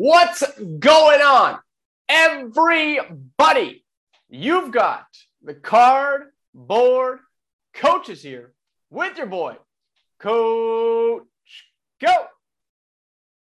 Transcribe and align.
What's 0.00 0.44
going 0.60 1.20
on? 1.20 1.58
Everybody, 2.08 3.84
you've 4.28 4.70
got 4.70 5.06
the 5.42 5.54
card 5.54 6.26
board 6.54 7.18
coaches 7.74 8.22
here 8.22 8.54
with 8.90 9.18
your 9.18 9.26
boy, 9.26 9.56
Coach 10.20 11.24
Koe. 12.00 12.26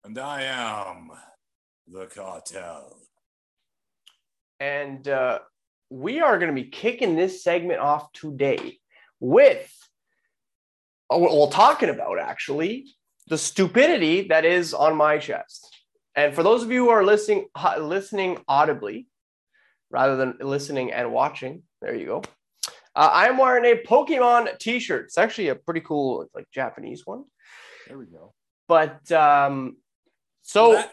And 0.03 0.19
I 0.19 0.45
am 0.45 1.11
the 1.89 2.07
cartel. 2.07 2.97
And 4.59 5.07
uh, 5.07 5.41
we 5.91 6.21
are 6.21 6.39
going 6.39 6.57
to 6.57 6.63
be 6.63 6.71
kicking 6.71 7.17
this 7.17 7.45
segment 7.45 7.81
off 7.81 8.11
today 8.13 8.79
with, 9.21 9.71
oh, 11.11 11.19
well, 11.19 11.49
talking 11.49 11.91
about 11.91 12.19
actually 12.19 12.87
the 13.27 13.37
stupidity 13.37 14.29
that 14.29 14.47
is 14.47 14.73
on 14.73 14.97
my 14.97 15.19
chest. 15.19 15.76
And 16.17 16.35
for 16.35 16.43
those 16.43 16.63
of 16.63 16.73
you 16.73 16.85
who 16.85 16.91
are 16.91 17.05
listening 17.05 17.47
listening 17.79 18.39
audibly 18.49 19.07
rather 19.91 20.17
than 20.17 20.39
listening 20.41 20.91
and 20.93 21.13
watching, 21.13 21.63
there 21.83 21.95
you 21.95 22.07
go. 22.07 22.23
Uh, 22.97 23.11
I 23.13 23.27
am 23.29 23.37
wearing 23.37 23.67
a 23.67 23.83
Pokemon 23.83 24.59
T-shirt. 24.59 25.05
It's 25.05 25.19
actually 25.19 25.49
a 25.49 25.55
pretty 25.55 25.81
cool, 25.81 26.27
like 26.35 26.47
Japanese 26.51 27.03
one. 27.05 27.25
There 27.87 27.99
we 27.99 28.07
go. 28.07 28.33
But 28.67 29.13
um, 29.13 29.77
so 30.41 30.73
that, 30.73 30.93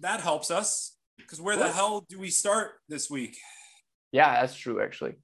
that 0.00 0.20
helps 0.20 0.50
us 0.50 0.96
because 1.18 1.40
where 1.40 1.56
the 1.56 1.70
hell 1.70 2.06
do 2.08 2.18
we 2.18 2.30
start 2.30 2.72
this 2.88 3.10
week? 3.10 3.36
Yeah, 4.12 4.40
that's 4.40 4.56
true 4.56 4.80
actually. 4.80 5.16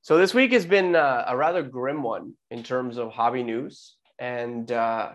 So 0.00 0.16
this 0.16 0.32
week 0.32 0.52
has 0.52 0.64
been 0.64 0.96
uh, 0.96 1.26
a 1.28 1.36
rather 1.36 1.62
grim 1.62 2.02
one 2.02 2.32
in 2.50 2.62
terms 2.62 2.96
of 2.96 3.12
hobby 3.12 3.42
news, 3.42 3.96
and 4.18 4.72
uh, 4.72 5.10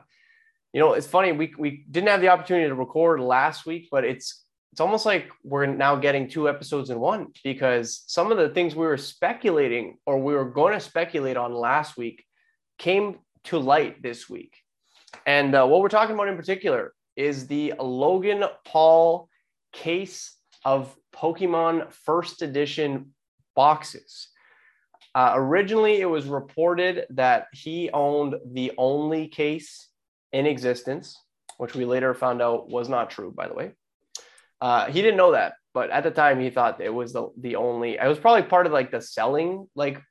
you 0.74 0.80
know, 0.80 0.94
it's 0.94 1.08
funny. 1.08 1.32
We 1.32 1.54
we 1.58 1.86
didn't 1.90 2.10
have 2.10 2.22
the 2.22 2.30
opportunity 2.30 2.68
to 2.68 2.76
record 2.76 3.20
last 3.20 3.66
week, 3.66 3.90
but 3.92 4.04
it's 4.04 4.44
it's 4.72 4.82
almost 4.82 5.06
like 5.06 5.30
we're 5.44 5.68
now 5.68 5.96
getting 5.96 6.28
two 6.28 6.50
episodes 6.50 6.90
in 6.90 7.00
one 7.00 7.28
because 7.44 8.04
some 8.08 8.32
of 8.32 8.40
the 8.40 8.50
things 8.50 8.76
we 8.76 8.88
were 8.88 8.98
speculating 8.98 10.00
or 10.08 10.20
we 10.20 10.34
were 10.34 10.50
going 10.50 10.74
to 10.74 10.80
speculate 10.80 11.38
on 11.38 11.54
last 11.54 11.96
week 11.96 12.26
came 12.80 13.20
to 13.44 13.60
light 13.60 14.02
this 14.02 14.28
week. 14.28 14.56
And 15.28 15.54
uh, 15.54 15.68
what 15.68 15.82
we're 15.82 15.90
talking 15.90 16.16
about 16.16 16.28
in 16.28 16.36
particular 16.36 16.94
is 17.16 17.46
the 17.46 17.76
Logan 17.80 18.46
Paul 18.66 19.30
case 19.74 20.36
of 20.66 20.96
Pokemon 21.16 21.94
first 21.94 22.42
edition 22.42 23.14
boxes. 23.56 24.30
Uh, 25.14 25.34
originally, 25.36 26.02
it 26.02 26.10
was 26.10 26.26
reported 26.26 27.06
that 27.12 27.46
he 27.54 27.92
owned 27.92 28.36
the 28.54 28.72
only 28.80 29.28
case 29.28 29.90
in 30.34 30.46
existence, 30.46 31.18
which 31.58 31.76
we 31.76 31.86
later 31.86 32.14
found 32.14 32.42
out 32.42 32.70
was 32.70 32.90
not 32.90 33.10
true, 33.10 33.32
by 33.32 33.48
the 33.48 33.54
way. 33.54 33.72
Uh, 34.60 34.88
he 34.88 35.02
didn't 35.02 35.18
know 35.18 35.32
that, 35.32 35.54
but 35.74 35.90
at 35.92 36.04
the 36.04 36.12
time 36.12 36.40
he 36.40 36.50
thought 36.50 36.82
it 36.82 36.94
was 36.94 37.14
the, 37.14 37.30
the 37.40 37.56
only, 37.56 37.94
it 37.94 38.08
was 38.08 38.20
probably 38.20 38.44
part 38.44 38.66
of 38.66 38.72
like 38.72 38.92
the 38.92 39.02
selling, 39.02 39.68
like 39.76 40.02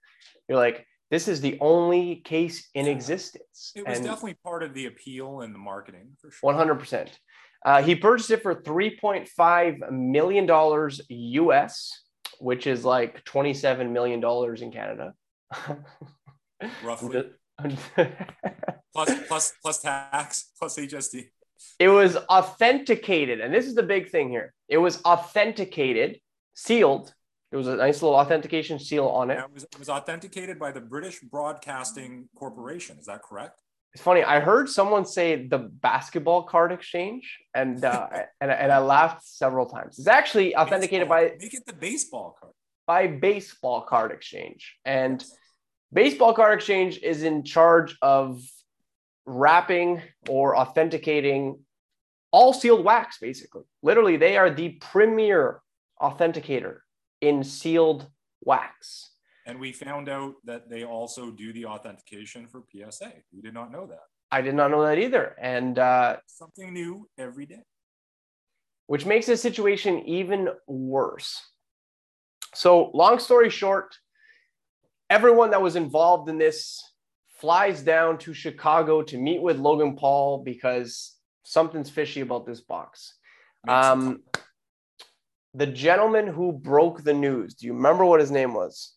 you're 0.49 0.59
like, 0.59 0.87
this 1.11 1.29
is 1.29 1.41
the 1.41 1.59
only 1.61 2.17
case 2.17 2.71
in 2.75 2.87
existence. 2.87 3.73
It 3.75 3.87
was 3.87 3.99
and 3.99 4.07
definitely 4.07 4.35
part 4.43 4.63
of 4.63 4.73
the 4.73 4.87
appeal 4.87 5.43
and 5.43 5.55
the 5.55 5.59
marketing 5.59 6.17
for 6.19 6.31
sure. 6.31 6.55
100%. 6.55 7.09
Uh, 7.65 7.83
he 7.83 7.95
purchased 7.95 8.31
it 8.31 8.43
for 8.43 8.55
$3.5 8.55 9.91
million 9.91 10.91
US, 11.09 12.01
which 12.39 12.67
is 12.67 12.85
like 12.85 13.25
$27 13.25 13.91
million 13.91 14.23
in 14.63 14.73
Canada. 14.73 15.13
Roughly. 16.83 17.25
Plus 18.93 19.11
plus 19.29 19.53
plus 19.63 19.79
tax 19.81 20.51
plus 20.59 20.79
HST. 20.79 21.29
It 21.79 21.89
was 21.89 22.17
authenticated, 22.17 23.41
and 23.41 23.55
this 23.55 23.67
is 23.67 23.75
the 23.75 23.83
big 23.83 24.11
thing 24.11 24.31
here. 24.31 24.53
It 24.69 24.79
was 24.79 25.03
authenticated, 25.05 26.21
sealed. 26.55 27.13
There 27.51 27.59
was 27.59 27.69
a 27.69 27.77
nice 27.77 28.03
little 28.03 28.17
authentication 28.17 28.79
seal 28.79 29.07
on 29.07 29.31
it. 29.31 29.35
Yeah, 29.35 29.45
it, 29.45 29.53
was, 29.53 29.63
it 29.65 29.79
was 29.79 29.89
authenticated 29.89 30.59
by 30.59 30.73
the 30.73 30.81
British 30.81 31.21
Broadcasting 31.21 32.29
Corporation. 32.35 32.97
Is 32.99 33.07
that 33.07 33.23
correct? 33.23 33.61
It's 33.95 34.03
funny. 34.03 34.25
I 34.25 34.41
heard 34.41 34.71
someone 34.71 35.05
say 35.05 35.47
the 35.47 35.59
basketball 35.59 36.45
card 36.45 36.73
exchange, 36.73 37.39
and 37.55 37.85
uh, 37.85 38.09
and 38.41 38.51
and 38.51 38.73
I 38.73 38.79
laughed 38.79 39.27
several 39.27 39.67
times. 39.67 39.99
It's 39.99 40.09
actually 40.09 40.57
authenticated 40.57 41.09
baseball. 41.09 41.29
by 41.29 41.37
make 41.39 41.55
it 41.55 41.67
the 41.67 41.75
baseball 41.75 42.37
card 42.41 42.53
by 42.87 43.07
baseball 43.07 43.83
card 43.83 44.13
exchange, 44.13 44.77
and 44.85 45.23
Baseball 45.93 46.33
Card 46.33 46.55
Exchange 46.55 46.99
is 47.03 47.23
in 47.23 47.45
charge 47.45 47.97
of 48.01 48.43
wrapping 49.27 50.01
or 50.29 50.57
authenticating 50.57 51.59
all 52.31 52.55
sealed 52.55 52.85
wax, 52.85 53.19
basically. 53.19 53.65
Literally, 53.83 54.17
they 54.17 54.39
are 54.39 54.51
the 54.51 54.71
premier 54.81 55.61
authenticator 56.01 56.79
in 57.21 57.45
sealed 57.45 58.09
wax. 58.41 59.11
And 59.47 59.61
we 59.61 59.73
found 59.73 60.09
out 60.09 60.35
that 60.45 60.71
they 60.71 60.85
also 60.85 61.31
do 61.31 61.53
the 61.53 61.67
authentication 61.67 62.47
for 62.49 62.63
PSA. 62.73 63.13
We 63.35 63.43
did 63.43 63.53
not 63.53 63.71
know 63.71 63.87
that. 63.87 64.01
I 64.31 64.41
did 64.41 64.55
not 64.55 64.71
know 64.71 64.83
that 64.85 64.99
either. 64.99 65.37
And 65.39 65.79
uh, 65.79 66.17
something 66.27 66.73
new 66.73 67.09
every 67.19 67.45
day. 67.45 67.63
Which 68.87 69.05
makes 69.05 69.27
the 69.27 69.37
situation 69.37 70.01
even 70.07 70.49
worse. 70.67 71.41
So, 72.55 72.91
long 72.95 73.19
story 73.19 73.51
short, 73.51 73.95
everyone 75.13 75.51
that 75.51 75.61
was 75.61 75.77
involved 75.77 76.31
in 76.31 76.39
this 76.39 76.83
flies 77.39 77.83
down 77.83 78.17
to 78.17 78.33
Chicago 78.33 79.03
to 79.03 79.19
meet 79.19 79.43
with 79.43 79.59
Logan 79.59 79.95
Paul 79.95 80.43
because 80.43 81.15
something's 81.43 81.91
fishy 81.91 82.23
about 82.23 82.47
this 82.47 82.63
box. 82.63 83.15
Um, 83.69 84.23
the 85.53 85.67
gentleman 85.67 86.27
who 86.27 86.51
broke 86.51 87.05
the 87.05 87.13
news, 87.13 87.55
do 87.55 87.67
you 87.67 87.75
remember 87.75 88.07
what 88.07 88.21
his 88.21 88.31
name 88.31 88.55
was? 88.55 88.95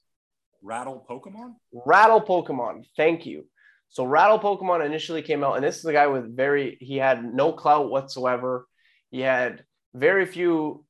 Rattle 0.61 1.05
Pokemon? 1.09 1.55
Rattle 1.85 2.21
Pokemon. 2.21 2.85
Thank 2.95 3.25
you. 3.25 3.45
So 3.89 4.05
Rattle 4.05 4.39
Pokemon 4.39 4.85
initially 4.85 5.21
came 5.21 5.43
out, 5.43 5.55
and 5.55 5.65
this 5.65 5.75
is 5.75 5.83
the 5.83 5.91
guy 5.91 6.07
with 6.07 6.33
very, 6.33 6.77
he 6.79 6.95
had 6.95 7.25
no 7.25 7.51
clout 7.51 7.89
whatsoever. 7.89 8.67
He 9.11 9.19
had 9.19 9.65
very 9.93 10.25
few 10.25 10.85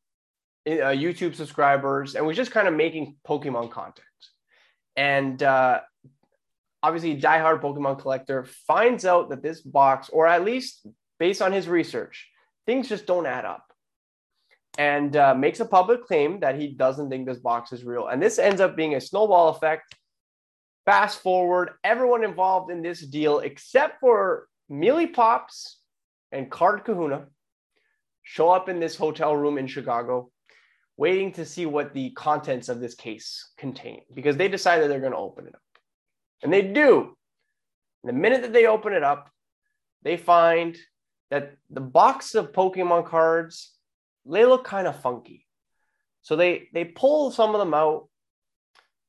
uh, 0.68 0.94
YouTube 0.94 1.34
subscribers 1.34 2.14
and 2.14 2.28
was 2.28 2.38
just 2.38 2.52
kind 2.52 2.68
of 2.68 2.76
making 2.76 3.16
Pokemon 3.28 3.72
content 3.72 4.06
and 4.96 5.42
uh, 5.44 5.82
obviously 6.84 7.20
diehard 7.20 7.62
Pokemon 7.62 8.00
collector 8.00 8.46
finds 8.68 9.06
out 9.06 9.30
that 9.30 9.42
this 9.42 9.62
box, 9.62 10.10
or 10.10 10.28
at 10.28 10.46
least 10.46 10.86
based 11.20 11.42
on 11.42 11.52
his 11.52 11.68
research, 11.68 12.30
things 12.66 12.90
just 12.90 13.06
don't 13.06 13.26
add 13.26 13.46
up, 13.46 13.74
and 14.78 15.16
uh, 15.16 15.34
makes 15.34 15.60
a 15.60 15.66
public 15.66 16.06
claim 16.06 16.40
that 16.42 16.60
he 16.60 16.68
doesn't 16.68 17.10
think 17.10 17.26
this 17.26 17.40
box 17.40 17.74
is 17.74 17.84
real. 17.84 18.08
And 18.08 18.22
this 18.22 18.40
ends 18.40 18.62
up 18.62 18.76
being 18.76 18.96
a 18.96 19.02
snowball 19.02 19.50
effect. 19.50 19.96
Fast 20.86 21.22
forward, 21.22 21.72
everyone 21.84 22.24
involved 22.24 22.70
in 22.72 22.84
this 22.84 23.02
deal, 23.02 23.40
except 23.40 24.00
for 24.00 24.48
Mealy 24.70 25.08
Pops 25.08 25.80
and 26.32 26.52
Card 26.52 26.86
Kahuna, 26.86 27.26
show 28.22 28.50
up 28.50 28.70
in 28.70 28.80
this 28.80 28.96
hotel 28.96 29.36
room 29.36 29.58
in 29.58 29.68
Chicago 29.68 30.30
waiting 30.98 31.32
to 31.34 31.46
see 31.46 31.66
what 31.66 31.94
the 31.94 32.12
contents 32.12 32.70
of 32.70 32.80
this 32.80 32.96
case 32.96 33.52
contain 33.58 34.02
because 34.14 34.38
they 34.38 34.48
decided 34.48 34.90
they're 34.90 35.00
going 35.00 35.12
to 35.12 35.18
open 35.18 35.48
it 35.48 35.56
up. 35.56 35.62
And 36.42 36.52
they 36.52 36.62
do. 36.62 37.16
And 38.04 38.10
the 38.10 38.14
minute 38.14 38.42
that 38.44 38.54
they 38.54 38.66
open 38.66 38.94
it 38.94 39.04
up, 39.04 39.30
they 40.04 40.18
find 40.18 40.78
that 41.32 41.56
the 41.70 41.82
box 41.82 42.36
of 42.36 42.52
Pokemon 42.52 43.08
cards, 43.08 43.74
they 44.26 44.46
look 44.46 44.64
kind 44.64 44.88
of 44.88 45.02
funky. 45.02 45.46
So 46.22 46.36
they 46.36 46.70
they 46.74 46.86
pull 46.86 47.32
some 47.32 47.54
of 47.54 47.60
them 47.60 47.74
out 47.74 48.08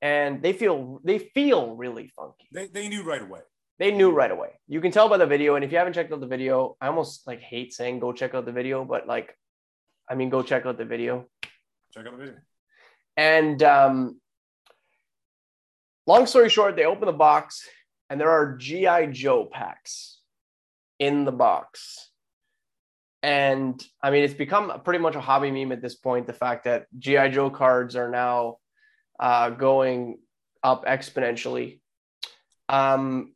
and 0.03 0.43
they 0.43 0.53
feel 0.53 1.01
they 1.05 1.19
feel 1.19 1.75
really 1.77 2.09
funky. 2.17 2.49
They, 2.53 2.67
they 2.67 2.89
knew 2.89 3.03
right 3.03 3.23
away. 3.23 3.41
They 3.79 3.91
knew 3.91 4.11
right 4.11 4.31
away. 4.31 4.51
You 4.67 4.81
can 4.81 4.91
tell 4.91 5.09
by 5.09 5.19
the 5.19 5.27
video. 5.27 5.55
And 5.55 5.65
if 5.65 5.71
you 5.71 5.79
haven't 5.79 5.93
checked 5.93 6.13
out 6.13 6.21
the 6.21 6.27
video, 6.27 6.77
I 6.81 6.87
almost 6.89 7.27
like 7.27 7.41
hate 7.41 7.75
saying 7.75 8.01
go 8.01 8.13
check 8.13 8.35
out 8.35 8.47
the 8.47 8.53
video, 8.53 8.85
but 8.85 9.06
like, 9.06 9.37
I 10.09 10.15
mean, 10.15 10.31
go 10.31 10.43
check 10.43 10.65
out 10.65 10.79
the 10.79 10.85
video 10.87 11.27
Check 11.96 12.06
out 12.06 12.12
the 12.12 12.19
video. 12.19 12.34
And 13.16 13.62
um, 13.62 14.20
long 16.06 16.26
story 16.26 16.50
short, 16.50 16.76
they 16.76 16.84
open 16.84 17.06
the 17.06 17.12
box 17.12 17.66
and 18.10 18.20
there 18.20 18.31
are 18.31 18.56
GI 18.56 19.08
Joe 19.12 19.46
packs 19.50 20.20
in 20.98 21.25
the 21.25 21.32
box. 21.32 22.10
And 23.22 23.82
I 24.02 24.10
mean, 24.10 24.25
it's 24.25 24.34
become 24.34 24.81
pretty 24.84 24.98
much 24.98 25.14
a 25.14 25.20
hobby 25.20 25.50
meme 25.50 25.72
at 25.72 25.81
this 25.81 25.94
point. 25.94 26.26
The 26.26 26.34
fact 26.34 26.64
that 26.64 26.87
GI 26.98 27.31
Joe 27.31 27.48
cards 27.48 27.96
are 27.96 28.10
now 28.10 28.58
uh, 29.19 29.50
going 29.50 30.19
up 30.62 30.84
exponentially. 30.84 31.81
Um, 32.69 33.32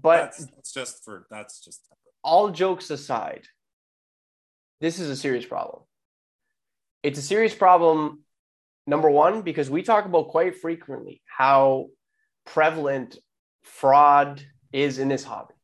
but 0.00 0.16
that's, 0.16 0.46
that's 0.46 0.72
just 0.72 1.04
for 1.04 1.26
that's 1.30 1.60
just 1.60 1.80
all 2.22 2.50
jokes 2.50 2.90
aside, 2.90 3.46
this 4.80 4.98
is 4.98 5.08
a 5.08 5.16
serious 5.16 5.46
problem 5.46 5.84
it's 7.04 7.18
a 7.18 7.22
serious 7.22 7.54
problem 7.54 8.24
number 8.86 9.10
one 9.10 9.42
because 9.42 9.70
we 9.70 9.82
talk 9.82 10.04
about 10.06 10.28
quite 10.28 10.56
frequently 10.56 11.22
how 11.26 11.86
prevalent 12.44 13.16
fraud 13.62 14.42
is 14.72 14.98
in 14.98 15.08
this 15.08 15.22
hobby 15.22 15.54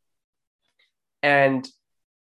and 1.22 1.68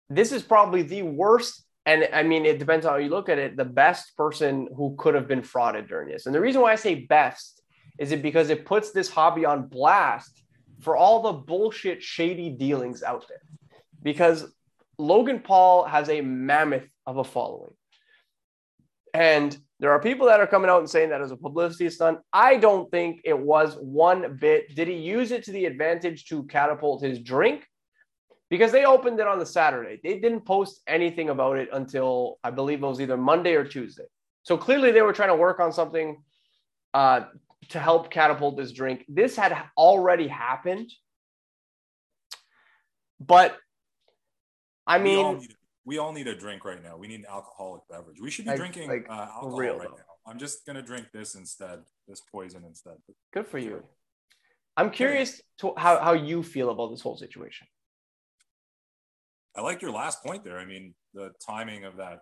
this 0.09 0.31
is 0.31 0.43
probably 0.43 0.83
the 0.83 1.01
worst 1.01 1.65
and 1.85 2.09
I 2.11 2.23
mean, 2.23 2.45
it 2.45 2.57
depends 2.57 2.85
on 2.85 2.93
how 2.93 2.97
you 2.97 3.09
look 3.09 3.29
at 3.29 3.37
it. 3.37 3.55
The 3.55 3.65
best 3.65 4.17
person 4.17 4.67
who 4.75 4.95
could 4.97 5.13
have 5.13 5.27
been 5.27 5.41
frauded 5.41 5.87
during 5.87 6.09
this, 6.09 6.25
and 6.25 6.33
the 6.33 6.41
reason 6.41 6.61
why 6.61 6.71
I 6.71 6.75
say 6.75 6.95
best 6.95 7.61
is 7.99 8.11
it 8.11 8.21
because 8.21 8.49
it 8.49 8.65
puts 8.65 8.91
this 8.91 9.09
hobby 9.09 9.45
on 9.45 9.67
blast 9.67 10.41
for 10.81 10.97
all 10.97 11.21
the 11.21 11.33
bullshit, 11.33 12.01
shady 12.01 12.49
dealings 12.49 13.03
out 13.03 13.25
there. 13.29 13.41
Because 14.01 14.51
Logan 14.97 15.39
Paul 15.39 15.85
has 15.85 16.09
a 16.09 16.21
mammoth 16.21 16.87
of 17.05 17.17
a 17.17 17.23
following. 17.23 17.73
And 19.15 19.57
there 19.79 19.91
are 19.91 19.99
people 20.01 20.27
that 20.27 20.41
are 20.41 20.47
coming 20.47 20.69
out 20.69 20.79
and 20.79 20.89
saying 20.89 21.09
that 21.11 21.21
as 21.21 21.31
a 21.31 21.37
publicity 21.37 21.89
stunt. 21.89 22.19
I 22.33 22.57
don't 22.57 22.91
think 22.91 23.21
it 23.23 23.37
was 23.37 23.77
one 23.79 24.35
bit. 24.35 24.75
Did 24.75 24.89
he 24.89 24.95
use 24.95 25.31
it 25.31 25.45
to 25.45 25.53
the 25.53 25.65
advantage 25.65 26.25
to 26.25 26.43
catapult 26.43 27.01
his 27.01 27.19
drink? 27.19 27.65
Because 28.49 28.73
they 28.73 28.83
opened 28.83 29.21
it 29.21 29.27
on 29.27 29.39
the 29.39 29.45
Saturday. 29.45 30.01
They 30.03 30.19
didn't 30.19 30.41
post 30.41 30.81
anything 30.85 31.29
about 31.29 31.57
it 31.57 31.69
until 31.71 32.39
I 32.43 32.51
believe 32.51 32.83
it 32.83 32.85
was 32.85 32.99
either 32.99 33.15
Monday 33.15 33.53
or 33.53 33.63
Tuesday. 33.63 34.03
So 34.43 34.57
clearly 34.57 34.91
they 34.91 35.01
were 35.01 35.13
trying 35.13 35.29
to 35.29 35.35
work 35.35 35.61
on 35.61 35.71
something 35.71 36.21
uh, 36.93 37.21
to 37.69 37.79
help 37.79 38.11
catapult 38.11 38.57
this 38.57 38.73
drink. 38.73 39.05
This 39.07 39.37
had 39.37 39.57
already 39.77 40.27
happened. 40.27 40.91
But 43.21 43.57
I 44.85 44.99
mean, 44.99 45.39
we 45.85 45.97
all, 45.97 46.11
need, 46.11 46.25
we 46.25 46.27
all 46.27 46.33
need 46.33 46.37
a 46.37 46.39
drink 46.39 46.65
right 46.65 46.83
now. 46.83 46.97
We 46.97 47.07
need 47.07 47.21
an 47.21 47.25
alcoholic 47.29 47.81
beverage. 47.89 48.17
We 48.21 48.31
should 48.31 48.45
be 48.45 48.51
like, 48.51 48.59
drinking 48.59 48.89
like, 48.89 49.07
uh, 49.09 49.13
alcohol 49.13 49.57
real, 49.57 49.77
right 49.77 49.87
though. 49.89 49.95
now. 49.95 50.31
I'm 50.31 50.39
just 50.39 50.65
gonna 50.65 50.81
drink 50.81 51.07
this 51.13 51.35
instead, 51.35 51.79
this 52.07 52.21
poison 52.31 52.63
instead. 52.65 52.95
Good 53.33 53.47
for 53.47 53.59
you. 53.59 53.83
I'm 54.77 54.91
curious 54.91 55.41
to 55.59 55.73
how, 55.77 55.99
how 55.99 56.13
you 56.13 56.43
feel 56.43 56.69
about 56.69 56.91
this 56.91 57.01
whole 57.01 57.17
situation. 57.17 57.67
I 59.55 59.61
like 59.61 59.81
your 59.81 59.91
last 59.91 60.23
point 60.23 60.43
there. 60.43 60.59
I 60.59 60.65
mean, 60.65 60.93
the 61.13 61.31
timing 61.45 61.85
of 61.85 61.97
that 61.97 62.19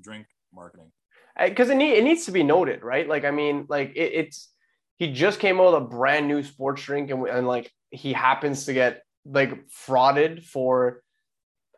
drink 0.00 0.26
marketing. 0.54 0.92
Because 1.36 1.70
it, 1.70 1.76
need, 1.76 1.94
it 1.94 2.04
needs 2.04 2.24
to 2.26 2.32
be 2.32 2.42
noted, 2.42 2.82
right? 2.82 3.08
Like, 3.08 3.24
I 3.24 3.30
mean, 3.30 3.66
like 3.68 3.92
it, 3.96 4.12
it's 4.12 4.52
he 4.96 5.12
just 5.12 5.40
came 5.40 5.60
out 5.60 5.72
with 5.72 5.82
a 5.82 5.86
brand 5.86 6.26
new 6.28 6.42
sports 6.42 6.82
drink, 6.82 7.10
and, 7.10 7.26
and 7.26 7.46
like 7.46 7.70
he 7.90 8.12
happens 8.12 8.66
to 8.66 8.72
get 8.72 9.02
like 9.24 9.68
frauded 9.68 10.44
for 10.44 11.02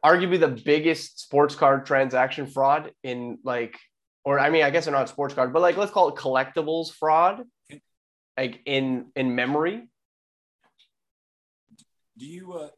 arguably 0.04 0.40
the 0.40 0.48
biggest 0.48 1.20
sports 1.20 1.54
card 1.54 1.86
transaction 1.86 2.46
fraud 2.46 2.92
in 3.02 3.38
like 3.44 3.78
or 4.24 4.38
I 4.38 4.50
mean, 4.50 4.64
I 4.64 4.70
guess 4.70 4.84
they're 4.84 4.94
not 4.94 5.08
sports 5.08 5.34
card, 5.34 5.52
but 5.52 5.62
like 5.62 5.76
let's 5.76 5.92
call 5.92 6.08
it 6.08 6.14
collectibles 6.14 6.92
fraud, 6.92 7.42
like 8.36 8.60
in 8.66 9.06
in 9.16 9.34
memory. 9.34 9.88
Do 12.18 12.26
you 12.26 12.52
uh 12.52 12.68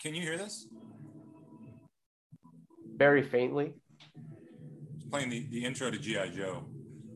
can 0.00 0.14
you 0.14 0.22
hear 0.22 0.36
this? 0.36 0.66
Very 2.96 3.22
faintly. 3.22 3.74
playing 5.10 5.30
the, 5.30 5.46
the 5.50 5.64
intro 5.64 5.90
to 5.90 5.98
G.I. 5.98 6.28
Joe. 6.30 6.64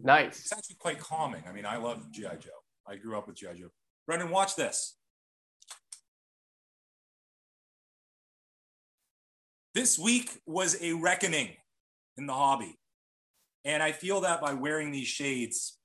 Nice. 0.02 0.40
It's 0.40 0.52
actually 0.52 0.76
quite 0.76 1.00
calming. 1.00 1.42
I 1.48 1.52
mean, 1.52 1.66
I 1.66 1.76
love 1.76 2.10
G.I. 2.12 2.36
Joe. 2.36 2.50
I 2.86 2.94
grew 2.96 3.18
up 3.18 3.26
with 3.26 3.36
G.I. 3.36 3.54
Joe. 3.54 3.68
Brendan, 4.06 4.30
watch 4.30 4.54
this. 4.54 4.96
This 9.76 9.98
week 9.98 10.40
was 10.46 10.80
a 10.80 10.94
reckoning 10.94 11.50
in 12.16 12.24
the 12.26 12.32
hobby. 12.32 12.78
And 13.62 13.82
I 13.82 13.92
feel 13.92 14.22
that 14.22 14.40
by 14.40 14.54
wearing 14.54 14.90
these 14.90 15.06
shades, 15.06 15.78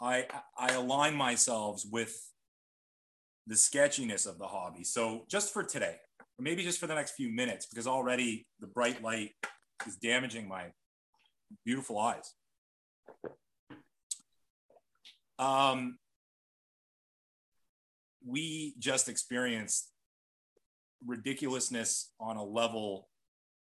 I, 0.00 0.26
I 0.58 0.72
align 0.72 1.14
myself 1.14 1.82
with 1.90 2.18
the 3.46 3.54
sketchiness 3.54 4.24
of 4.24 4.38
the 4.38 4.46
hobby. 4.46 4.82
So 4.82 5.26
just 5.28 5.52
for 5.52 5.62
today, 5.62 5.96
or 6.20 6.42
maybe 6.42 6.62
just 6.62 6.80
for 6.80 6.86
the 6.86 6.94
next 6.94 7.10
few 7.10 7.28
minutes, 7.28 7.66
because 7.66 7.86
already 7.86 8.46
the 8.60 8.66
bright 8.66 9.02
light 9.02 9.32
is 9.86 9.96
damaging 9.96 10.48
my 10.48 10.68
beautiful 11.66 11.98
eyes. 11.98 12.32
Um, 15.38 15.98
we 18.24 18.72
just 18.78 19.10
experienced 19.10 19.91
ridiculousness 21.06 22.12
on 22.20 22.36
a 22.36 22.44
level 22.44 23.08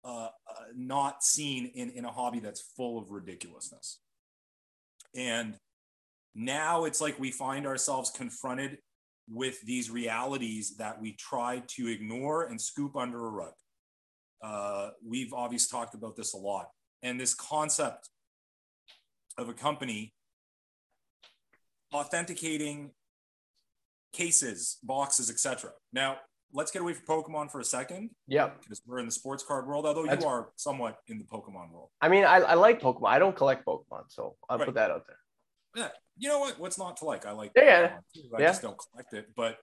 uh, 0.04 0.28
uh, 0.28 0.64
not 0.76 1.24
seen 1.24 1.72
in, 1.74 1.90
in 1.92 2.06
a 2.06 2.12
hobby 2.12 2.40
that's 2.40 2.62
full 2.78 3.00
of 3.00 3.10
ridiculousness. 3.10 4.00
And 5.16 5.58
now 6.36 6.84
it's 6.84 7.02
like 7.02 7.20
we 7.20 7.32
find 7.32 7.66
ourselves 7.66 8.12
confronted 8.12 8.78
with 9.28 9.60
these 9.62 9.90
realities 9.90 10.76
that 10.78 11.02
we 11.02 11.14
try 11.14 11.64
to 11.68 11.88
ignore 11.88 12.44
and 12.44 12.62
scoop 12.62 12.96
under 12.96 13.26
a 13.26 13.30
rug. 13.30 13.54
Uh, 14.44 14.90
we've 15.04 15.34
obviously 15.34 15.76
talked 15.76 15.96
about 15.96 16.16
this 16.16 16.34
a 16.34 16.38
lot. 16.38 16.68
And 17.02 17.20
this 17.20 17.34
concept 17.34 18.10
of 19.38 19.50
a 19.50 19.54
company 19.54 20.14
authenticating 21.94 22.92
cases, 24.14 24.78
boxes, 24.84 25.30
etc. 25.30 25.72
Now, 25.94 26.18
let's 26.56 26.72
get 26.72 26.82
away 26.82 26.94
from 26.94 27.06
Pokemon 27.06 27.52
for 27.52 27.60
a 27.60 27.66
second. 27.66 28.10
Yeah. 28.28 28.52
Because 28.62 28.82
we're 28.88 29.00
in 29.00 29.06
the 29.06 29.12
sports 29.12 29.44
card 29.44 29.68
world, 29.68 29.86
although 29.86 30.06
That's, 30.06 30.24
you 30.24 30.30
are 30.30 30.50
somewhat 30.56 30.98
in 31.08 31.20
the 31.20 31.26
Pokemon 31.26 31.72
world. 31.72 31.90
I 32.02 32.08
mean, 32.08 32.24
I, 32.24 32.38
I 32.38 32.54
like 32.56 32.82
Pokemon. 32.82 33.10
I 33.10 33.20
don't 33.20 33.36
collect 33.36 33.66
Pokemon, 33.66 34.06
so 34.08 34.36
I'll 34.50 34.58
right. 34.58 34.66
put 34.66 34.76
that 34.76 34.90
out 34.90 35.04
there. 35.06 35.18
Yeah. 35.76 35.90
You 36.18 36.30
know 36.30 36.40
what? 36.40 36.58
What's 36.58 36.80
not 36.80 36.96
to 36.98 37.06
like? 37.06 37.26
I 37.26 37.32
like 37.32 37.52
yeah. 37.56 37.98
I 38.34 38.42
yeah. 38.42 38.48
just 38.48 38.62
don't 38.62 38.78
collect 38.78 39.14
it. 39.14 39.28
But 39.36 39.58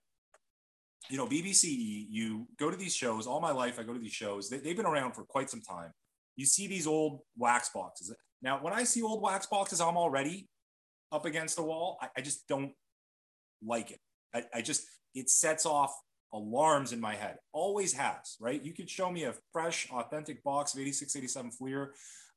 you 1.09 1.17
know, 1.17 1.27
BBCE, 1.27 2.07
you 2.11 2.47
go 2.59 2.71
to 2.71 2.77
these 2.77 2.95
shows 2.95 3.27
all 3.27 3.41
my 3.41 3.51
life. 3.51 3.81
I 3.81 3.83
go 3.83 3.95
to 3.95 3.99
these 3.99 4.13
shows. 4.13 4.51
They, 4.51 4.59
they've 4.59 4.77
been 4.77 4.87
around 4.87 5.15
for 5.15 5.25
quite 5.25 5.49
some 5.49 5.63
time. 5.63 5.91
You 6.37 6.45
see 6.45 6.67
these 6.67 6.87
old 6.87 7.21
wax 7.39 7.71
boxes. 7.75 8.15
Now, 8.43 8.59
when 8.61 8.75
I 8.75 8.85
see 8.85 9.03
old 9.03 9.23
wax 9.23 9.47
boxes, 9.47 9.81
I'm 9.81 9.97
already 9.97 10.49
up 11.11 11.25
against 11.25 11.57
the 11.57 11.63
wall. 11.63 11.99
I, 12.03 12.09
I 12.19 12.21
just 12.21 12.47
don't 12.49 12.73
like 13.65 13.91
it. 13.91 14.01
I, 14.35 14.45
I 14.55 14.63
just, 14.63 14.85
it 15.15 15.31
sets 15.31 15.67
off 15.67 15.95
alarms 16.33 16.93
in 16.93 17.01
my 17.01 17.15
head. 17.15 17.39
Always 17.53 17.93
has, 17.95 18.37
right? 18.41 18.63
You 18.63 18.73
could 18.73 18.89
show 18.89 19.11
me 19.11 19.25
a 19.25 19.35
fresh, 19.53 19.89
authentic 19.91 20.43
box 20.43 20.75
of 20.75 20.81
86, 20.81 21.17
87 21.17 21.51
Fleer. 21.53 21.95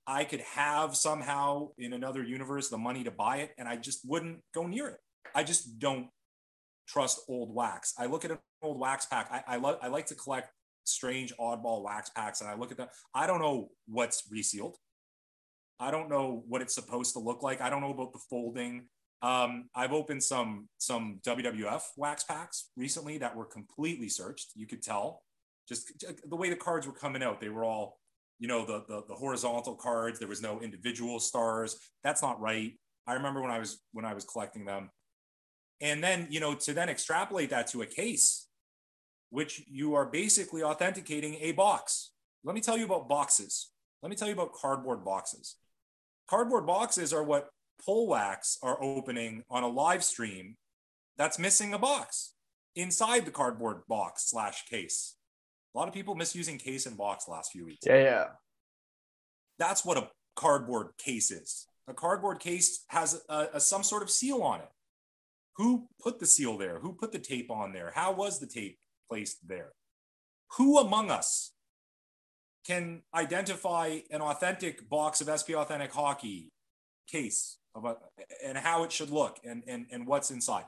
I 0.08 0.24
could 0.24 0.42
have 0.42 0.96
somehow 0.96 1.70
in 1.78 1.94
another 1.94 2.24
universe 2.24 2.70
the 2.70 2.78
money 2.78 3.04
to 3.04 3.12
buy 3.12 3.38
it, 3.38 3.52
and 3.58 3.68
I 3.68 3.76
just 3.76 4.02
wouldn't 4.08 4.40
go 4.54 4.68
near 4.68 4.88
it. 4.88 5.00
I 5.34 5.44
just 5.44 5.80
don't 5.80 6.10
trust 6.88 7.22
old 7.28 7.54
wax. 7.54 7.94
I 7.98 8.06
look 8.06 8.26
at 8.26 8.32
an 8.32 8.38
old 8.62 8.80
wax 8.80 9.06
pack. 9.08 9.30
I, 9.32 9.56
I, 9.56 9.58
lo- 9.58 9.80
I 9.82 9.88
like 9.88 10.06
to 10.08 10.16
collect 10.16 10.52
strange, 10.84 11.34
oddball 11.40 11.84
wax 11.84 12.10
packs, 12.10 12.42
and 12.42 12.50
I 12.50 12.56
look 12.56 12.72
at 12.72 12.78
them. 12.78 12.88
I 13.14 13.26
don't 13.26 13.40
know 13.40 13.70
what's 13.88 14.24
resealed. 14.32 14.78
I 15.80 15.92
don't 15.92 16.10
know 16.10 16.44
what 16.48 16.62
it's 16.62 16.76
supposed 16.76 17.14
to 17.14 17.20
look 17.20 17.44
like. 17.44 17.60
I 17.60 17.70
don't 17.70 17.82
know 17.82 17.92
about 17.92 18.14
the 18.14 18.22
folding. 18.30 18.88
Um, 19.22 19.70
I've 19.76 19.94
opened 19.94 20.24
some 20.24 20.68
some 20.78 21.20
WWF 21.26 21.82
wax 21.98 22.24
packs 22.24 22.70
recently 22.76 23.18
that 23.20 23.36
were 23.36 23.46
completely 23.46 24.10
searched. 24.10 24.52
You 24.56 24.68
could 24.68 24.84
tell 24.84 25.24
just 25.68 26.06
the 26.28 26.36
way 26.36 26.50
the 26.50 26.56
cards 26.56 26.86
were 26.86 26.94
coming 26.94 27.24
out. 27.24 27.42
They 27.42 27.50
were 27.50 27.64
all, 27.64 28.00
you 28.40 28.48
know, 28.48 28.66
the, 28.66 28.84
the 28.88 29.04
the 29.08 29.16
horizontal 29.16 29.76
cards. 29.76 30.20
There 30.20 30.28
was 30.28 30.42
no 30.42 30.60
individual 30.60 31.20
stars. 31.20 31.78
That's 32.04 32.22
not 32.22 32.40
right. 32.40 32.74
I 33.08 33.14
remember 33.14 33.42
when 33.42 33.52
I 33.52 33.60
was 33.60 33.82
when 33.94 34.06
I 34.06 34.14
was 34.14 34.26
collecting 34.26 34.66
them, 34.66 34.90
and 35.82 36.04
then 36.04 36.28
you 36.30 36.40
know 36.40 36.54
to 36.56 36.74
then 36.74 36.90
extrapolate 36.90 37.50
that 37.50 37.68
to 37.68 37.82
a 37.82 37.86
case, 37.86 38.48
which 39.30 39.64
you 39.68 39.96
are 39.96 40.06
basically 40.06 40.64
authenticating 40.64 41.36
a 41.42 41.54
box. 41.54 42.12
Let 42.44 42.54
me 42.54 42.62
tell 42.62 42.78
you 42.78 42.86
about 42.86 43.10
boxes. 43.10 43.72
Let 44.04 44.10
me 44.10 44.16
tell 44.16 44.28
you 44.28 44.34
about 44.34 44.54
cardboard 44.54 45.04
boxes. 45.04 45.56
Cardboard 46.30 46.68
boxes 46.68 47.12
are 47.14 47.24
what 47.24 47.50
wax 47.88 48.58
are 48.62 48.82
opening 48.82 49.44
on 49.50 49.64
a 49.64 49.68
live 49.68 50.04
stream 50.04 50.56
that's 51.18 51.40
missing 51.40 51.74
a 51.74 51.80
box 51.80 52.34
inside 52.76 53.26
the 53.26 53.32
cardboard 53.32 53.82
box 53.88 54.30
slash 54.30 54.66
case. 54.66 55.16
A 55.74 55.78
lot 55.78 55.88
of 55.88 55.94
people 55.94 56.16
misusing 56.16 56.58
case 56.58 56.86
and 56.86 56.98
box 56.98 57.28
last 57.28 57.52
few 57.52 57.66
weeks. 57.66 57.86
Yeah, 57.86 58.04
yeah. 58.04 58.26
That's 59.60 59.86
what 59.86 59.98
a 59.98 60.10
cardboard 60.36 60.90
case 60.98 61.32
is. 61.32 61.68
A 61.88 61.94
cardboard 61.94 62.40
case 62.40 62.84
has 62.88 63.22
a, 63.30 63.48
a, 63.54 63.60
some 63.60 63.84
sort 63.84 64.04
of 64.04 64.10
seal 64.10 64.42
on 64.42 64.60
it. 64.62 64.70
Who 65.58 65.88
put 66.02 66.20
the 66.20 66.26
seal 66.26 66.58
there? 66.58 66.80
Who 66.80 66.94
put 66.94 67.12
the 67.12 67.20
tape 67.20 67.50
on 67.52 67.72
there? 67.72 67.92
How 67.94 68.12
was 68.12 68.40
the 68.40 68.48
tape 68.48 68.78
placed 69.10 69.48
there? 69.48 69.72
Who 70.58 70.80
among 70.80 71.12
us 71.12 71.52
can 72.66 73.04
identify 73.14 74.00
an 74.10 74.22
authentic 74.22 74.90
box 74.90 75.22
of 75.22 75.30
SP 75.30 75.54
Authentic 75.56 75.94
Hockey 75.94 76.52
case 77.08 77.58
about 77.76 78.00
and 78.44 78.58
how 78.58 78.84
it 78.84 78.92
should 78.92 79.10
look 79.10 79.40
and 79.44 79.64
and, 79.68 79.86
and 79.92 80.08
what's 80.08 80.32
inside. 80.32 80.66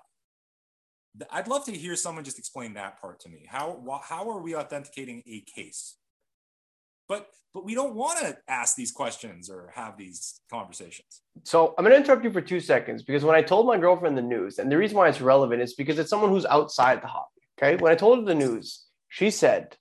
I'd 1.31 1.47
love 1.47 1.65
to 1.65 1.71
hear 1.71 1.95
someone 1.95 2.23
just 2.23 2.37
explain 2.37 2.73
that 2.75 3.01
part 3.01 3.19
to 3.21 3.29
me. 3.29 3.45
How 3.47 4.01
how 4.03 4.29
are 4.29 4.41
we 4.41 4.55
authenticating 4.55 5.23
a 5.27 5.41
case? 5.41 5.95
But 7.07 7.29
but 7.53 7.65
we 7.65 7.73
don't 7.73 7.95
want 7.95 8.19
to 8.19 8.37
ask 8.47 8.75
these 8.75 8.91
questions 8.91 9.49
or 9.49 9.71
have 9.73 9.97
these 9.97 10.41
conversations. 10.49 11.21
So 11.43 11.73
I'm 11.77 11.83
going 11.83 11.95
to 11.95 11.99
interrupt 11.99 12.23
you 12.23 12.31
for 12.31 12.41
two 12.41 12.59
seconds 12.59 13.01
because 13.01 13.23
when 13.23 13.35
I 13.35 13.41
told 13.41 13.65
my 13.65 13.77
girlfriend 13.77 14.17
the 14.17 14.21
news, 14.21 14.59
and 14.59 14.71
the 14.71 14.77
reason 14.77 14.97
why 14.97 15.07
it's 15.09 15.21
relevant 15.21 15.61
is 15.61 15.73
because 15.73 15.97
it's 15.97 16.09
someone 16.09 16.29
who's 16.29 16.45
outside 16.45 17.01
the 17.01 17.07
hobby. 17.07 17.25
Okay, 17.57 17.81
when 17.81 17.91
I 17.91 17.95
told 17.95 18.19
her 18.19 18.25
the 18.25 18.35
news, 18.35 18.85
she 19.09 19.31
said, 19.31 19.75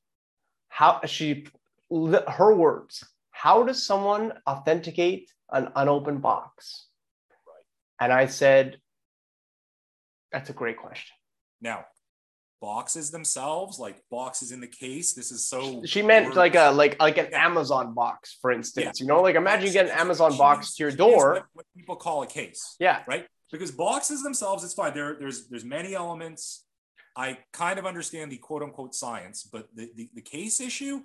"How 0.69 1.01
she 1.05 1.47
her 1.91 2.55
words. 2.55 3.05
How 3.31 3.63
does 3.63 3.85
someone 3.85 4.33
authenticate 4.49 5.31
an 5.51 5.69
unopened 5.77 6.23
box? 6.23 6.87
And 8.01 8.13
I 8.13 8.27
said, 8.27 8.79
that's 10.33 10.51
a 10.51 10.53
great 10.53 10.77
question. 10.77 11.15
Now, 11.61 11.87
boxes 12.61 13.11
themselves, 13.11 13.79
like 13.79 14.03
boxes 14.11 14.53
in 14.53 14.61
the 14.61 14.67
case. 14.67 15.15
This 15.15 15.31
is 15.31 15.49
so. 15.49 15.83
She 15.85 16.03
meant 16.03 16.37
like 16.37 16.55
a 16.55 16.71
like 16.71 17.01
like 17.01 17.19
an 17.19 17.33
Amazon 17.33 17.95
box, 17.95 18.37
for 18.41 18.51
instance. 18.51 19.01
Yeah. 19.01 19.05
You 19.05 19.09
know, 19.09 19.23
like 19.23 19.37
imagine 19.37 19.67
you 19.67 19.73
get 19.73 19.87
an 19.87 19.99
Amazon 19.99 20.37
box 20.37 20.75
to 20.75 20.83
your 20.83 20.93
door. 20.93 21.49
What 21.53 21.67
people 21.77 21.97
call 21.97 22.23
a 22.23 22.27
case. 22.27 22.77
Yeah. 22.79 23.03
Right. 23.07 23.27
Because 23.53 23.71
boxes 23.71 24.23
themselves, 24.23 24.65
it's 24.65 24.75
fine. 24.75 24.95
There, 24.95 25.17
there's 25.19 25.49
there's 25.49 25.65
many 25.65 25.95
elements. 25.95 26.65
I 27.17 27.39
kind 27.53 27.79
of 27.79 27.87
understand 27.87 28.31
the 28.31 28.37
quote 28.37 28.63
unquote 28.63 28.95
science, 28.95 29.49
but 29.51 29.69
the, 29.75 29.91
the, 29.97 30.11
the 30.17 30.21
case 30.21 30.61
issue, 30.61 31.01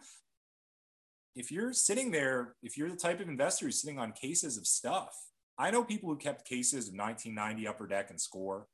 if 1.36 1.52
you're 1.52 1.72
sitting 1.72 2.12
there, 2.12 2.56
if 2.62 2.78
you're 2.78 2.90
the 2.90 2.98
type 2.98 3.22
of 3.22 3.30
investor 3.30 3.66
who's 3.66 3.82
sitting 3.82 3.98
on 3.98 4.12
cases 4.12 4.58
of 4.58 4.68
stuff, 4.68 5.16
I 5.62 5.70
know 5.70 5.84
people 5.84 6.10
who 6.10 6.18
kept 6.18 6.48
cases 6.48 6.88
of 6.88 6.96
1990 6.96 7.68
Upper 7.68 7.86
Deck 7.86 8.10
and 8.10 8.20
Score. 8.20 8.66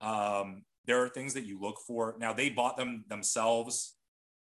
Um, 0.00 0.62
there 0.86 1.02
are 1.02 1.10
things 1.10 1.34
that 1.34 1.44
you 1.44 1.60
look 1.60 1.76
for. 1.86 2.16
Now 2.18 2.32
they 2.32 2.48
bought 2.48 2.78
them 2.78 3.04
themselves 3.06 3.96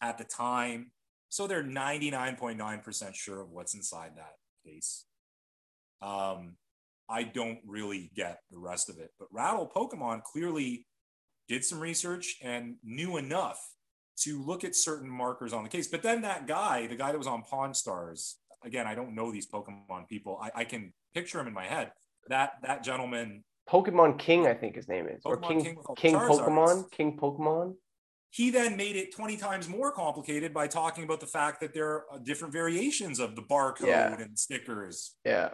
at 0.02 0.18
the 0.18 0.26
time, 0.26 0.92
so 1.30 1.48
they're 1.48 1.64
99.9% 1.64 3.16
sure 3.16 3.40
of 3.40 3.52
what's 3.52 3.74
inside 3.74 4.12
that 4.18 4.34
case. 4.66 5.06
Um, 6.02 6.58
I 7.08 7.24
don't 7.24 7.60
really 7.66 8.12
get 8.16 8.40
the 8.52 8.58
rest 8.58 8.90
of 8.90 9.00
it, 9.00 9.12
but 9.18 9.30
Rattle 9.32 9.72
Pokemon 9.74 10.24
clearly 10.24 10.88
did 11.48 11.64
some 11.64 11.80
research 11.80 12.36
and 12.42 12.76
knew 12.84 13.16
enough 13.16 13.60
to 14.24 14.44
look 14.44 14.66
at 14.66 14.76
certain 14.76 15.10
markers 15.10 15.54
on 15.54 15.64
the 15.64 15.70
case. 15.70 15.88
But 15.88 16.04
then 16.04 16.24
that 16.24 16.48
guy, 16.48 16.88
the 16.88 16.96
guy 16.98 17.14
that 17.14 17.18
was 17.18 17.28
on 17.28 17.44
Pawn 17.44 17.74
Stars, 17.74 18.40
again, 18.62 18.88
I 18.88 18.96
don't 18.96 19.16
know 19.16 19.32
these 19.32 19.48
Pokemon 19.48 20.10
people. 20.10 20.38
I, 20.42 20.62
I 20.62 20.64
can 20.66 20.92
picture 21.14 21.40
him 21.40 21.48
in 21.48 21.54
my 21.54 21.66
head. 21.66 21.92
That 22.30 22.54
that 22.64 22.84
gentleman 22.84 23.44
Pokemon 23.70 24.20
King, 24.20 24.48
I 24.48 24.54
think 24.54 24.76
his 24.76 24.88
name 24.88 25.08
is, 25.08 25.24
Pokemon 25.24 25.32
or 25.32 25.38
King 25.38 25.64
King, 25.64 25.78
oh, 25.88 25.94
King 25.94 26.16
Pokemon, 26.16 26.92
King 26.92 27.18
Pokemon. 27.18 27.76
He 28.30 28.50
then 28.50 28.78
made 28.78 28.96
it 28.96 29.14
20 29.14 29.36
times 29.38 29.68
more 29.68 29.92
complicated 29.92 30.54
by 30.54 30.68
talking 30.68 31.04
about 31.04 31.20
the 31.20 31.28
fact 31.28 31.60
that 31.62 31.74
there 31.74 31.88
are 31.88 32.06
uh, 32.14 32.18
different 32.18 32.54
variations 32.54 33.20
of 33.20 33.36
the 33.36 33.42
barcode 33.42 33.88
yeah. 33.88 34.18
and 34.18 34.40
stickers. 34.40 35.16
Yeah. 35.26 35.50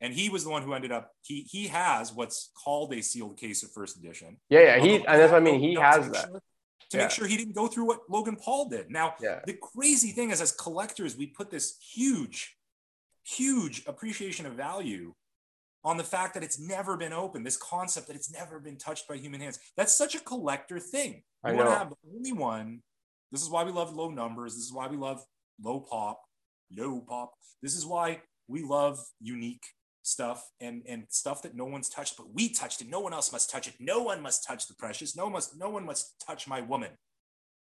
And 0.00 0.14
he 0.14 0.30
was 0.30 0.44
the 0.44 0.50
one 0.50 0.62
who 0.62 0.74
ended 0.74 0.92
up. 0.92 1.10
He 1.22 1.46
he 1.50 1.66
has 1.68 2.12
what's 2.12 2.50
called 2.64 2.94
a 2.94 3.02
sealed 3.02 3.36
case 3.36 3.62
of 3.64 3.72
first 3.72 3.96
edition. 3.98 4.36
Yeah, 4.48 4.60
yeah. 4.60 4.78
He 4.78 4.94
and 4.94 5.04
that's 5.06 5.32
what 5.32 5.42
I 5.42 5.44
mean. 5.44 5.60
He 5.60 5.74
has 5.74 6.08
that. 6.10 6.30
To 6.90 6.96
yeah. 6.96 7.04
make 7.04 7.10
sure 7.10 7.26
he 7.26 7.36
didn't 7.36 7.54
go 7.54 7.66
through 7.66 7.86
what 7.86 8.00
Logan 8.08 8.36
Paul 8.36 8.68
did. 8.68 8.90
Now, 8.90 9.14
yeah. 9.20 9.40
the 9.44 9.54
crazy 9.54 10.12
thing 10.12 10.30
is, 10.30 10.40
as 10.40 10.52
collectors, 10.52 11.16
we 11.16 11.26
put 11.26 11.50
this 11.50 11.76
huge, 11.80 12.56
huge 13.28 13.82
appreciation 13.86 14.46
of 14.46 14.54
value 14.54 15.14
on 15.84 15.96
the 15.96 16.04
fact 16.04 16.34
that 16.34 16.42
it's 16.42 16.58
never 16.58 16.96
been 16.96 17.12
open, 17.12 17.44
this 17.44 17.56
concept 17.56 18.08
that 18.08 18.16
it's 18.16 18.32
never 18.32 18.58
been 18.58 18.76
touched 18.76 19.06
by 19.08 19.16
human 19.16 19.40
hands. 19.40 19.58
That's 19.76 19.96
such 19.96 20.14
a 20.14 20.20
collector 20.20 20.78
thing. 20.78 21.22
You 21.46 21.54
want 21.54 21.68
to 21.68 21.74
have 21.74 21.90
the 21.90 21.96
only 22.16 22.32
one. 22.32 22.80
This 23.30 23.42
is 23.42 23.50
why 23.50 23.62
we 23.64 23.72
love 23.72 23.94
low 23.94 24.10
numbers. 24.10 24.54
This 24.54 24.64
is 24.64 24.72
why 24.72 24.88
we 24.88 24.96
love 24.96 25.22
low 25.62 25.80
pop, 25.80 26.20
low 26.76 27.00
pop. 27.06 27.32
This 27.62 27.76
is 27.76 27.86
why 27.86 28.22
we 28.48 28.62
love 28.62 28.98
unique 29.20 29.64
stuff 30.02 30.48
and 30.60 30.82
and 30.88 31.04
stuff 31.10 31.42
that 31.42 31.54
no 31.54 31.66
one's 31.66 31.88
touched, 31.88 32.16
but 32.16 32.34
we 32.34 32.48
touched 32.48 32.80
it. 32.80 32.88
No 32.88 33.00
one 33.00 33.12
else 33.12 33.30
must 33.30 33.50
touch 33.50 33.68
it. 33.68 33.74
No 33.78 34.02
one 34.02 34.22
must 34.22 34.44
touch 34.46 34.66
the 34.66 34.74
precious. 34.74 35.16
No 35.16 35.28
must 35.30 35.56
no 35.56 35.68
one 35.68 35.84
must 35.84 36.24
touch 36.26 36.48
my 36.48 36.60
woman, 36.60 36.90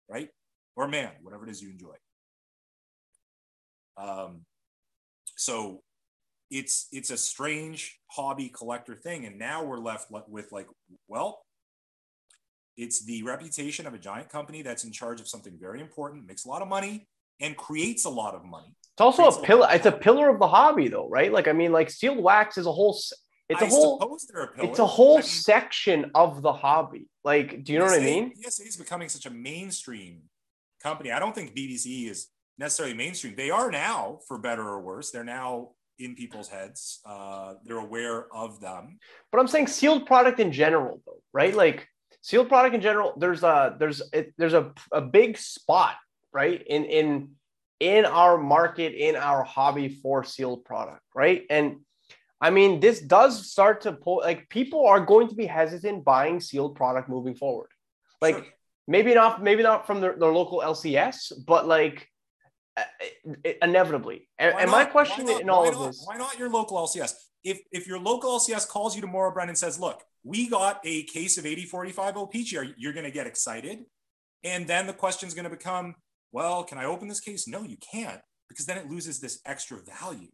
right? 0.09 0.29
Or 0.75 0.87
man, 0.87 1.11
whatever 1.21 1.45
it 1.45 1.51
is 1.51 1.61
you 1.61 1.69
enjoy. 1.69 1.95
Um, 3.97 4.41
so 5.37 5.81
it's 6.53 6.87
it's 6.91 7.09
a 7.09 7.17
strange 7.17 7.99
hobby 8.11 8.49
collector 8.49 8.95
thing. 8.95 9.25
And 9.25 9.39
now 9.39 9.63
we're 9.63 9.79
left 9.79 10.11
with 10.27 10.51
like 10.51 10.67
well 11.07 11.41
it's 12.77 13.05
the 13.05 13.21
reputation 13.23 13.85
of 13.85 13.93
a 13.93 13.99
giant 13.99 14.29
company 14.29 14.61
that's 14.61 14.83
in 14.83 14.91
charge 14.91 15.21
of 15.21 15.27
something 15.27 15.55
very 15.59 15.79
important 15.79 16.25
makes 16.27 16.45
a 16.45 16.47
lot 16.47 16.61
of 16.61 16.67
money 16.67 17.07
and 17.39 17.55
creates 17.55 18.05
a 18.05 18.09
lot 18.09 18.33
of 18.33 18.43
money. 18.43 18.75
It's 18.93 19.01
also 19.01 19.25
a 19.25 19.43
pillar 19.43 19.67
it's 19.71 19.85
a 19.85 19.91
pillar 19.91 20.29
of 20.29 20.39
the 20.39 20.47
hobby 20.47 20.87
though 20.87 21.09
right? 21.09 21.31
Like 21.31 21.47
i 21.47 21.53
mean 21.53 21.71
like 21.71 21.89
sealed 21.89 22.21
wax 22.21 22.57
is 22.57 22.65
a 22.65 22.71
whole 22.71 22.97
it's 23.49 23.61
a 23.61 23.65
I 23.65 23.69
whole 23.69 23.99
a 24.01 24.63
it's 24.63 24.79
a 24.79 24.85
whole 24.85 25.17
I 25.17 25.21
mean, 25.21 25.23
section 25.23 26.11
of 26.15 26.41
the 26.41 26.53
hobby. 26.53 27.07
Like 27.23 27.63
do 27.63 27.73
you 27.73 27.79
know 27.79 27.85
what 27.85 27.99
i 27.99 28.03
mean? 28.03 28.33
Psa 28.35 28.63
is 28.63 28.77
becoming 28.77 29.09
such 29.09 29.25
a 29.25 29.31
mainstream 29.31 30.21
company. 30.81 31.11
I 31.11 31.19
don't 31.19 31.33
think 31.33 31.55
bbc 31.55 32.09
is 32.09 32.27
necessarily 32.57 32.95
mainstream 32.95 33.35
they 33.35 33.49
are 33.49 33.71
now 33.71 34.19
for 34.27 34.37
better 34.37 34.61
or 34.61 34.81
worse 34.81 35.11
they're 35.11 35.23
now 35.23 35.69
in 35.99 36.15
people's 36.15 36.47
heads. 36.47 36.99
Uh, 37.05 37.53
they're 37.63 37.77
aware 37.77 38.33
of 38.33 38.59
them. 38.59 38.99
But 39.31 39.39
I'm 39.39 39.47
saying 39.47 39.67
sealed 39.67 40.05
product 40.05 40.39
in 40.39 40.51
general, 40.51 41.01
though, 41.05 41.21
right? 41.33 41.53
Like 41.53 41.87
sealed 42.21 42.49
product 42.49 42.75
in 42.75 42.81
general. 42.81 43.13
There's 43.17 43.43
a 43.43 43.75
there's 43.79 44.01
it, 44.11 44.33
there's 44.37 44.53
a, 44.53 44.71
a 44.91 45.01
big 45.01 45.37
spot, 45.37 45.95
right? 46.33 46.61
In 46.65 46.85
in 46.85 47.29
in 47.79 48.05
our 48.05 48.37
market, 48.37 48.93
in 48.93 49.15
our 49.15 49.43
hobby 49.43 49.89
for 50.01 50.23
sealed 50.23 50.65
product, 50.65 51.01
right? 51.13 51.43
And 51.49 51.77
I 52.41 52.49
mean, 52.49 52.79
this 52.79 52.99
does 52.99 53.49
start 53.51 53.81
to 53.81 53.93
pull. 53.93 54.21
Like 54.23 54.49
people 54.49 54.85
are 54.87 54.99
going 54.99 55.27
to 55.29 55.35
be 55.35 55.45
hesitant 55.45 56.03
buying 56.03 56.39
sealed 56.39 56.75
product 56.75 57.09
moving 57.09 57.35
forward. 57.35 57.69
Like 58.21 58.35
sure. 58.35 58.45
maybe 58.87 59.13
not 59.13 59.43
maybe 59.43 59.63
not 59.63 59.85
from 59.85 60.01
their, 60.01 60.17
their 60.17 60.31
local 60.31 60.59
LCS, 60.59 61.33
but 61.45 61.67
like 61.67 62.07
uh, 62.77 63.51
inevitably. 63.61 64.27
And, 64.39 64.55
and 64.57 64.71
my 64.71 64.85
question 64.85 65.25
not, 65.25 65.41
in 65.41 65.49
all 65.49 65.67
of 65.67 65.75
not, 65.75 65.87
this: 65.87 66.03
Why 66.05 66.17
not 66.17 66.37
your 66.37 66.49
local 66.49 66.77
LCS? 66.77 67.13
If 67.43 67.59
if 67.71 67.87
your 67.87 67.99
local 67.99 68.39
LCS 68.39 68.67
calls 68.67 68.95
you 68.95 69.01
tomorrow, 69.01 69.31
Brendan 69.33 69.55
says, 69.55 69.79
"Look, 69.79 70.01
we 70.23 70.49
got 70.49 70.79
a 70.83 71.03
case 71.03 71.37
of 71.37 71.45
8045 71.45 72.15
OPC. 72.15 72.73
You're 72.77 72.93
going 72.93 73.05
to 73.05 73.11
get 73.11 73.27
excited, 73.27 73.85
and 74.43 74.67
then 74.67 74.87
the 74.87 74.93
question 74.93 75.27
is 75.27 75.33
going 75.33 75.43
to 75.43 75.49
become, 75.49 75.95
well, 76.31 76.63
can 76.63 76.77
I 76.77 76.85
open 76.85 77.07
this 77.07 77.19
case? 77.19 77.47
No, 77.47 77.63
you 77.63 77.77
can't, 77.77 78.21
because 78.49 78.65
then 78.65 78.77
it 78.77 78.89
loses 78.89 79.19
this 79.19 79.39
extra 79.45 79.79
value. 79.99 80.29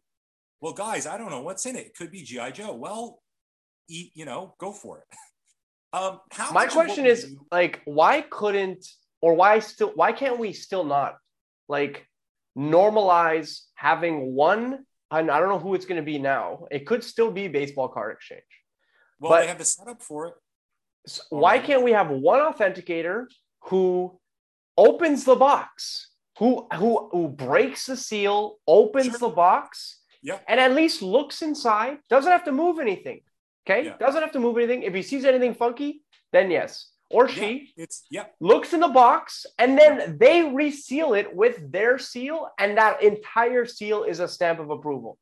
Well, 0.60 0.72
guys, 0.72 1.06
I 1.06 1.18
don't 1.18 1.30
know 1.30 1.40
what's 1.40 1.66
in 1.66 1.76
it. 1.76 1.86
It 1.86 1.96
could 1.96 2.10
be 2.10 2.22
GI 2.22 2.52
Joe. 2.52 2.74
Well, 2.74 3.20
eat, 3.88 4.12
you 4.14 4.24
know, 4.24 4.54
go 4.58 4.72
for 4.72 4.98
it. 4.98 5.04
Um, 5.92 6.20
my 6.52 6.66
question 6.66 7.04
is 7.04 7.24
do- 7.24 7.46
like, 7.50 7.80
why 7.84 8.20
couldn't 8.20 8.86
or 9.20 9.34
why 9.34 9.58
still 9.58 9.90
why 9.96 10.12
can't 10.12 10.38
we 10.38 10.52
still 10.52 10.84
not 10.84 11.16
like 11.68 12.06
normalize 12.56 13.62
having 13.74 14.34
one. 14.34 14.84
I 15.10 15.22
don't 15.22 15.48
know 15.48 15.58
who 15.58 15.74
it's 15.74 15.86
going 15.86 16.00
to 16.00 16.04
be 16.04 16.18
now. 16.18 16.66
It 16.70 16.86
could 16.86 17.02
still 17.02 17.32
be 17.32 17.48
baseball 17.48 17.88
card 17.88 18.14
exchange. 18.14 18.42
Well, 19.18 19.32
but 19.32 19.40
they 19.40 19.48
have 19.48 19.58
the 19.58 19.64
setup 19.64 20.02
for 20.02 20.28
it. 20.28 20.34
Why 21.30 21.58
can't 21.58 21.82
we 21.82 21.92
have 21.92 22.10
one 22.10 22.40
authenticator 22.40 23.26
who 23.64 24.18
opens 24.76 25.24
the 25.24 25.34
box, 25.34 26.10
who 26.38 26.68
who 26.74 27.08
who 27.10 27.28
breaks 27.28 27.86
the 27.86 27.96
seal, 27.96 28.58
opens 28.66 29.06
sure. 29.06 29.18
the 29.18 29.28
box, 29.28 30.00
yeah. 30.22 30.38
and 30.46 30.60
at 30.60 30.74
least 30.74 31.02
looks 31.02 31.42
inside? 31.42 31.98
Doesn't 32.08 32.30
have 32.30 32.44
to 32.44 32.52
move 32.52 32.78
anything. 32.78 33.20
Okay, 33.66 33.86
yeah. 33.86 33.96
doesn't 33.98 34.22
have 34.22 34.32
to 34.32 34.40
move 34.40 34.58
anything. 34.58 34.84
If 34.84 34.94
he 34.94 35.02
sees 35.02 35.24
anything 35.24 35.54
funky, 35.54 36.02
then 36.32 36.50
yes 36.50 36.89
or 37.10 37.28
she 37.28 37.72
yeah, 37.76 37.84
it's 37.84 38.04
yeah. 38.10 38.24
looks 38.40 38.72
in 38.72 38.80
the 38.80 38.88
box 38.88 39.44
and 39.58 39.76
then 39.76 39.98
yeah. 39.98 40.12
they 40.16 40.54
reseal 40.54 41.14
it 41.14 41.34
with 41.34 41.70
their 41.70 41.98
seal 41.98 42.48
and 42.58 42.78
that 42.78 43.02
entire 43.02 43.66
seal 43.66 44.04
is 44.04 44.20
a 44.20 44.28
stamp 44.28 44.60
of 44.60 44.70
approval. 44.70 45.18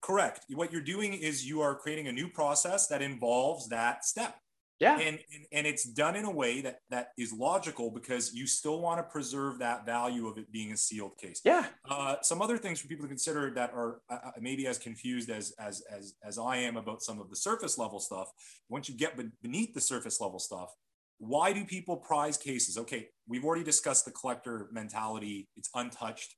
Correct. 0.00 0.44
What 0.52 0.72
you're 0.72 0.80
doing 0.80 1.12
is 1.14 1.46
you 1.46 1.60
are 1.60 1.76
creating 1.76 2.08
a 2.08 2.12
new 2.12 2.28
process 2.28 2.88
that 2.88 3.02
involves 3.02 3.68
that 3.68 4.04
step. 4.04 4.36
Yeah. 4.80 4.98
And, 4.98 5.20
and 5.32 5.44
and 5.52 5.66
it's 5.66 5.84
done 5.84 6.16
in 6.16 6.24
a 6.24 6.30
way 6.30 6.60
that 6.62 6.80
that 6.90 7.10
is 7.16 7.32
logical 7.32 7.88
because 7.88 8.34
you 8.34 8.48
still 8.48 8.80
want 8.80 8.98
to 8.98 9.04
preserve 9.04 9.60
that 9.60 9.86
value 9.86 10.26
of 10.26 10.38
it 10.38 10.50
being 10.50 10.72
a 10.72 10.76
sealed 10.76 11.16
case. 11.18 11.40
Yeah. 11.44 11.66
Uh, 11.88 12.16
some 12.22 12.42
other 12.42 12.58
things 12.58 12.80
for 12.80 12.88
people 12.88 13.04
to 13.04 13.08
consider 13.08 13.52
that 13.52 13.72
are 13.74 14.00
uh, 14.10 14.18
uh 14.24 14.30
maybe 14.40 14.66
as 14.66 14.78
confused 14.78 15.30
as 15.30 15.52
as 15.60 15.84
as 15.88 16.14
as 16.24 16.36
i 16.36 16.56
am 16.56 16.76
about 16.76 17.00
some 17.00 17.20
of 17.20 17.30
the 17.30 17.36
surface 17.36 17.78
level 17.78 18.00
stuff. 18.00 18.32
Once 18.68 18.88
you 18.88 18.96
get 18.96 19.16
beneath 19.40 19.72
the 19.72 19.80
surface 19.80 20.20
level 20.20 20.40
stuff 20.40 20.74
why 21.22 21.52
do 21.52 21.64
people 21.64 21.96
prize 21.96 22.36
cases? 22.36 22.76
Okay, 22.76 23.06
we've 23.28 23.44
already 23.44 23.62
discussed 23.62 24.04
the 24.04 24.10
collector 24.10 24.66
mentality. 24.72 25.48
It's 25.56 25.70
untouched. 25.72 26.34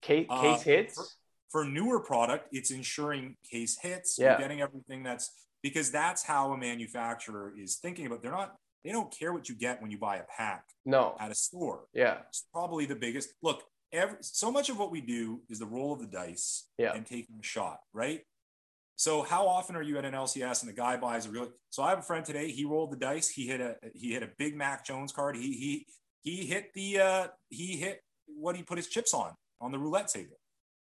Case, 0.00 0.26
uh, 0.30 0.40
case 0.40 0.62
hits. 0.62 0.94
For, 0.94 1.64
for, 1.64 1.64
newer 1.64 1.98
product, 1.98 2.46
it's 2.52 2.70
ensuring 2.70 3.34
case 3.50 3.76
hits. 3.82 4.16
Yeah. 4.16 4.30
You're 4.30 4.38
getting 4.38 4.60
everything 4.60 5.02
that's 5.02 5.32
because 5.60 5.90
that's 5.90 6.22
how 6.22 6.52
a 6.52 6.56
manufacturer 6.56 7.52
is 7.58 7.78
thinking 7.82 8.06
about. 8.06 8.22
They're 8.22 8.30
not. 8.30 8.54
They 8.84 8.92
don't 8.92 9.10
care 9.10 9.32
what 9.32 9.48
you 9.48 9.56
get 9.56 9.82
when 9.82 9.90
you 9.90 9.98
buy 9.98 10.18
a 10.18 10.24
pack. 10.36 10.62
No. 10.86 11.16
At 11.18 11.32
a 11.32 11.34
store. 11.34 11.86
Yeah. 11.92 12.18
It's 12.28 12.46
probably 12.52 12.86
the 12.86 12.94
biggest. 12.94 13.30
Look, 13.42 13.64
every, 13.92 14.18
so 14.20 14.52
much 14.52 14.70
of 14.70 14.78
what 14.78 14.92
we 14.92 15.00
do 15.00 15.40
is 15.50 15.58
the 15.58 15.66
roll 15.66 15.92
of 15.92 15.98
the 15.98 16.06
dice 16.06 16.68
yeah. 16.78 16.92
and 16.94 17.04
taking 17.04 17.34
a 17.40 17.44
shot, 17.44 17.80
right? 17.92 18.20
So 18.98 19.22
how 19.22 19.46
often 19.46 19.76
are 19.76 19.82
you 19.82 19.96
at 19.96 20.04
an 20.04 20.12
LCS 20.12 20.62
and 20.62 20.68
the 20.68 20.74
guy 20.74 20.96
buys 20.96 21.24
a 21.24 21.30
real? 21.30 21.48
So 21.70 21.84
I 21.84 21.90
have 21.90 22.00
a 22.00 22.02
friend 22.02 22.24
today. 22.24 22.50
He 22.50 22.64
rolled 22.64 22.90
the 22.90 22.96
dice. 22.96 23.28
He 23.28 23.46
hit 23.46 23.60
a 23.60 23.76
he 23.94 24.12
hit 24.12 24.24
a 24.24 24.30
big 24.38 24.56
Mac 24.56 24.84
Jones 24.84 25.12
card. 25.12 25.36
He 25.36 25.52
he 25.52 25.86
he 26.22 26.46
hit 26.46 26.74
the 26.74 26.98
uh 26.98 27.26
he 27.48 27.76
hit 27.76 28.00
what 28.26 28.56
he 28.56 28.64
put 28.64 28.76
his 28.76 28.88
chips 28.88 29.14
on. 29.14 29.34
on 29.60 29.70
the 29.70 29.78
roulette 29.78 30.08
table. 30.08 30.36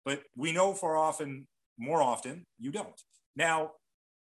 But 0.06 0.22
we 0.34 0.52
know 0.52 0.72
far 0.72 0.96
often, 0.96 1.46
more 1.78 2.00
often, 2.00 2.46
you 2.58 2.70
don't. 2.70 2.98
Now, 3.36 3.72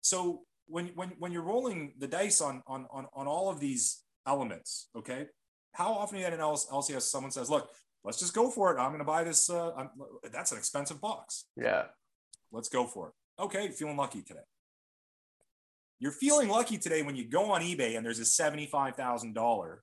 so 0.02 0.42
when 0.66 0.88
when 0.94 1.12
when 1.18 1.32
you're 1.32 1.42
rolling 1.42 1.94
the 1.98 2.06
dice 2.06 2.42
on 2.42 2.62
on 2.66 2.86
on, 2.90 3.06
on 3.14 3.26
all 3.26 3.48
of 3.48 3.60
these 3.60 4.02
elements, 4.26 4.88
okay, 4.94 5.28
how 5.72 5.94
often 5.94 6.18
you 6.18 6.24
had 6.24 6.34
an 6.34 6.40
LCS 6.40 7.02
someone 7.02 7.30
says, 7.30 7.48
"Look, 7.48 7.70
let's 8.04 8.18
just 8.18 8.34
go 8.34 8.50
for 8.50 8.74
it. 8.74 8.78
I'm 8.78 8.90
going 8.90 8.98
to 8.98 9.04
buy 9.04 9.24
this. 9.24 9.48
Uh, 9.48 9.86
that's 10.30 10.52
an 10.52 10.58
expensive 10.58 11.00
box. 11.00 11.46
Yeah, 11.56 11.84
let's 12.52 12.68
go 12.68 12.86
for 12.86 13.08
it. 13.08 13.14
Okay, 13.40 13.68
feeling 13.68 13.96
lucky 13.96 14.20
today. 14.20 14.40
You're 15.98 16.12
feeling 16.12 16.48
lucky 16.48 16.76
today 16.76 17.02
when 17.02 17.16
you 17.16 17.24
go 17.24 17.50
on 17.52 17.62
eBay 17.62 17.96
and 17.96 18.04
there's 18.04 18.18
a 18.18 18.24
seventy-five 18.24 18.96
thousand 18.96 19.34
dollar 19.34 19.82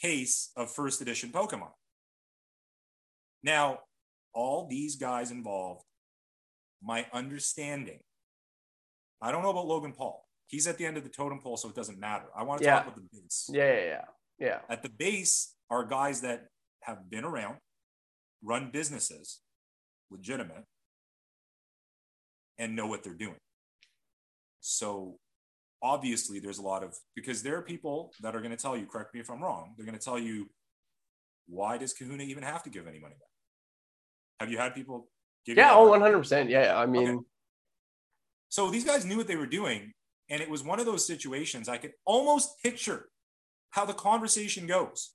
case 0.00 0.50
of 0.56 0.70
first 0.70 1.00
edition 1.00 1.30
Pokemon. 1.30 1.72
Now, 3.42 3.80
all 4.32 4.68
these 4.68 4.96
guys 4.96 5.32
involved, 5.32 5.82
my 6.82 7.06
understanding, 7.12 8.00
I 9.20 9.32
don't 9.32 9.42
know 9.42 9.50
about 9.50 9.66
Logan 9.66 9.92
Paul. 9.92 10.24
He's 10.46 10.68
at 10.68 10.78
the 10.78 10.86
end 10.86 10.96
of 10.96 11.02
the 11.02 11.10
totem 11.10 11.40
pole, 11.40 11.56
so 11.56 11.68
it 11.68 11.74
doesn't 11.74 11.98
matter. 11.98 12.26
I 12.36 12.44
want 12.44 12.60
to 12.60 12.66
yeah. 12.66 12.76
talk 12.76 12.86
about 12.86 12.96
the 12.96 13.02
base. 13.12 13.50
Yeah, 13.52 13.72
yeah, 13.72 13.84
yeah. 13.84 14.04
Yeah. 14.38 14.58
At 14.68 14.82
the 14.82 14.90
base 14.90 15.54
are 15.70 15.84
guys 15.84 16.20
that 16.20 16.46
have 16.82 17.10
been 17.10 17.24
around, 17.24 17.56
run 18.44 18.70
businesses, 18.72 19.40
legitimate, 20.10 20.64
and 22.58 22.76
know 22.76 22.86
what 22.86 23.02
they're 23.02 23.14
doing. 23.14 23.36
So 24.60 25.18
obviously 25.82 26.38
there's 26.38 26.58
a 26.58 26.62
lot 26.62 26.84
of 26.84 26.96
because 27.14 27.42
there 27.42 27.56
are 27.56 27.62
people 27.62 28.12
that 28.20 28.36
are 28.36 28.40
going 28.40 28.52
to 28.52 28.56
tell 28.56 28.76
you, 28.76 28.86
correct 28.86 29.14
me 29.14 29.20
if 29.20 29.30
I'm 29.30 29.42
wrong, 29.42 29.74
they're 29.76 29.86
going 29.86 29.98
to 29.98 30.04
tell 30.04 30.18
you, 30.18 30.48
why 31.48 31.76
does 31.76 31.92
Kahuna 31.92 32.22
even 32.22 32.44
have 32.44 32.62
to 32.62 32.70
give 32.70 32.86
any 32.86 33.00
money 33.00 33.14
back? 33.14 33.28
Have 34.40 34.50
you 34.50 34.58
had 34.58 34.74
people 34.74 35.08
give 35.44 35.56
Yeah, 35.56 35.72
oh 35.74 35.88
100 35.88 36.18
percent 36.18 36.50
Yeah. 36.50 36.76
I 36.76 36.86
mean 36.86 37.08
okay. 37.08 37.18
so 38.48 38.70
these 38.70 38.84
guys 38.84 39.04
knew 39.04 39.16
what 39.16 39.26
they 39.26 39.36
were 39.36 39.46
doing, 39.46 39.92
and 40.30 40.40
it 40.40 40.48
was 40.48 40.62
one 40.62 40.78
of 40.80 40.86
those 40.86 41.06
situations 41.06 41.68
I 41.68 41.78
could 41.78 41.92
almost 42.04 42.62
picture 42.62 43.08
how 43.70 43.84
the 43.84 43.94
conversation 43.94 44.66
goes 44.66 45.14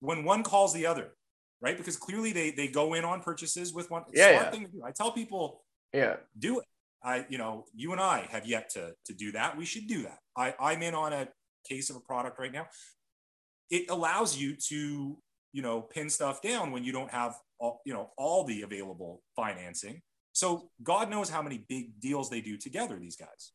when 0.00 0.24
one 0.24 0.42
calls 0.42 0.72
the 0.72 0.86
other, 0.86 1.12
right? 1.60 1.76
Because 1.76 1.96
clearly 1.96 2.32
they 2.32 2.50
they 2.50 2.68
go 2.68 2.94
in 2.94 3.04
on 3.04 3.20
purchases 3.20 3.72
with 3.72 3.90
one 3.90 4.04
yeah, 4.12 4.32
smart 4.32 4.46
yeah. 4.46 4.50
thing 4.50 4.66
to 4.66 4.72
do. 4.72 4.82
I 4.84 4.92
tell 4.92 5.10
people, 5.10 5.64
yeah, 5.96 6.16
do 6.38 6.58
it. 6.58 6.66
I, 7.02 7.24
you 7.28 7.38
know, 7.38 7.64
you 7.74 7.92
and 7.92 8.00
I 8.00 8.26
have 8.30 8.46
yet 8.46 8.70
to 8.70 8.92
to 9.06 9.14
do 9.14 9.32
that. 9.32 9.56
We 9.56 9.64
should 9.64 9.86
do 9.86 10.02
that. 10.02 10.18
I, 10.36 10.54
I'm 10.60 10.82
in 10.82 10.94
on 10.94 11.12
a 11.12 11.28
case 11.66 11.88
of 11.88 11.96
a 11.96 12.00
product 12.00 12.38
right 12.38 12.52
now. 12.52 12.66
It 13.70 13.90
allows 13.90 14.36
you 14.36 14.56
to, 14.68 15.16
you 15.52 15.62
know, 15.62 15.80
pin 15.80 16.10
stuff 16.10 16.42
down 16.42 16.70
when 16.70 16.84
you 16.84 16.92
don't 16.92 17.10
have, 17.10 17.34
all, 17.58 17.80
you 17.86 17.94
know, 17.94 18.10
all 18.18 18.44
the 18.44 18.62
available 18.62 19.22
financing. 19.34 20.02
So 20.32 20.68
God 20.82 21.08
knows 21.08 21.30
how 21.30 21.40
many 21.40 21.64
big 21.66 21.98
deals 21.98 22.28
they 22.28 22.42
do 22.42 22.58
together. 22.58 22.98
These 22.98 23.16
guys. 23.16 23.52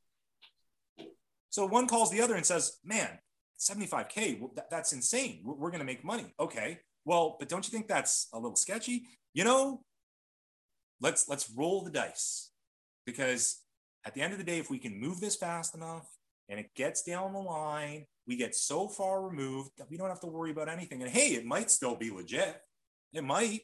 So 1.49 1.67
one 1.67 1.87
calls 1.87 2.09
the 2.09 2.21
other 2.21 2.35
and 2.35 2.45
says, 2.45 2.79
"Man, 2.83 3.19
75k. 3.59 4.39
Well, 4.39 4.51
that, 4.55 4.71
that's 4.71 4.93
insane. 4.93 5.41
We're 5.43 5.69
going 5.69 5.79
to 5.79 5.85
make 5.85 6.03
money." 6.03 6.33
Okay. 6.39 6.79
Well, 7.05 7.35
but 7.39 7.49
don't 7.49 7.65
you 7.65 7.71
think 7.71 7.87
that's 7.87 8.27
a 8.33 8.39
little 8.39 8.55
sketchy? 8.55 9.03
You 9.33 9.43
know, 9.43 9.83
let's 11.01 11.27
let's 11.27 11.51
roll 11.55 11.83
the 11.83 11.91
dice 11.91 12.51
because 13.05 13.61
at 14.05 14.13
the 14.13 14.21
end 14.21 14.33
of 14.33 14.39
the 14.39 14.45
day, 14.45 14.57
if 14.57 14.69
we 14.69 14.79
can 14.79 14.99
move 14.99 15.19
this 15.19 15.35
fast 15.35 15.75
enough 15.75 16.07
and 16.49 16.59
it 16.59 16.73
gets 16.75 17.03
down 17.03 17.33
the 17.33 17.39
line, 17.39 18.05
we 18.27 18.35
get 18.35 18.55
so 18.55 18.87
far 18.87 19.21
removed 19.21 19.71
that 19.77 19.89
we 19.89 19.97
don't 19.97 20.09
have 20.09 20.21
to 20.21 20.27
worry 20.27 20.51
about 20.51 20.69
anything. 20.69 21.01
And 21.01 21.11
hey, 21.11 21.29
it 21.29 21.45
might 21.45 21.69
still 21.69 21.95
be 21.95 22.11
legit. 22.11 22.61
It 23.13 23.23
might. 23.23 23.61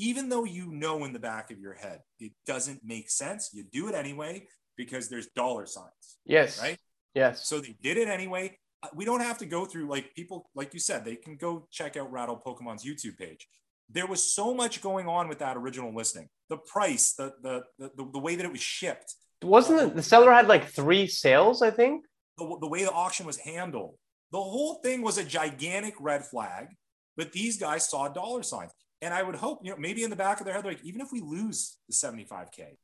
Even 0.00 0.28
though 0.28 0.44
you 0.44 0.70
know 0.70 1.04
in 1.04 1.12
the 1.12 1.18
back 1.18 1.50
of 1.50 1.58
your 1.58 1.74
head 1.74 2.00
it 2.20 2.32
doesn't 2.46 2.84
make 2.84 3.10
sense, 3.10 3.50
you 3.52 3.64
do 3.64 3.88
it 3.88 3.94
anyway 3.94 4.46
because 4.76 5.08
there's 5.08 5.26
dollar 5.34 5.66
signs. 5.66 6.18
Yes. 6.24 6.60
Right? 6.62 6.78
Yes. 7.14 7.48
So 7.48 7.58
they 7.58 7.76
did 7.82 7.96
it 7.96 8.06
anyway. 8.06 8.56
Uh, 8.80 8.88
we 8.94 9.04
don't 9.04 9.22
have 9.22 9.38
to 9.38 9.46
go 9.46 9.64
through 9.64 9.88
like 9.88 10.14
people, 10.14 10.50
like 10.54 10.72
you 10.72 10.78
said, 10.78 11.04
they 11.04 11.16
can 11.16 11.36
go 11.36 11.66
check 11.72 11.96
out 11.96 12.12
Rattle 12.12 12.40
Pokemon's 12.44 12.84
YouTube 12.84 13.18
page 13.18 13.48
there 13.90 14.06
was 14.06 14.34
so 14.34 14.54
much 14.54 14.80
going 14.80 15.08
on 15.08 15.28
with 15.28 15.38
that 15.38 15.56
original 15.56 15.94
listing. 15.94 16.28
The 16.48 16.58
price, 16.58 17.14
the 17.14 17.32
the 17.42 17.62
the, 17.78 17.90
the 17.96 18.18
way 18.18 18.36
that 18.36 18.44
it 18.44 18.52
was 18.52 18.60
shipped. 18.60 19.14
Wasn't 19.42 19.80
it, 19.80 19.94
the 19.94 20.02
seller 20.02 20.32
had 20.32 20.48
like 20.48 20.68
three 20.68 21.06
sales? 21.06 21.62
I 21.62 21.70
think 21.70 22.04
the, 22.38 22.58
the 22.60 22.68
way 22.68 22.84
the 22.84 22.92
auction 22.92 23.26
was 23.26 23.38
handled. 23.38 23.94
The 24.32 24.40
whole 24.40 24.74
thing 24.82 25.02
was 25.02 25.18
a 25.18 25.24
gigantic 25.24 25.94
red 26.00 26.24
flag, 26.24 26.68
but 27.16 27.32
these 27.32 27.58
guys 27.58 27.88
saw 27.88 28.08
dollar 28.08 28.42
signs. 28.42 28.72
And 29.00 29.14
I 29.14 29.22
would 29.22 29.36
hope, 29.36 29.60
you 29.62 29.70
know, 29.70 29.76
maybe 29.78 30.02
in 30.02 30.10
the 30.10 30.16
back 30.16 30.40
of 30.40 30.44
their 30.44 30.54
head, 30.54 30.64
like, 30.64 30.84
even 30.84 31.00
if 31.00 31.12
we 31.12 31.20
lose 31.20 31.76
the 31.88 31.94
75K, 31.94 32.76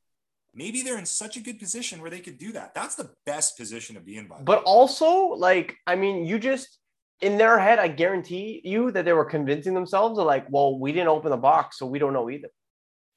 maybe 0.53 0.81
they're 0.81 0.97
in 0.97 1.05
such 1.05 1.35
a 1.35 1.41
good 1.41 1.59
position 1.59 2.01
where 2.01 2.09
they 2.09 2.21
could 2.21 2.37
do 2.37 2.53
that. 2.53 2.73
That's 2.73 2.95
the 2.95 3.11
best 3.25 3.57
position 3.57 3.95
to 3.95 4.01
be 4.01 4.17
in. 4.17 4.27
By 4.27 4.41
but 4.41 4.63
also, 4.63 5.27
like, 5.33 5.75
I 5.85 5.95
mean, 5.95 6.25
you 6.25 6.39
just 6.39 6.79
in 7.21 7.37
their 7.37 7.57
head, 7.57 7.79
I 7.79 7.87
guarantee 7.87 8.61
you 8.63 8.91
that 8.91 9.05
they 9.05 9.13
were 9.13 9.25
convincing 9.25 9.73
themselves 9.73 10.19
of 10.19 10.25
like, 10.25 10.45
well, 10.49 10.77
we 10.77 10.91
didn't 10.91 11.07
open 11.07 11.31
the 11.31 11.37
box, 11.37 11.79
so 11.79 11.85
we 11.85 11.99
don't 11.99 12.13
know 12.13 12.29
either. 12.29 12.49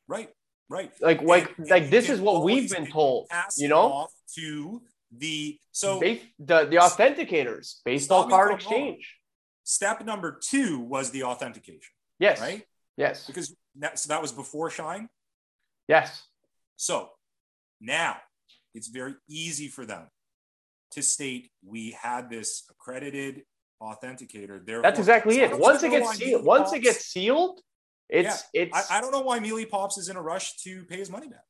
Right, 0.06 0.30
right. 0.68 0.92
Like, 1.00 1.18
and, 1.18 1.28
like, 1.28 1.58
and 1.58 1.68
like 1.68 1.90
this 1.90 2.08
is 2.08 2.20
what 2.20 2.44
we've 2.44 2.70
been 2.70 2.86
told. 2.86 3.28
You 3.56 3.68
know, 3.68 4.08
to 4.36 4.82
the 5.16 5.58
so 5.72 6.00
based, 6.00 6.24
the 6.38 6.66
the 6.66 6.76
authenticators 6.76 7.76
Baseball 7.84 8.28
Card 8.28 8.54
Exchange. 8.54 9.16
Step 9.64 10.02
number 10.04 10.38
two 10.42 10.80
was 10.80 11.10
the 11.10 11.24
authentication. 11.24 11.80
Yes. 12.18 12.40
Right. 12.40 12.62
Yes. 12.96 13.26
Because 13.26 13.54
that, 13.78 13.98
so 13.98 14.08
that 14.08 14.22
was 14.22 14.32
before 14.32 14.70
Shine. 14.70 15.08
Yes. 15.88 16.22
So 16.76 17.10
now 17.80 18.16
it's 18.74 18.88
very 18.88 19.14
easy 19.28 19.68
for 19.68 19.84
them 19.84 20.08
to 20.92 21.02
state 21.02 21.50
we 21.66 21.96
had 22.00 22.30
this 22.30 22.64
accredited 22.70 23.42
authenticator. 23.82 24.64
Therefore, 24.64 24.82
That's 24.82 24.98
exactly 24.98 25.40
it. 25.40 25.58
Once 25.58 25.82
it 25.82 25.90
gets 25.90 26.16
sealed, 26.16 26.44
once 26.44 26.72
it 26.72 26.80
gets 26.80 27.06
sealed, 27.06 27.60
it's 28.08 28.44
yeah, 28.52 28.62
it's. 28.62 28.90
I, 28.90 28.98
I, 28.98 29.00
don't 29.00 29.12
know 29.12 29.20
why 29.20 29.38
Mealy 29.38 29.66
Pops 29.66 29.98
is 29.98 30.08
in 30.08 30.16
a 30.16 30.22
rush 30.22 30.56
to 30.64 30.84
pay 30.84 30.96
his 30.96 31.10
money 31.10 31.28
back. 31.28 31.44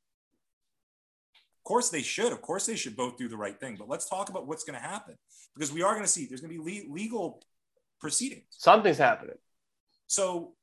Of 1.35 1.65
course 1.65 1.89
they 1.91 2.03
should. 2.03 2.33
Of 2.33 2.43
course 2.43 2.67
they 2.67 2.77
should 2.77 2.97
both 2.97 3.17
do 3.17 3.29
the 3.29 3.37
right 3.37 3.59
thing. 3.59 3.77
But 3.79 3.89
let's 3.89 4.09
talk 4.09 4.29
about 4.29 4.47
what's 4.47 4.65
going 4.65 4.79
to 4.79 4.85
happen 4.85 5.17
because 5.55 5.73
we 5.73 5.83
are 5.83 5.93
going 5.93 6.05
to 6.05 6.11
see 6.11 6.27
there's 6.27 6.41
going 6.41 6.57
to 6.57 6.63
be 6.63 6.83
le- 6.87 6.93
legal 6.93 7.43
proceedings. 8.01 8.47
Something's 8.51 8.99
happening. 8.99 9.37
So 10.07 10.55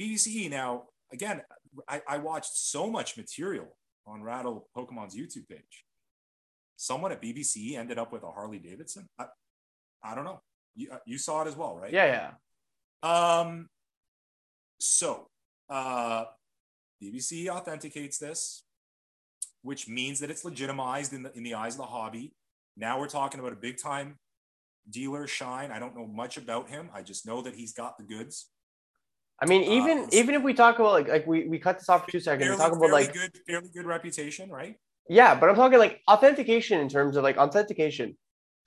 BBCE 0.00 0.50
now 0.50 0.84
again, 1.12 1.42
I, 1.88 2.02
I 2.08 2.18
watched 2.18 2.54
so 2.54 2.88
much 2.88 3.16
material 3.16 3.76
on 4.06 4.22
Rattle 4.22 4.68
Pokemon's 4.76 5.16
YouTube 5.16 5.48
page. 5.48 5.84
Someone 6.76 7.12
at 7.12 7.20
BBC 7.20 7.76
ended 7.76 7.98
up 7.98 8.12
with 8.12 8.22
a 8.22 8.30
Harley 8.30 8.58
Davidson. 8.58 9.08
I, 9.18 9.26
I 10.02 10.14
don't 10.14 10.24
know. 10.24 10.40
You, 10.74 10.90
uh, 10.92 10.98
you 11.06 11.18
saw 11.18 11.42
it 11.42 11.48
as 11.48 11.56
well, 11.56 11.76
right? 11.76 11.92
Yeah, 11.92 12.30
yeah. 13.02 13.40
Um, 13.40 13.68
so 14.78 15.28
uh, 15.68 16.24
BBC 17.02 17.48
authenticates 17.48 18.18
this, 18.18 18.64
which 19.62 19.88
means 19.88 20.20
that 20.20 20.30
it's 20.30 20.44
legitimized 20.44 21.12
in 21.12 21.22
the 21.22 21.32
in 21.36 21.42
the 21.42 21.54
eyes 21.54 21.74
of 21.74 21.78
the 21.78 21.86
hobby. 21.86 22.32
Now 22.76 22.98
we're 22.98 23.08
talking 23.08 23.40
about 23.40 23.52
a 23.52 23.56
big 23.56 23.78
time 23.78 24.18
dealer, 24.88 25.26
Shine. 25.26 25.70
I 25.70 25.78
don't 25.78 25.96
know 25.96 26.06
much 26.06 26.36
about 26.36 26.68
him. 26.68 26.90
I 26.94 27.02
just 27.02 27.26
know 27.26 27.42
that 27.42 27.54
he's 27.54 27.72
got 27.72 27.98
the 27.98 28.04
goods. 28.04 28.48
I 29.42 29.46
mean, 29.46 29.62
even 29.62 30.04
uh, 30.04 30.08
even 30.12 30.34
if 30.34 30.42
we 30.42 30.52
talk 30.52 30.78
about 30.78 30.92
like 30.92 31.08
like 31.08 31.26
we, 31.26 31.48
we 31.48 31.58
cut 31.58 31.78
this 31.78 31.88
off 31.88 32.04
for 32.04 32.10
two 32.10 32.20
seconds, 32.20 32.44
fairly, 32.44 32.58
talk 32.58 32.76
about 32.76 32.90
like 32.90 33.12
good, 33.12 33.32
fairly 33.46 33.68
good 33.74 33.86
reputation, 33.86 34.50
right? 34.50 34.76
Yeah, 35.08 35.34
but 35.34 35.48
I'm 35.48 35.56
talking 35.56 35.78
like 35.78 36.00
authentication 36.08 36.80
in 36.80 36.88
terms 36.88 37.16
of 37.16 37.24
like 37.24 37.36
authentication. 37.36 38.16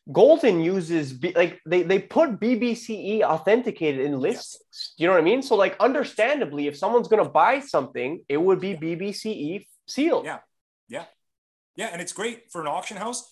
Goldin 0.09 0.63
uses 0.63 1.23
like 1.35 1.61
they 1.65 1.83
they 1.83 1.99
put 1.99 2.39
BBCE 2.39 3.21
authenticated 3.21 4.01
in 4.01 4.19
listings. 4.19 4.57
Yes. 4.71 4.93
You 4.97 5.07
know 5.07 5.13
what 5.13 5.21
I 5.21 5.23
mean? 5.23 5.41
So 5.41 5.55
like 5.55 5.77
understandably, 5.79 6.67
if 6.67 6.77
someone's 6.77 7.07
gonna 7.07 7.29
buy 7.29 7.61
something, 7.61 8.21
it 8.27 8.37
would 8.37 8.59
be 8.59 8.75
BBCE 8.75 9.65
sealed. 9.87 10.25
Yeah, 10.25 10.39
yeah, 10.89 11.05
yeah, 11.77 11.87
and 11.93 12.01
it's 12.01 12.11
great 12.11 12.51
for 12.51 12.59
an 12.59 12.67
auction 12.67 12.97
house. 12.97 13.29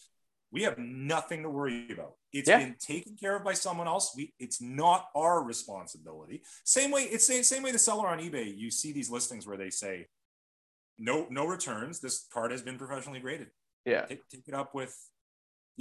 We 0.50 0.64
have 0.64 0.78
nothing 0.78 1.44
to 1.44 1.50
worry 1.50 1.88
about. 1.92 2.14
It's 2.32 2.48
yeah. 2.48 2.60
been 2.60 2.76
taken 2.80 3.16
care 3.18 3.36
of 3.36 3.44
by 3.44 3.54
someone 3.54 3.88
else. 3.88 4.14
We 4.16 4.34
it's 4.40 4.62
not 4.62 5.08
our 5.14 5.44
responsibility. 5.44 6.44
Same 6.64 6.92
way 6.92 7.02
it's 7.02 7.28
the 7.28 7.44
same 7.44 7.64
way 7.64 7.72
the 7.72 7.80
seller 7.80 8.08
on 8.08 8.20
eBay. 8.20 8.58
You 8.58 8.72
see 8.72 8.94
these 8.94 9.10
listings 9.10 9.46
where 9.46 9.58
they 9.58 9.72
say 9.72 10.08
no 10.98 11.28
no 11.30 11.46
returns. 11.46 12.00
This 12.00 12.28
card 12.34 12.52
has 12.52 12.62
been 12.62 12.78
professionally 12.78 13.20
graded. 13.20 13.48
Yeah, 13.86 14.06
take, 14.06 14.28
take 14.30 14.48
it 14.48 14.54
up 14.54 14.74
with 14.74 14.96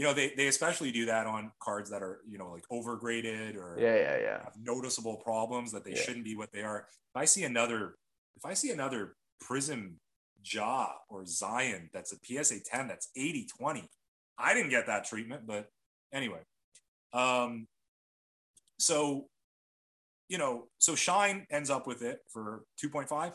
you 0.01 0.07
know 0.07 0.15
they, 0.15 0.33
they 0.37 0.47
especially 0.47 0.91
do 0.91 1.07
that 1.07 1.27
on 1.27 1.53
cards 1.61 1.91
that 1.91 2.03
are 2.03 2.21
you 2.27 2.39
know 2.39 2.51
like 2.51 2.65
overgraded 2.73 3.57
or 3.57 3.77
yeah 3.79 3.97
yeah 3.97 4.17
yeah 4.19 4.45
have 4.45 4.57
noticeable 4.63 5.17
problems 5.17 5.73
that 5.73 5.85
they 5.85 5.93
yeah. 5.93 6.03
shouldn't 6.03 6.25
be 6.25 6.35
what 6.35 6.51
they 6.53 6.63
are 6.63 6.87
if 7.15 7.17
i 7.17 7.25
see 7.25 7.45
another 7.45 7.97
if 8.37 8.45
i 8.45 8.55
see 8.55 8.71
another 8.71 9.15
Prizm 9.43 9.95
Ja 10.43 10.87
or 11.09 11.25
zion 11.27 11.91
that's 11.93 12.13
a 12.13 12.45
psa 12.45 12.57
10 12.65 12.89
that's 12.89 13.09
80 13.15 13.47
20 13.59 13.85
i 14.39 14.55
didn't 14.55 14.71
get 14.71 14.87
that 14.87 15.05
treatment 15.05 15.43
but 15.47 15.69
anyway 16.13 16.41
um 17.13 17.67
so 18.79 19.27
you 20.31 20.39
know, 20.39 20.69
so 20.79 20.95
Shine 20.95 21.45
ends 21.51 21.69
up 21.69 21.87
with 21.87 22.03
it 22.03 22.21
for 22.33 22.63
2.5 22.83 23.33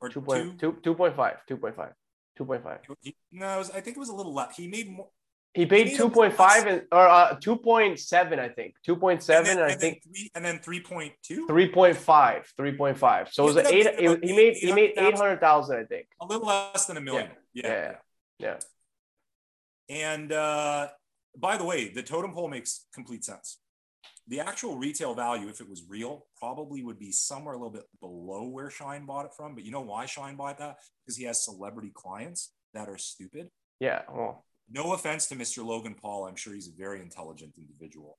or 0.00 0.08
2. 0.08 0.20
2. 0.20 0.54
2 0.58 0.94
2.5 0.94 1.36
2.5 1.50 1.92
2.5 2.38 2.78
He- 3.02 3.16
No, 3.32 3.58
was, 3.58 3.70
I 3.70 3.80
think 3.80 3.96
it 3.96 4.00
was 4.00 4.08
a 4.08 4.14
little 4.14 4.32
less. 4.32 4.56
He 4.56 4.68
made 4.68 4.88
more. 4.88 5.08
He 5.54 5.66
paid 5.66 5.88
He 5.88 5.92
made 5.94 6.00
a 6.00 6.08
2.5 6.10 6.66
and 6.66 6.82
or 6.92 7.06
uh 7.08 7.34
2.7 7.36 8.38
i 8.38 8.48
think 8.48 8.74
2.7 8.86 9.36
and 9.38 9.46
then, 9.46 9.56
and 9.58 9.66
i 9.66 9.70
and 9.72 9.80
think 9.80 10.02
three, 10.04 10.30
and 10.34 10.44
then 10.44 10.58
3.2. 10.58 11.46
3.5 11.48 12.44
3.5 12.58 13.32
so 13.32 13.42
it 13.42 13.46
was 13.46 13.56
an 13.56 13.66
ended 13.66 13.86
eight 13.98 14.04
it, 14.10 14.24
he 14.24 14.36
made 14.36 14.54
he 14.56 14.72
made 14.72 14.92
800,000. 14.96 15.76
800000 15.76 15.76
i 15.80 15.84
think 15.84 16.06
A 16.20 16.26
little 16.26 16.46
less 16.46 16.86
than 16.86 16.96
a 16.96 17.00
million. 17.00 17.30
yeah 17.54 17.94
Yeah. 18.38 18.58
yeah 19.90 19.96
And 20.12 20.32
uh, 20.32 20.88
by 21.36 21.56
the 21.56 21.64
way, 21.64 21.88
the 21.88 22.02
totem 22.02 22.32
pole 22.32 22.48
makes 22.48 22.86
complete 22.92 23.24
sense. 23.24 23.58
The 24.26 24.40
actual 24.40 24.76
retail 24.76 25.14
value, 25.14 25.48
if 25.48 25.60
it 25.62 25.68
was 25.68 25.82
real, 25.88 26.26
probably 26.36 26.82
would 26.82 26.98
be 26.98 27.10
somewhere 27.12 27.54
a 27.54 27.56
little 27.56 27.72
bit 27.72 27.84
below 28.00 28.42
where 28.48 28.68
Shine 28.68 29.06
bought 29.06 29.24
it 29.24 29.32
from. 29.34 29.54
But 29.54 29.64
you 29.64 29.70
know 29.72 29.80
why 29.80 30.04
Shine 30.04 30.36
bought 30.36 30.58
that? 30.58 30.76
Because 31.00 31.16
he 31.16 31.24
has 31.24 31.42
celebrity 31.42 31.90
clients 31.94 32.52
that 32.74 32.88
are 32.88 32.98
stupid. 32.98 33.48
yeah 33.80 34.02
well 34.12 34.44
No 34.70 34.92
offense 34.92 35.26
to 35.26 35.34
Mr. 35.34 35.64
Logan 35.64 35.94
Paul. 35.94 36.26
I'm 36.26 36.36
sure 36.36 36.54
he's 36.54 36.68
a 36.68 36.76
very 36.76 37.00
intelligent 37.00 37.56
individual. 37.56 38.18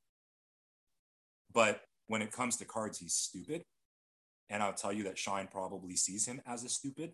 But 1.53 1.81
when 2.07 2.21
it 2.21 2.31
comes 2.31 2.57
to 2.57 2.65
cards, 2.65 2.97
he's 2.97 3.13
stupid. 3.13 3.63
And 4.49 4.63
I'll 4.63 4.73
tell 4.73 4.91
you 4.91 5.03
that 5.03 5.17
Shine 5.17 5.47
probably 5.51 5.95
sees 5.95 6.25
him 6.25 6.41
as 6.47 6.63
a 6.63 6.69
stupid, 6.69 7.11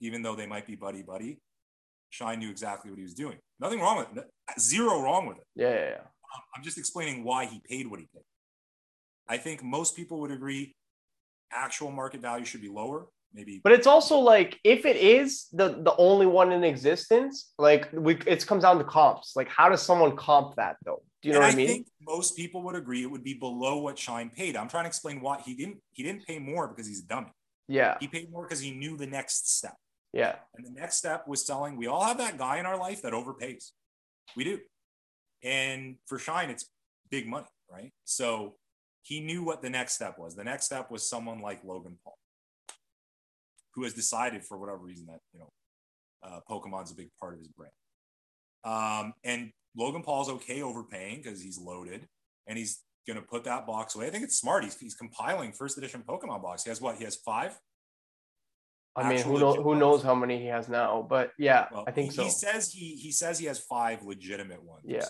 even 0.00 0.22
though 0.22 0.34
they 0.34 0.46
might 0.46 0.66
be 0.66 0.74
buddy 0.74 1.02
buddy. 1.02 1.38
Shine 2.10 2.40
knew 2.40 2.50
exactly 2.50 2.90
what 2.90 2.98
he 2.98 3.04
was 3.04 3.14
doing. 3.14 3.38
Nothing 3.60 3.80
wrong 3.80 3.98
with 3.98 4.24
it. 4.24 4.30
Zero 4.58 5.00
wrong 5.00 5.26
with 5.26 5.38
it. 5.38 5.44
yeah 5.54 5.70
yeah, 5.70 5.88
yeah. 5.90 6.00
Um, 6.00 6.42
I'm 6.54 6.62
just 6.62 6.76
explaining 6.76 7.24
why 7.24 7.46
he 7.46 7.60
paid 7.60 7.86
what 7.86 8.00
he 8.00 8.08
paid. 8.12 8.24
I 9.28 9.36
think 9.38 9.62
most 9.62 9.96
people 9.96 10.20
would 10.20 10.32
agree 10.32 10.74
actual 11.52 11.90
market 11.90 12.20
value 12.20 12.44
should 12.44 12.60
be 12.60 12.68
lower. 12.68 13.06
Maybe 13.32 13.60
But 13.62 13.72
it's 13.72 13.86
also 13.86 14.18
like 14.18 14.58
if 14.64 14.84
it 14.84 14.96
is 14.96 15.46
the 15.52 15.68
the 15.82 15.94
only 15.96 16.26
one 16.26 16.50
in 16.52 16.64
existence, 16.64 17.52
like 17.58 17.88
we 17.92 18.16
it 18.26 18.46
comes 18.46 18.62
down 18.62 18.78
to 18.78 18.84
comps. 18.84 19.36
Like 19.36 19.48
how 19.48 19.68
does 19.68 19.82
someone 19.82 20.16
comp 20.16 20.56
that 20.56 20.76
though? 20.84 21.02
Do 21.22 21.28
you 21.28 21.34
know 21.34 21.40
what 21.40 21.50
I 21.50 21.52
I 21.52 21.56
mean? 21.56 21.66
think 21.68 21.86
most 22.00 22.36
people 22.36 22.62
would 22.62 22.74
agree 22.74 23.02
it 23.02 23.10
would 23.10 23.22
be 23.22 23.34
below 23.34 23.78
what 23.78 23.98
Shine 23.98 24.30
paid. 24.30 24.56
I'm 24.56 24.68
trying 24.68 24.84
to 24.84 24.88
explain 24.88 25.20
why 25.20 25.40
he 25.44 25.54
didn't 25.54 25.78
he 25.92 26.02
didn't 26.02 26.26
pay 26.26 26.38
more 26.38 26.66
because 26.68 26.86
he's 26.88 27.02
a 27.04 27.06
dummy. 27.06 27.32
yeah, 27.68 27.96
He 28.00 28.08
paid 28.08 28.32
more 28.32 28.42
because 28.46 28.60
he 28.60 28.72
knew 28.72 28.96
the 28.96 29.06
next 29.06 29.48
step. 29.56 29.76
yeah, 30.12 30.34
And 30.56 30.66
the 30.66 30.70
next 30.80 30.96
step 30.96 31.28
was 31.28 31.46
selling. 31.46 31.76
We 31.76 31.86
all 31.86 32.02
have 32.04 32.18
that 32.18 32.36
guy 32.36 32.58
in 32.58 32.66
our 32.66 32.76
life 32.76 33.02
that 33.02 33.12
overpays. 33.12 33.70
We 34.36 34.42
do. 34.44 34.58
And 35.44 35.96
for 36.06 36.18
Shine, 36.18 36.50
it's 36.50 36.66
big 37.10 37.26
money, 37.28 37.46
right? 37.70 37.92
So 38.04 38.56
he 39.02 39.20
knew 39.20 39.42
what 39.44 39.62
the 39.62 39.70
next 39.70 39.94
step 39.94 40.18
was. 40.18 40.34
The 40.36 40.44
next 40.44 40.64
step 40.66 40.90
was 40.90 41.08
someone 41.08 41.40
like 41.40 41.62
Logan 41.64 41.96
Paul, 42.02 42.18
who 43.74 43.84
has 43.84 43.94
decided 43.94 44.44
for 44.44 44.58
whatever 44.58 44.78
reason 44.78 45.06
that, 45.06 45.20
you 45.32 45.40
know, 45.40 45.50
uh, 46.22 46.40
Pokemon's 46.48 46.90
a 46.90 46.94
big 46.94 47.10
part 47.18 47.34
of 47.34 47.40
his 47.40 47.48
brand. 47.48 47.72
Um, 48.64 49.14
and 49.24 49.52
Logan 49.76 50.02
Paul's 50.02 50.28
okay 50.28 50.62
overpaying 50.62 51.22
because 51.22 51.40
he's 51.40 51.58
loaded 51.58 52.06
and 52.46 52.58
he's 52.58 52.82
going 53.06 53.16
to 53.16 53.22
put 53.26 53.44
that 53.44 53.66
box 53.66 53.94
away. 53.94 54.06
I 54.06 54.10
think 54.10 54.24
it's 54.24 54.38
smart. 54.38 54.64
He's, 54.64 54.78
he's 54.78 54.94
compiling 54.94 55.52
first 55.52 55.78
edition 55.78 56.02
Pokemon 56.06 56.42
box. 56.42 56.64
He 56.64 56.70
has 56.70 56.80
what? 56.80 56.96
He 56.96 57.04
has 57.04 57.16
five? 57.16 57.58
I 58.96 59.08
mean, 59.08 59.22
who 59.22 59.38
knows? 59.38 59.56
Who 59.56 59.76
knows 59.76 60.02
how 60.02 60.14
many 60.14 60.40
he 60.40 60.46
has 60.46 60.68
now? 60.68 61.06
But 61.08 61.30
yeah, 61.38 61.68
Well, 61.72 61.84
I 61.86 61.92
think 61.92 62.10
he, 62.10 62.16
so. 62.16 62.24
He 62.24 62.30
says 62.30 62.72
he 62.72 62.96
he 62.96 63.12
says 63.12 63.38
he 63.38 63.46
has 63.46 63.60
five 63.60 64.02
legitimate 64.02 64.62
ones. 64.64 64.82
Yeah. 64.84 65.06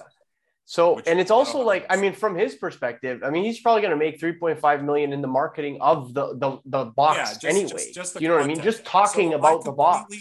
So, 0.71 0.95
which 0.95 1.09
and 1.09 1.19
it's 1.19 1.33
also 1.33 1.59
like, 1.63 1.85
I 1.91 1.97
mean, 1.97 2.13
from 2.13 2.37
his 2.37 2.55
perspective, 2.55 3.23
I 3.25 3.31
mean, 3.31 3.43
he's 3.43 3.59
probably 3.59 3.83
going 3.83 3.91
to 3.91 3.97
make 3.97 4.21
3.5 4.21 4.85
million 4.85 5.13
in 5.13 5.21
the 5.21 5.27
marketing 5.27 5.79
of 5.81 6.15
the 6.15 6.39
the, 6.39 6.59
the 6.65 6.85
box 6.85 7.17
Yeah, 7.19 7.25
just- 7.25 7.45
anyway. 7.45 7.69
just- 7.71 7.95
just 7.95 8.15
the 8.15 8.21
you 8.21 8.29
know 8.29 8.37
what 8.37 8.45
I 8.45 8.47
mean? 8.47 8.61
Just 8.63 8.85
talking 8.85 9.33
So 9.33 9.37
about 9.37 9.65
the 9.65 9.73
box. 9.73 10.15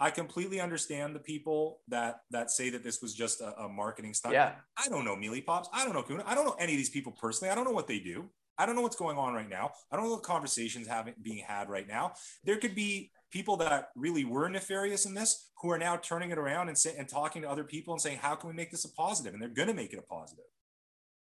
I 0.00 0.10
completely 0.10 0.60
understand 0.60 1.14
the 1.14 1.20
people 1.20 1.78
that 1.86 2.22
that 2.32 2.50
say 2.50 2.70
that 2.70 2.82
this 2.82 3.00
was 3.00 3.14
just 3.14 3.40
a, 3.40 3.50
a 3.56 3.68
marketing 3.68 4.14
stunt. 4.14 4.34
Yeah. 4.34 4.56
I 4.76 4.88
don't 4.88 5.04
know 5.04 5.14
Mealy 5.14 5.42
Pops. 5.42 5.68
I 5.72 5.84
don't 5.84 5.94
know 5.94 6.02
Kuna. 6.02 6.24
I 6.26 6.34
don't 6.34 6.44
know 6.44 6.56
any 6.58 6.72
of 6.72 6.76
these 6.78 6.90
people 6.90 7.12
personally. 7.12 7.52
I 7.52 7.54
don't 7.54 7.64
know 7.64 7.70
what 7.80 7.86
they 7.86 8.00
do. 8.00 8.28
I 8.58 8.66
don't 8.66 8.74
know 8.74 8.82
what's 8.82 8.96
going 8.96 9.16
on 9.16 9.32
right 9.32 9.48
now. 9.48 9.70
I 9.92 9.96
don't 9.96 10.06
know 10.06 10.10
what 10.14 10.24
conversations 10.24 10.88
having 10.88 11.14
being 11.22 11.44
had 11.46 11.68
right 11.68 11.86
now. 11.86 12.14
There 12.42 12.56
could 12.56 12.74
be 12.74 13.12
people 13.30 13.56
that 13.58 13.88
really 13.94 14.24
were 14.24 14.48
nefarious 14.48 15.04
in 15.04 15.14
this 15.14 15.50
who 15.60 15.70
are 15.70 15.78
now 15.78 15.96
turning 15.96 16.30
it 16.30 16.38
around 16.38 16.68
and 16.68 16.78
say, 16.78 16.94
and 16.98 17.08
talking 17.08 17.42
to 17.42 17.50
other 17.50 17.64
people 17.64 17.92
and 17.92 18.00
saying, 18.00 18.18
how 18.18 18.34
can 18.34 18.48
we 18.48 18.54
make 18.54 18.70
this 18.70 18.84
a 18.84 18.92
positive? 18.92 19.34
And 19.34 19.42
they're 19.42 19.48
going 19.48 19.68
to 19.68 19.74
make 19.74 19.92
it 19.92 19.98
a 19.98 20.02
positive. 20.02 20.44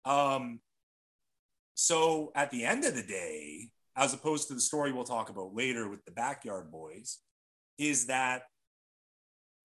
Um, 0.05 0.61
so 1.74 2.33
at 2.35 2.51
the 2.51 2.64
end 2.64 2.85
of 2.85 2.94
the 2.94 3.03
day, 3.03 3.70
as 3.96 4.14
opposed 4.14 4.48
to 4.48 4.55
the 4.55 4.61
story 4.61 4.92
we'll 4.92 5.05
talk 5.05 5.31
about 5.31 5.55
later 5.55 5.88
with 5.88 6.05
the 6.05 6.12
backyard 6.12 6.70
boys, 6.70 7.18
is 7.79 8.07
that 8.07 8.42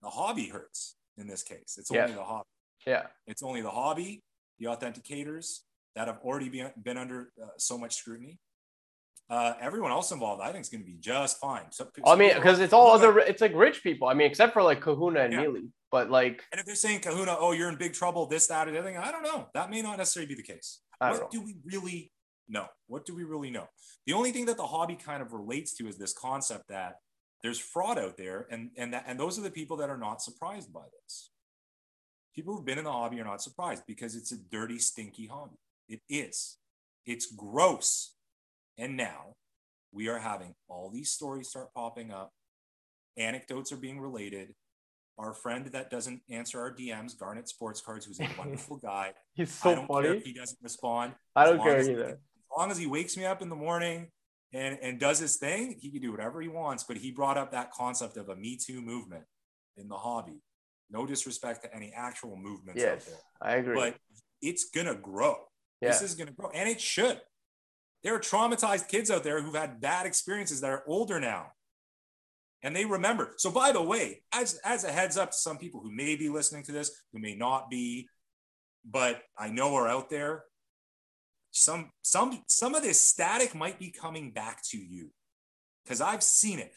the 0.02 0.10
hobby 0.10 0.48
hurts 0.48 0.96
in 1.18 1.28
this 1.28 1.44
case. 1.44 1.76
It's 1.78 1.92
only 1.92 2.14
the 2.14 2.24
hobby. 2.24 2.48
Yeah. 2.86 3.04
It's 3.28 3.44
only 3.44 3.62
the 3.62 3.70
hobby, 3.70 4.24
the 4.60 4.66
authenticators 4.68 5.60
that 5.96 6.08
have 6.08 6.20
already 6.24 6.50
been, 6.50 6.72
been 6.82 6.98
under 6.98 7.32
uh, 7.42 7.48
so 7.58 7.78
much 7.78 7.96
scrutiny. 7.96 8.40
Uh, 9.30 9.54
everyone 9.62 9.92
else 9.92 10.12
involved, 10.12 10.42
I 10.42 10.52
think, 10.52 10.62
is 10.62 10.70
going 10.70 10.82
to 10.82 10.86
be 10.86 10.98
just 11.00 11.40
fine. 11.40 11.72
So, 11.72 11.88
I 12.06 12.16
mean, 12.16 12.36
because 12.36 12.60
it's 12.60 12.74
all 12.74 12.92
other, 12.92 13.18
it's 13.20 13.42
like 13.42 13.54
rich 13.56 13.82
people. 13.82 14.08
I 14.08 14.14
mean, 14.14 14.28
except 14.28 14.54
for 14.54 14.62
like 14.62 14.82
Kahuna 14.82 15.22
and 15.22 15.34
Yeah. 15.34 15.42
Mealy, 15.42 15.70
but 15.92 16.10
like, 16.10 16.44
And 16.52 16.60
if 16.60 16.66
they're 16.66 16.76
saying 16.76 17.00
Kahuna, 17.00 17.36
oh, 17.40 17.52
you're 17.52 17.70
in 17.70 17.78
big 17.78 17.94
trouble, 17.94 18.26
this, 18.28 18.48
that, 18.48 18.68
and 18.68 18.76
everything, 18.76 18.98
I 18.98 19.12
don't 19.12 19.24
know. 19.24 19.48
That 19.54 19.70
may 19.70 19.82
not 19.82 19.98
necessarily 19.98 20.28
be 20.28 20.36
the 20.36 20.44
case. 20.44 20.82
What 21.00 21.20
don't 21.20 21.32
do 21.32 21.42
we 21.42 21.56
really 21.64 22.12
know? 22.48 22.68
What 22.88 23.06
do 23.06 23.16
we 23.16 23.24
really 23.24 23.50
know? 23.50 23.68
The 24.06 24.14
only 24.14 24.32
thing 24.32 24.46
that 24.46 24.58
the 24.58 24.68
hobby 24.68 24.96
kind 24.96 25.22
of 25.22 25.34
relates 25.34 25.74
to 25.78 25.88
is 25.88 25.98
this 25.98 26.14
concept 26.14 26.68
that 26.70 26.96
there's 27.42 27.60
fraud 27.60 27.98
out 28.00 28.18
there, 28.18 28.48
and 28.50 28.72
and 28.78 28.94
that 28.94 29.04
and 29.08 29.20
those 29.20 29.38
are 29.38 29.42
the 29.42 29.52
people 29.52 29.78
that 29.78 29.90
are 29.90 29.98
not 29.98 30.22
surprised 30.22 30.72
by 30.72 30.86
this. 31.02 31.32
People 32.36 32.56
who've 32.56 32.66
been 32.66 32.78
in 32.78 32.86
the 32.86 32.92
hobby 32.92 33.20
are 33.20 33.26
not 33.26 33.42
surprised 33.42 33.84
because 33.86 34.16
it's 34.16 34.32
a 34.32 34.38
dirty, 34.38 34.80
stinky 34.80 35.28
hobby. 35.28 35.58
It 35.88 36.02
is. 36.10 36.58
It's 37.06 37.28
gross. 37.32 38.13
And 38.78 38.98
now 38.98 39.34
we 39.92 40.08
are 40.10 40.20
having 40.20 40.56
all 40.68 40.90
these 40.90 41.12
stories 41.12 41.50
start 41.50 41.74
popping 41.74 42.12
up. 42.12 42.32
Anecdotes 43.18 43.72
are 43.72 43.78
being 43.78 44.00
related. 44.00 44.54
Our 45.20 45.34
friend 45.34 45.68
that 45.68 45.92
doesn't 45.92 46.22
answer 46.30 46.60
our 46.60 46.74
DMs, 46.74 47.18
Garnet 47.18 47.48
Sports 47.48 47.82
Cards, 47.82 48.06
who's 48.06 48.20
a 48.20 48.28
wonderful 48.38 48.78
guy, 48.78 49.14
he's 49.36 49.50
I 49.64 49.70
so 49.70 49.76
don't 49.76 49.88
care 49.88 50.04
funny. 50.04 50.18
if 50.18 50.24
he 50.24 50.34
doesn't 50.34 50.58
respond. 50.64 51.14
I 51.36 51.46
don't 51.46 51.62
care 51.62 51.78
as- 51.78 51.90
either. 51.90 52.06
As 52.06 52.58
long 52.58 52.72
as 52.72 52.78
he 52.78 52.86
wakes 52.88 53.18
me 53.18 53.26
up 53.26 53.42
in 53.42 53.50
the 53.50 53.56
morning 53.56 54.10
and, 54.54 54.78
and 54.82 55.00
does 55.00 55.18
his 55.20 55.38
thing, 55.38 55.76
he 55.80 55.90
can 55.92 56.02
do 56.02 56.12
whatever 56.12 56.42
he 56.42 56.48
wants. 56.48 56.84
But 56.84 56.98
he 56.98 57.12
brought 57.12 57.38
up 57.38 57.52
that 57.52 57.72
concept 57.72 58.18
of 58.18 58.30
a 58.30 58.36
Me 58.36 58.58
Too 58.64 58.82
movement 58.82 59.24
in 59.78 59.88
the 59.88 59.96
hobby. 59.98 60.42
No 60.92 61.06
disrespect 61.08 61.64
to 61.64 61.76
any 61.76 61.92
actual 61.96 62.36
movements 62.36 62.84
out 62.84 62.88
Yes, 62.90 63.06
there, 63.06 63.16
I 63.42 63.56
agree. 63.56 63.76
but 63.76 63.96
it's 64.42 64.66
gonna 64.70 64.94
grow. 64.96 65.36
yeah. 65.82 65.90
This 65.90 66.04
is 66.04 66.14
gonna 66.16 66.32
grow, 66.32 66.50
and 66.54 66.70
it 66.70 66.80
should. 66.82 67.20
There 68.04 68.16
are 68.16 68.20
traumatized 68.20 68.90
kids 68.90 69.10
out 69.10 69.24
there 69.24 69.42
who've 69.42 69.56
had 69.56 69.80
bad 69.80 70.06
experiences 70.06 70.62
that 70.62 70.72
are 70.72 70.84
older 70.88 71.20
now, 71.20 71.48
and 72.62 72.76
they 72.76 72.86
remember. 72.86 73.34
So, 73.38 73.50
by 73.50 73.72
the 73.72 73.82
way, 73.82 74.24
as 74.34 74.60
as 74.66 74.84
a 74.84 74.92
heads 74.92 75.18
up 75.18 75.32
to 75.32 75.38
some 75.38 75.58
people 75.58 75.82
who 75.82 75.92
may 75.92 76.16
be 76.16 76.30
listening 76.30 76.64
to 76.64 76.72
this, 76.72 76.92
who 77.14 77.20
may 77.20 77.36
not 77.36 77.70
be, 77.70 78.10
but 78.84 79.22
I 79.38 79.50
know 79.50 79.76
are 79.76 79.88
out 79.88 80.10
there, 80.10 80.44
some 81.52 81.92
some 82.02 82.44
some 82.48 82.76
of 82.76 82.84
this 82.84 83.00
static 83.00 83.56
might 83.56 83.80
be 83.80 83.92
coming 83.92 84.32
back 84.32 84.62
to 84.72 84.78
you 84.78 85.12
because 85.84 86.02
I've 86.02 86.24
seen 86.24 86.60
it. 86.60 86.74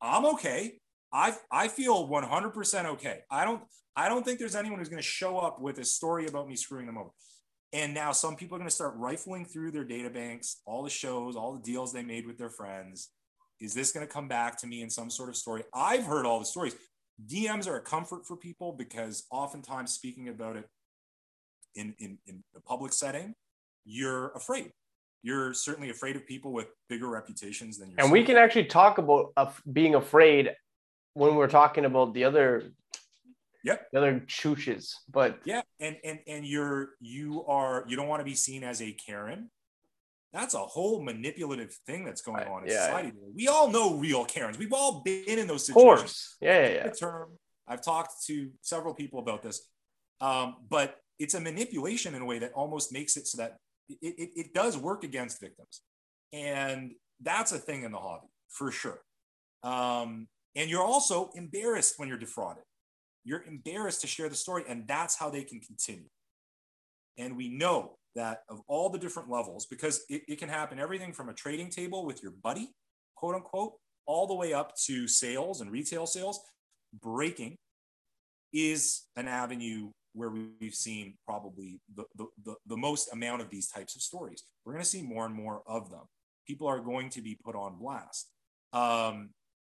I'm 0.00 0.24
okay. 0.26 0.78
I 1.12 1.34
I 1.50 1.68
feel 1.68 2.08
100% 2.08 2.84
okay. 2.86 3.20
I 3.30 3.44
don't 3.44 3.62
I 3.96 4.08
don't 4.08 4.24
think 4.24 4.38
there's 4.38 4.54
anyone 4.54 4.78
who's 4.78 4.88
going 4.88 5.02
to 5.02 5.06
show 5.06 5.38
up 5.38 5.60
with 5.60 5.78
a 5.78 5.84
story 5.84 6.26
about 6.26 6.48
me 6.48 6.56
screwing 6.56 6.86
them 6.86 6.96
over. 6.96 7.10
And 7.72 7.94
now 7.94 8.12
some 8.12 8.34
people 8.36 8.56
are 8.56 8.58
going 8.58 8.68
to 8.68 8.74
start 8.74 8.94
rifling 8.96 9.44
through 9.44 9.70
their 9.70 9.84
data 9.84 10.10
banks, 10.10 10.60
all 10.66 10.82
the 10.82 10.90
shows, 10.90 11.36
all 11.36 11.52
the 11.52 11.62
deals 11.62 11.92
they 11.92 12.02
made 12.02 12.26
with 12.26 12.36
their 12.36 12.50
friends. 12.50 13.10
Is 13.60 13.74
this 13.74 13.92
going 13.92 14.06
to 14.06 14.12
come 14.12 14.26
back 14.26 14.58
to 14.60 14.66
me 14.66 14.82
in 14.82 14.90
some 14.90 15.10
sort 15.10 15.28
of 15.28 15.36
story? 15.36 15.62
I've 15.72 16.04
heard 16.04 16.26
all 16.26 16.40
the 16.40 16.46
stories. 16.46 16.74
DMs 17.26 17.68
are 17.68 17.76
a 17.76 17.80
comfort 17.80 18.26
for 18.26 18.36
people 18.36 18.72
because 18.72 19.24
oftentimes 19.30 19.92
speaking 19.92 20.28
about 20.28 20.56
it 20.56 20.66
in, 21.74 21.94
in, 21.98 22.18
in 22.26 22.42
the 22.54 22.60
public 22.60 22.92
setting, 22.92 23.34
you're 23.84 24.30
afraid. 24.30 24.72
You're 25.22 25.52
certainly 25.52 25.90
afraid 25.90 26.16
of 26.16 26.26
people 26.26 26.52
with 26.52 26.68
bigger 26.88 27.08
reputations 27.08 27.78
than 27.78 27.90
you. 27.90 27.96
and 27.98 28.10
we 28.10 28.24
can 28.24 28.36
actually 28.36 28.64
talk 28.64 28.98
about 28.98 29.32
being 29.70 29.94
afraid 29.94 30.54
when 31.14 31.34
we're 31.34 31.48
talking 31.48 31.84
about 31.84 32.14
the 32.14 32.24
other, 32.24 32.72
Yep. 33.64 33.88
the 33.92 33.98
other 33.98 34.20
chooches. 34.26 34.94
But 35.10 35.40
Yeah, 35.44 35.62
and 35.80 35.96
and 36.04 36.20
and 36.26 36.46
you're 36.46 36.90
you 37.00 37.44
are 37.46 37.84
you 37.88 37.96
don't 37.96 38.08
want 38.08 38.20
to 38.20 38.24
be 38.24 38.34
seen 38.34 38.64
as 38.64 38.80
a 38.80 38.92
Karen. 38.92 39.50
That's 40.32 40.54
a 40.54 40.58
whole 40.58 41.02
manipulative 41.02 41.74
thing 41.86 42.04
that's 42.04 42.22
going 42.22 42.46
on 42.46 42.62
in 42.62 42.70
yeah. 42.70 42.86
society. 42.86 43.10
today. 43.10 43.32
We 43.34 43.48
all 43.48 43.68
know 43.68 43.96
real 43.96 44.24
Karens. 44.24 44.58
We've 44.58 44.72
all 44.72 45.02
been 45.04 45.24
in 45.26 45.46
those 45.48 45.68
of 45.68 45.74
situations. 45.74 46.00
course, 46.00 46.36
yeah, 46.40 46.66
yeah, 46.66 46.74
yeah. 46.74 46.88
The 46.88 46.94
term 46.94 47.30
I've 47.66 47.82
talked 47.82 48.26
to 48.26 48.50
several 48.62 48.94
people 48.94 49.18
about 49.18 49.42
this, 49.42 49.68
um, 50.20 50.56
but 50.68 50.96
it's 51.18 51.34
a 51.34 51.40
manipulation 51.40 52.14
in 52.14 52.22
a 52.22 52.24
way 52.24 52.38
that 52.38 52.52
almost 52.52 52.92
makes 52.92 53.16
it 53.16 53.26
so 53.26 53.38
that 53.38 53.58
it, 53.88 54.14
it, 54.18 54.30
it 54.36 54.54
does 54.54 54.76
work 54.76 55.04
against 55.04 55.40
victims. 55.40 55.82
And 56.32 56.92
that's 57.20 57.52
a 57.52 57.58
thing 57.58 57.82
in 57.82 57.92
the 57.92 57.98
hobby 57.98 58.28
for 58.48 58.70
sure. 58.70 59.02
Um, 59.62 60.28
and 60.56 60.70
you're 60.70 60.82
also 60.82 61.30
embarrassed 61.34 61.94
when 61.96 62.08
you're 62.08 62.18
defrauded. 62.18 62.64
You're 63.24 63.44
embarrassed 63.44 64.00
to 64.02 64.06
share 64.06 64.28
the 64.28 64.34
story, 64.34 64.64
and 64.68 64.86
that's 64.86 65.16
how 65.16 65.30
they 65.30 65.44
can 65.44 65.60
continue. 65.60 66.08
And 67.18 67.36
we 67.36 67.48
know 67.48 67.96
that 68.14 68.42
of 68.48 68.60
all 68.66 68.88
the 68.88 68.98
different 68.98 69.30
levels, 69.30 69.66
because 69.66 70.04
it, 70.08 70.22
it 70.26 70.38
can 70.38 70.48
happen 70.48 70.78
everything 70.78 71.12
from 71.12 71.28
a 71.28 71.34
trading 71.34 71.70
table 71.70 72.04
with 72.06 72.22
your 72.22 72.32
buddy, 72.42 72.70
quote 73.14 73.34
unquote, 73.34 73.74
all 74.06 74.26
the 74.26 74.34
way 74.34 74.52
up 74.52 74.74
to 74.86 75.06
sales 75.06 75.60
and 75.60 75.70
retail 75.70 76.06
sales, 76.06 76.40
breaking 77.00 77.56
is 78.52 79.02
an 79.16 79.28
avenue 79.28 79.90
where 80.12 80.30
we've 80.30 80.74
seen 80.74 81.14
probably 81.24 81.80
the, 81.94 82.04
the, 82.16 82.26
the, 82.44 82.54
the, 82.66 82.76
most 82.76 83.12
amount 83.12 83.40
of 83.40 83.50
these 83.50 83.68
types 83.68 83.94
of 83.94 84.02
stories. 84.02 84.42
We're 84.64 84.72
going 84.72 84.82
to 84.82 84.90
see 84.90 85.02
more 85.02 85.24
and 85.24 85.34
more 85.34 85.62
of 85.66 85.90
them. 85.90 86.02
People 86.46 86.66
are 86.66 86.80
going 86.80 87.10
to 87.10 87.22
be 87.22 87.38
put 87.44 87.54
on 87.54 87.78
blast. 87.78 88.28
Um, 88.72 89.30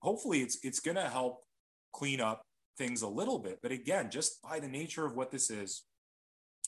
hopefully, 0.01 0.41
it's, 0.41 0.58
it's 0.63 0.80
going 0.80 0.95
to 0.95 1.10
help 1.10 1.41
clean 1.91 2.21
up 2.21 2.43
things 2.78 3.02
a 3.02 3.08
little 3.08 3.40
bit. 3.40 3.60
But 3.62 3.72
again, 3.72 4.10
just 4.10 4.42
by 4.42 4.60
the 4.60 4.68
nature 4.68 5.06
of 5.06 5.16
what 5.16 5.32
this 5.32 5.50
is, 5.50 5.84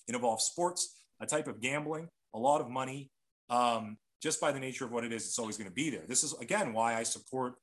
it 0.07 0.15
involves 0.15 0.45
sports, 0.45 1.03
a 1.19 1.25
type 1.25 1.47
of 1.47 1.61
gambling, 1.61 2.09
a 2.33 2.39
lot 2.39 2.61
of 2.61 2.69
money. 2.69 3.11
Um, 3.49 3.97
just 4.21 4.39
by 4.39 4.51
the 4.51 4.59
nature 4.59 4.85
of 4.85 4.91
what 4.91 5.03
it 5.03 5.11
is, 5.11 5.25
it's 5.25 5.39
always 5.39 5.57
going 5.57 5.69
to 5.69 5.73
be 5.73 5.89
there. 5.89 6.03
This 6.07 6.23
is, 6.23 6.33
again, 6.39 6.73
why 6.73 6.95
I 6.95 7.03
support 7.03 7.55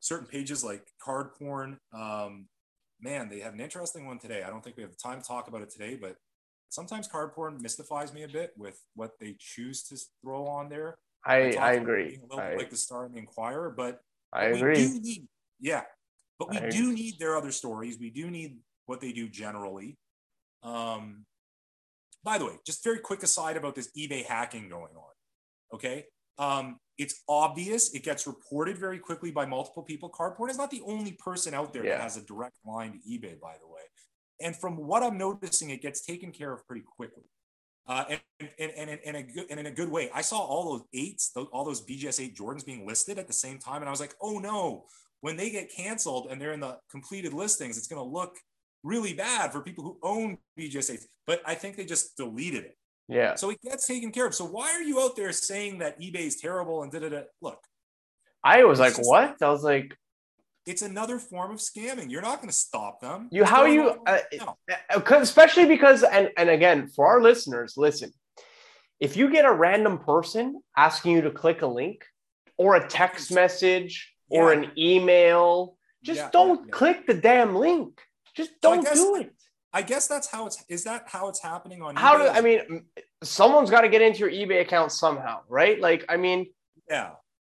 certain 0.00 0.26
pages 0.26 0.62
like 0.62 0.86
Card 1.02 1.34
Porn, 1.38 1.78
um, 1.94 2.46
man, 3.02 3.28
they 3.28 3.40
have 3.40 3.54
an 3.54 3.60
interesting 3.60 4.06
one 4.06 4.18
today. 4.18 4.42
I 4.42 4.50
don't 4.50 4.62
think 4.62 4.76
we 4.76 4.82
have 4.82 4.92
the 4.92 4.98
time 5.02 5.20
to 5.20 5.26
talk 5.26 5.48
about 5.48 5.62
it 5.62 5.70
today, 5.70 5.98
but 6.00 6.16
sometimes 6.68 7.08
card 7.08 7.32
porn 7.34 7.58
mystifies 7.60 8.12
me 8.12 8.22
a 8.22 8.28
bit 8.28 8.52
with 8.56 8.80
what 8.94 9.12
they 9.20 9.36
choose 9.38 9.82
to 9.84 9.96
throw 10.22 10.46
on 10.46 10.68
there. 10.68 10.96
I, 11.24 11.52
I, 11.52 11.72
agree. 11.74 12.18
A 12.22 12.26
little 12.26 12.40
I, 12.40 12.50
bit 12.50 12.58
like 12.58 12.70
the 12.70 12.76
Star 12.76 13.04
and 13.04 13.14
the 13.14 13.18
Inquirer, 13.18 13.74
but, 13.76 14.00
I 14.32 14.46
agree. 14.46 14.88
Need, 14.88 15.28
yeah, 15.60 15.82
but 16.46 16.50
we 16.50 16.66
I 16.66 16.70
do 16.70 16.92
need 16.92 17.18
their 17.18 17.36
other 17.36 17.52
stories. 17.52 17.98
We 17.98 18.10
do 18.10 18.30
need 18.30 18.58
what 18.86 19.00
they 19.00 19.12
do 19.12 19.28
generally. 19.28 19.96
Um, 20.62 21.24
by 22.24 22.38
the 22.38 22.46
way, 22.46 22.58
just 22.64 22.84
very 22.84 22.98
quick 22.98 23.22
aside 23.22 23.56
about 23.56 23.74
this 23.74 23.90
eBay 23.96 24.24
hacking 24.24 24.68
going 24.68 24.94
on. 24.96 25.12
Okay, 25.74 26.06
um, 26.38 26.78
it's 26.98 27.22
obvious. 27.28 27.94
It 27.94 28.04
gets 28.04 28.26
reported 28.26 28.78
very 28.78 28.98
quickly 28.98 29.30
by 29.30 29.46
multiple 29.46 29.82
people. 29.82 30.08
Card 30.08 30.36
porn 30.36 30.50
is 30.50 30.58
not 30.58 30.70
the 30.70 30.82
only 30.86 31.12
person 31.12 31.54
out 31.54 31.72
there 31.72 31.84
yeah. 31.84 31.96
that 31.96 32.02
has 32.02 32.16
a 32.16 32.22
direct 32.22 32.56
line 32.64 32.92
to 32.92 32.98
eBay, 32.98 33.40
by 33.40 33.54
the 33.60 33.68
way. 33.68 33.82
And 34.40 34.56
from 34.56 34.76
what 34.76 35.02
I'm 35.02 35.18
noticing, 35.18 35.70
it 35.70 35.82
gets 35.82 36.04
taken 36.04 36.32
care 36.32 36.52
of 36.52 36.66
pretty 36.66 36.84
quickly. 36.84 37.24
Uh, 37.86 38.04
and, 38.08 38.20
and, 38.58 38.72
and, 38.76 39.00
and, 39.04 39.16
a 39.16 39.22
good, 39.22 39.46
and 39.50 39.58
in 39.58 39.66
a 39.66 39.70
good 39.70 39.90
way. 39.90 40.08
I 40.14 40.20
saw 40.20 40.38
all 40.38 40.72
those 40.72 40.82
eights, 40.94 41.32
all 41.52 41.64
those 41.64 41.84
BGS 41.84 42.22
8 42.22 42.36
Jordans 42.36 42.64
being 42.64 42.86
listed 42.86 43.18
at 43.18 43.26
the 43.26 43.32
same 43.32 43.58
time. 43.58 43.82
And 43.82 43.88
I 43.88 43.90
was 43.90 44.00
like, 44.00 44.14
oh 44.20 44.38
no, 44.38 44.84
when 45.22 45.36
they 45.36 45.50
get 45.50 45.72
canceled 45.72 46.26
and 46.30 46.40
they're 46.40 46.52
in 46.52 46.60
the 46.60 46.76
completed 46.90 47.32
listings, 47.32 47.78
it's 47.78 47.86
going 47.86 48.02
to 48.02 48.08
look 48.08 48.36
really 48.82 49.14
bad 49.14 49.52
for 49.52 49.60
people 49.60 49.84
who 49.84 49.96
own 50.02 50.36
BGS 50.58 50.92
8. 50.92 51.00
But 51.26 51.40
I 51.46 51.54
think 51.54 51.76
they 51.76 51.84
just 51.84 52.16
deleted 52.16 52.64
it. 52.64 52.76
Yeah. 53.08 53.36
So 53.36 53.50
it 53.50 53.60
gets 53.62 53.86
taken 53.86 54.10
care 54.10 54.26
of. 54.26 54.34
So 54.34 54.44
why 54.44 54.72
are 54.72 54.82
you 54.82 55.00
out 55.00 55.16
there 55.16 55.32
saying 55.32 55.78
that 55.78 56.00
eBay 56.00 56.26
is 56.26 56.36
terrible 56.36 56.82
and 56.82 56.90
da 56.90 56.98
da 56.98 57.08
da? 57.08 57.20
Look, 57.40 57.58
I 58.42 58.64
was 58.64 58.80
like, 58.80 58.96
just, 58.96 59.08
what? 59.08 59.40
I 59.40 59.48
was 59.48 59.62
like, 59.62 59.96
it's 60.66 60.82
another 60.82 61.18
form 61.20 61.52
of 61.52 61.58
scamming. 61.58 62.10
You're 62.10 62.22
not 62.22 62.38
going 62.38 62.48
to 62.48 62.54
stop 62.54 63.00
them. 63.00 63.28
You 63.30 63.44
how 63.44 63.64
you, 63.64 63.90
uh, 64.06 64.18
uh 64.68 65.00
especially 65.20 65.66
because 65.66 66.02
and 66.02 66.30
and 66.36 66.48
again 66.48 66.88
for 66.88 67.06
our 67.06 67.20
listeners, 67.20 67.74
listen, 67.76 68.12
if 68.98 69.16
you 69.16 69.30
get 69.30 69.44
a 69.44 69.52
random 69.52 69.98
person 69.98 70.60
asking 70.76 71.12
you 71.12 71.22
to 71.22 71.30
click 71.30 71.62
a 71.62 71.66
link 71.66 72.04
or 72.56 72.76
a 72.76 72.88
text 72.88 73.32
message 73.32 74.11
yeah. 74.32 74.40
or 74.40 74.52
an 74.52 74.70
email, 74.76 75.76
just 76.02 76.20
yeah, 76.20 76.30
don't 76.32 76.66
yeah, 76.66 76.70
click 76.70 77.06
the 77.06 77.14
damn 77.14 77.54
link. 77.54 78.00
Just 78.34 78.52
don't 78.60 78.82
guess, 78.82 78.94
do 78.94 79.16
it. 79.16 79.34
I 79.72 79.82
guess 79.82 80.06
that's 80.06 80.26
how 80.26 80.46
it's. 80.46 80.62
Is 80.68 80.84
that 80.84 81.04
how 81.06 81.28
it's 81.28 81.42
happening 81.42 81.82
on? 81.82 81.96
How 81.96 82.18
do 82.18 82.26
I 82.26 82.40
mean? 82.40 82.84
Someone's 83.22 83.70
got 83.70 83.82
to 83.82 83.88
get 83.88 84.02
into 84.02 84.20
your 84.20 84.30
eBay 84.30 84.60
account 84.60 84.92
somehow, 84.92 85.40
right? 85.48 85.80
Like, 85.80 86.04
I 86.08 86.16
mean, 86.16 86.46
yeah, 86.88 87.10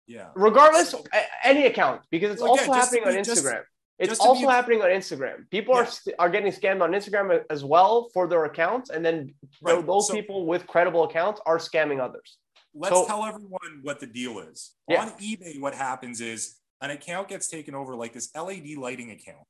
yeah. 0.08 0.30
Regardless, 0.36 0.90
so, 0.90 1.04
any 1.44 1.66
account 1.66 2.02
because 2.10 2.32
it's 2.32 2.42
also 2.42 2.72
happening 2.72 3.04
on 3.06 3.14
Instagram. 3.14 3.62
Just, 4.02 4.12
it's 4.12 4.20
also 4.20 4.42
be, 4.42 4.48
happening 4.48 4.82
on 4.82 4.90
Instagram. 4.90 5.50
People 5.50 5.76
are 5.76 5.88
are 6.18 6.30
getting 6.30 6.52
scammed 6.52 6.82
on 6.82 6.92
Instagram 6.92 7.44
as 7.50 7.64
well 7.64 8.10
for 8.14 8.28
their 8.28 8.46
accounts, 8.46 8.90
and 8.90 9.06
then 9.06 9.34
right. 9.62 9.86
those 9.86 10.08
so, 10.08 10.14
people 10.14 10.46
with 10.46 10.66
credible 10.68 11.04
accounts 11.04 11.42
are 11.46 11.58
scamming 11.58 12.00
others. 12.00 12.38
Let's 12.74 12.96
so, 12.96 13.06
tell 13.06 13.26
everyone 13.26 13.80
what 13.82 14.00
the 14.00 14.08
deal 14.08 14.40
is. 14.40 14.72
Yeah. 14.88 15.04
On 15.04 15.10
eBay, 15.20 15.60
what 15.60 15.74
happens 15.74 16.22
is 16.22 16.56
an 16.82 16.92
account 16.92 17.28
gets 17.28 17.48
taken 17.48 17.76
over, 17.76 17.96
like 17.96 18.14
this 18.14 18.30
LED 18.36 18.78
lighting 18.78 19.12
account, 19.12 19.46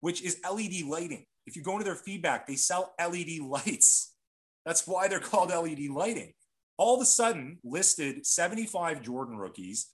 which 0.00 0.22
is 0.22 0.40
LED 0.44 0.82
lighting 0.86 1.26
if 1.46 1.56
you 1.56 1.62
go 1.62 1.72
into 1.72 1.84
their 1.84 1.94
feedback, 1.94 2.46
they 2.46 2.56
sell 2.56 2.94
LED 3.00 3.40
lights. 3.40 4.14
That's 4.66 4.86
why 4.86 5.08
they're 5.08 5.20
called 5.20 5.50
LED 5.50 5.88
lighting. 5.90 6.32
All 6.78 6.94
of 6.94 7.02
a 7.02 7.06
sudden, 7.06 7.58
listed 7.64 8.26
75 8.26 9.02
Jordan 9.02 9.36
rookies, 9.36 9.90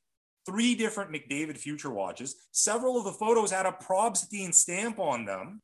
three 0.47 0.75
different 0.75 1.11
McDavid 1.11 1.57
future 1.57 1.91
watches. 1.91 2.37
Several 2.53 2.99
of 2.99 3.05
the 3.05 3.13
photos 3.13 3.51
had 3.51 3.67
a 3.67 3.73
Probstein 3.73 4.55
stamp 4.55 4.99
on 4.99 5.25
them. 5.25 5.61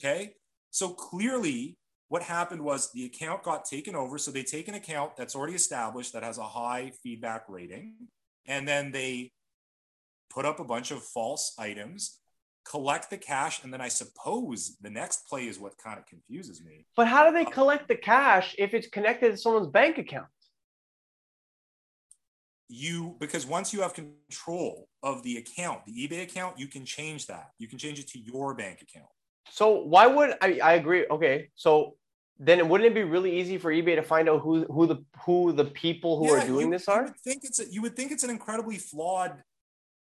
Okay. 0.00 0.34
So 0.70 0.88
clearly, 0.88 1.76
what 2.08 2.22
happened 2.22 2.62
was 2.62 2.90
the 2.92 3.04
account 3.06 3.42
got 3.42 3.64
taken 3.64 3.94
over. 3.94 4.18
So 4.18 4.30
they 4.30 4.42
take 4.42 4.68
an 4.68 4.74
account 4.74 5.16
that's 5.16 5.34
already 5.34 5.54
established 5.54 6.12
that 6.12 6.22
has 6.22 6.38
a 6.38 6.44
high 6.44 6.92
feedback 7.02 7.44
rating, 7.48 7.94
and 8.46 8.66
then 8.66 8.92
they 8.92 9.32
put 10.34 10.44
up 10.44 10.58
a 10.58 10.64
bunch 10.64 10.90
of 10.90 11.02
false 11.02 11.54
items 11.58 12.18
collect 12.64 13.10
the 13.10 13.16
cash 13.16 13.62
and 13.62 13.72
then 13.72 13.80
i 13.80 13.88
suppose 13.88 14.76
the 14.80 14.90
next 14.90 15.28
play 15.28 15.46
is 15.46 15.58
what 15.58 15.76
kind 15.78 15.98
of 15.98 16.06
confuses 16.06 16.62
me. 16.62 16.86
But 16.96 17.08
how 17.08 17.26
do 17.26 17.32
they 17.32 17.44
um, 17.44 17.52
collect 17.52 17.88
the 17.88 17.96
cash 17.96 18.54
if 18.58 18.74
it's 18.74 18.88
connected 18.88 19.30
to 19.30 19.36
someone's 19.36 19.66
bank 19.66 19.98
account? 19.98 20.26
You 22.68 23.16
because 23.20 23.46
once 23.46 23.72
you 23.72 23.82
have 23.82 23.92
control 23.92 24.88
of 25.02 25.22
the 25.22 25.36
account 25.36 25.84
the 25.84 26.08
ebay 26.08 26.22
account 26.22 26.58
you 26.58 26.66
can 26.66 26.84
change 26.84 27.26
that. 27.26 27.50
You 27.58 27.68
can 27.68 27.78
change 27.78 27.98
it 27.98 28.08
to 28.08 28.18
your 28.18 28.54
bank 28.54 28.82
account. 28.82 29.10
So 29.50 29.82
why 29.82 30.06
would 30.06 30.34
i 30.40 30.58
i 30.62 30.72
agree 30.74 31.06
okay 31.10 31.50
so 31.54 31.96
then 32.38 32.68
wouldn't 32.68 32.90
it 32.90 32.94
be 32.94 33.04
really 33.04 33.38
easy 33.38 33.58
for 33.58 33.70
ebay 33.70 33.94
to 33.94 34.02
find 34.02 34.28
out 34.28 34.40
who 34.40 34.64
who 34.64 34.86
the 34.86 35.04
who 35.24 35.52
the 35.52 35.66
people 35.66 36.18
who 36.18 36.28
yeah, 36.28 36.42
are 36.42 36.46
doing 36.46 36.66
you, 36.66 36.72
this 36.72 36.88
are? 36.88 37.02
you 37.02 37.06
would 37.08 37.20
think 37.20 37.44
it's 37.44 37.60
a, 37.60 37.66
you 37.70 37.82
would 37.82 37.94
think 37.94 38.10
it's 38.10 38.24
an 38.24 38.30
incredibly 38.30 38.78
flawed 38.78 39.42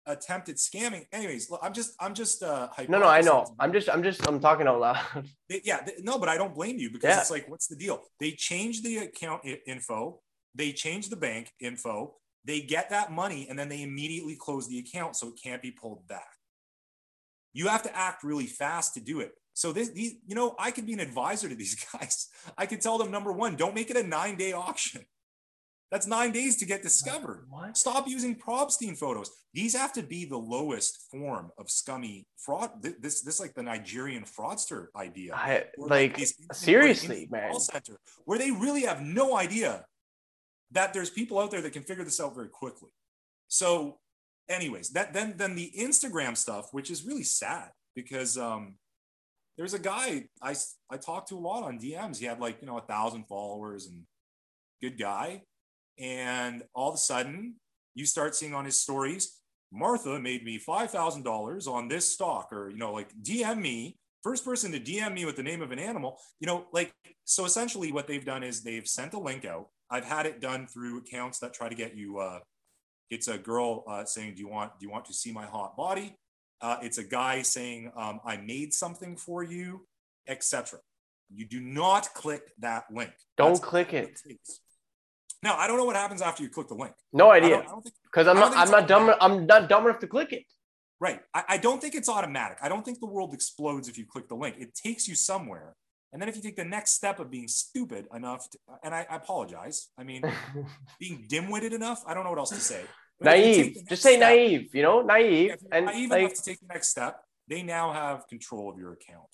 attempt 0.07 0.49
at 0.49 0.57
scamming. 0.57 1.07
Anyways, 1.12 1.51
look, 1.51 1.61
I'm 1.62 1.73
just 1.73 1.95
I'm 2.01 2.14
just 2.14 2.42
uh 2.42 2.69
no 2.88 2.99
no 2.99 3.09
I 3.09 3.21
know 3.21 3.47
I'm 3.59 3.73
just 3.73 3.88
I'm 3.88 4.03
just 4.03 4.27
I'm 4.27 4.40
talking 4.40 4.66
out 4.66 4.81
loud. 4.81 4.99
They, 5.49 5.62
yeah, 5.64 5.83
they, 5.85 5.92
no, 6.03 6.19
but 6.19 6.29
I 6.29 6.37
don't 6.37 6.55
blame 6.55 6.79
you 6.79 6.90
because 6.90 7.09
yeah. 7.09 7.21
it's 7.21 7.31
like 7.31 7.49
what's 7.49 7.69
the 7.69 7.77
deal? 7.77 8.03
They 8.19 8.33
change 8.33 8.83
the 8.83 8.99
account 8.99 9.42
info, 9.66 10.21
they 10.55 10.73
change 10.73 11.09
the 11.09 11.16
bank 11.16 11.53
info, 11.61 12.16
they 12.45 12.61
get 12.61 12.90
that 12.90 13.12
money, 13.12 13.47
and 13.49 13.59
then 13.59 13.69
they 13.69 13.83
immediately 13.83 14.37
close 14.37 14.69
the 14.69 14.79
account 14.79 15.16
so 15.16 15.29
it 15.29 15.35
can't 15.42 15.62
be 15.62 15.71
pulled 15.71 16.07
back. 16.09 16.27
You 17.53 17.69
have 17.69 17.83
to 17.85 17.97
act 17.97 18.25
really 18.25 18.47
fast 18.47 18.95
to 18.95 19.01
do 19.01 19.21
it. 19.21 19.33
So 19.55 19.73
this, 19.73 19.88
these, 19.88 20.16
you 20.27 20.35
know, 20.35 20.55
I 20.59 20.71
could 20.71 20.85
be 20.85 20.92
an 20.92 21.01
advisor 21.01 21.49
to 21.49 21.55
these 21.55 21.75
guys. 21.92 22.29
I 22.59 22.66
could 22.66 22.81
tell 22.83 22.99
them 22.99 23.11
number 23.11 23.33
one, 23.33 23.57
don't 23.57 23.75
make 23.75 23.90
it 23.90 23.97
a 23.97 24.03
nine 24.03 24.37
day 24.37 24.53
auction. 24.53 25.07
That's 25.90 26.07
nine 26.07 26.33
days 26.33 26.57
to 26.57 26.66
get 26.66 26.83
discovered. 26.83 27.46
What? 27.49 27.77
Stop 27.77 28.09
using 28.09 28.35
Probstein 28.35 28.99
photos. 28.99 29.31
These 29.55 29.77
have 29.77 29.92
to 29.92 30.03
be 30.03 30.25
the 30.25 30.37
lowest 30.37 31.07
form 31.11 31.53
of 31.59 31.70
scummy 31.70 32.27
fraud. 32.37 32.83
This, 32.83 32.94
this, 33.01 33.20
this 33.22 33.40
like 33.40 33.55
the 33.55 33.62
Nigerian 33.62 34.25
fraudster 34.25 34.87
idea. 34.96 35.35
I, 35.35 35.64
like, 35.79 36.18
like 36.18 36.29
seriously, 36.53 37.29
man. 37.31 37.51
Call 37.51 37.61
center, 37.61 38.01
where 38.25 38.38
they 38.38 38.51
really 38.51 38.83
have 38.83 39.01
no 39.01 39.37
idea 39.37 39.85
that 40.72 40.92
there's 40.92 41.11
people 41.11 41.38
out 41.38 41.53
there 41.53 41.62
that 41.62 41.72
can 41.72 41.85
figure 41.85 42.05
this 42.05 42.20
out 42.20 42.35
very 42.35 42.49
quickly. 42.49 42.90
So, 43.46 44.01
anyways, 44.49 44.90
that 44.90 45.12
then 45.12 45.35
then 45.37 45.55
the 45.55 45.72
Instagram 45.79 46.37
stuff, 46.37 46.70
which 46.72 46.90
is 46.90 47.05
really 47.05 47.22
sad 47.22 47.70
because 47.94 48.37
um, 48.37 48.75
there's 49.57 49.72
a 49.72 49.79
guy 49.79 50.25
I 50.42 50.57
I 50.90 50.96
talked 50.96 51.29
to 51.29 51.37
a 51.37 51.38
lot 51.38 51.62
on 51.62 51.79
DMs. 51.79 52.18
He 52.18 52.25
had 52.25 52.40
like 52.40 52.61
you 52.61 52.66
know 52.66 52.77
a 52.77 52.83
thousand 52.83 53.29
followers 53.29 53.87
and 53.87 54.03
good 54.83 54.99
guy 54.99 55.42
and 55.98 56.62
all 56.74 56.90
of 56.90 56.94
a 56.94 56.98
sudden, 56.98 57.54
you 57.94 58.06
start 58.06 58.35
seeing 58.35 58.54
on 58.54 58.64
his 58.64 58.80
stories, 58.80 59.40
Martha 59.72 60.18
made 60.18 60.44
me 60.44 60.59
$5,000 60.59 61.68
on 61.68 61.88
this 61.88 62.09
stock, 62.09 62.52
or, 62.52 62.70
you 62.70 62.76
know, 62.76 62.92
like 62.92 63.11
DM 63.22 63.61
me, 63.61 63.98
first 64.22 64.44
person 64.44 64.72
to 64.72 64.80
DM 64.80 65.14
me 65.14 65.24
with 65.24 65.37
the 65.37 65.42
name 65.42 65.62
of 65.62 65.72
an 65.72 65.78
animal, 65.78 66.18
you 66.40 66.46
know, 66.46 66.66
like, 66.72 66.92
so 67.24 67.44
essentially 67.44 67.92
what 67.92 68.06
they've 68.06 68.24
done 68.24 68.42
is 68.42 68.62
they've 68.62 68.87
sent 68.87 69.14
a 69.14 69.18
link 69.18 69.44
out. 69.44 69.68
I've 69.90 70.04
had 70.04 70.26
it 70.26 70.40
done 70.40 70.66
through 70.66 70.98
accounts 70.98 71.38
that 71.40 71.54
try 71.54 71.68
to 71.68 71.74
get 71.74 71.96
you, 71.96 72.18
uh, 72.18 72.40
it's 73.11 73.28
a 73.28 73.38
girl 73.38 73.85
uh, 73.88 74.04
saying, 74.04 74.35
do 74.35 74.40
you 74.40 74.48
want, 74.48 74.72
do 74.78 74.87
you 74.87 74.90
want 74.90 75.04
to 75.06 75.14
see 75.14 75.32
my 75.32 75.46
hot 75.46 75.76
body? 75.76 76.16
Uh, 76.61 76.78
it's 76.82 76.98
a 76.98 77.04
guy 77.04 77.42
saying, 77.42 77.92
um, 77.96 78.20
I 78.24 78.37
made 78.37 78.74
something 78.74 79.16
for 79.16 79.42
you, 79.42 79.87
etc. 80.26 80.80
You 81.32 81.46
do 81.46 81.61
not 81.61 82.12
click 82.14 82.52
that 82.59 82.85
link. 82.90 83.12
Don't 83.37 83.50
That's 83.50 83.61
click 83.61 83.92
it. 83.92 84.20
it 84.24 84.40
No, 85.46 85.54
I 85.54 85.68
don't 85.68 85.76
know 85.76 85.85
what 85.85 85.94
happens 85.94 86.22
after 86.22 86.42
you 86.42 86.48
click 86.48 86.66
the 86.66 86.74
link. 86.74 86.92
No 87.12 87.30
idea. 87.30 87.50
don't, 87.50 87.66
I 87.66 87.70
don't 87.70 87.82
think 87.82 87.94
Because 88.02 88.26
I'm 88.26 88.35
not. 88.35 88.56
I'm 88.56 88.70
not 88.76 88.88
dumb. 88.88 89.14
I'm 89.20 89.46
not 89.46 89.68
dumb 89.68 89.85
enough 89.87 90.00
to 90.00 90.09
click 90.09 90.32
it. 90.32 90.42
Right. 90.98 91.20
I, 91.32 91.44
I 91.50 91.56
don't 91.59 91.80
think 91.80 91.94
it's 91.94 92.09
automatic. 92.09 92.59
I 92.62 92.68
don't 92.68 92.85
think 92.85 92.98
the 92.98 93.06
world 93.06 93.32
explodes 93.32 93.88
if 93.88 93.96
you 93.96 94.06
click 94.06 94.26
the 94.28 94.35
link. 94.35 94.56
It 94.59 94.74
takes 94.74 95.06
you 95.06 95.14
somewhere. 95.14 95.76
And 96.12 96.20
then 96.20 96.28
if 96.28 96.35
you 96.35 96.42
take 96.42 96.56
the 96.56 96.64
next 96.64 96.92
step 96.92 97.20
of 97.20 97.30
being 97.30 97.46
stupid 97.46 98.06
enough, 98.12 98.48
to, 98.50 98.59
and 98.82 98.92
I, 98.92 99.06
I 99.09 99.16
apologize. 99.16 99.88
I 99.96 100.02
mean, 100.02 100.24
being 100.98 101.26
dim-witted 101.28 101.72
enough. 101.72 102.02
I 102.09 102.14
don't 102.14 102.24
know 102.24 102.30
what 102.30 102.40
else 102.40 102.50
to 102.50 102.56
say. 102.56 102.82
But 103.20 103.38
if 103.38 103.46
you 103.46 103.64
take 103.64 103.74
naive. 103.74 103.88
Just 103.88 104.02
say 104.02 104.16
step- 104.16 104.28
naive. 104.28 104.74
You 104.74 104.82
know, 104.82 105.02
naive. 105.02 105.46
you're 105.48 105.59
And 105.70 105.87
naive 105.87 106.11
like, 106.11 106.20
enough 106.20 106.35
to 106.35 106.42
take 106.42 106.61
the 106.61 106.66
next 106.66 106.88
step, 106.88 107.20
they 107.46 107.62
now 107.62 107.92
have 107.92 108.26
control 108.26 108.68
of 108.68 108.78
your 108.78 108.94
account. 108.94 109.28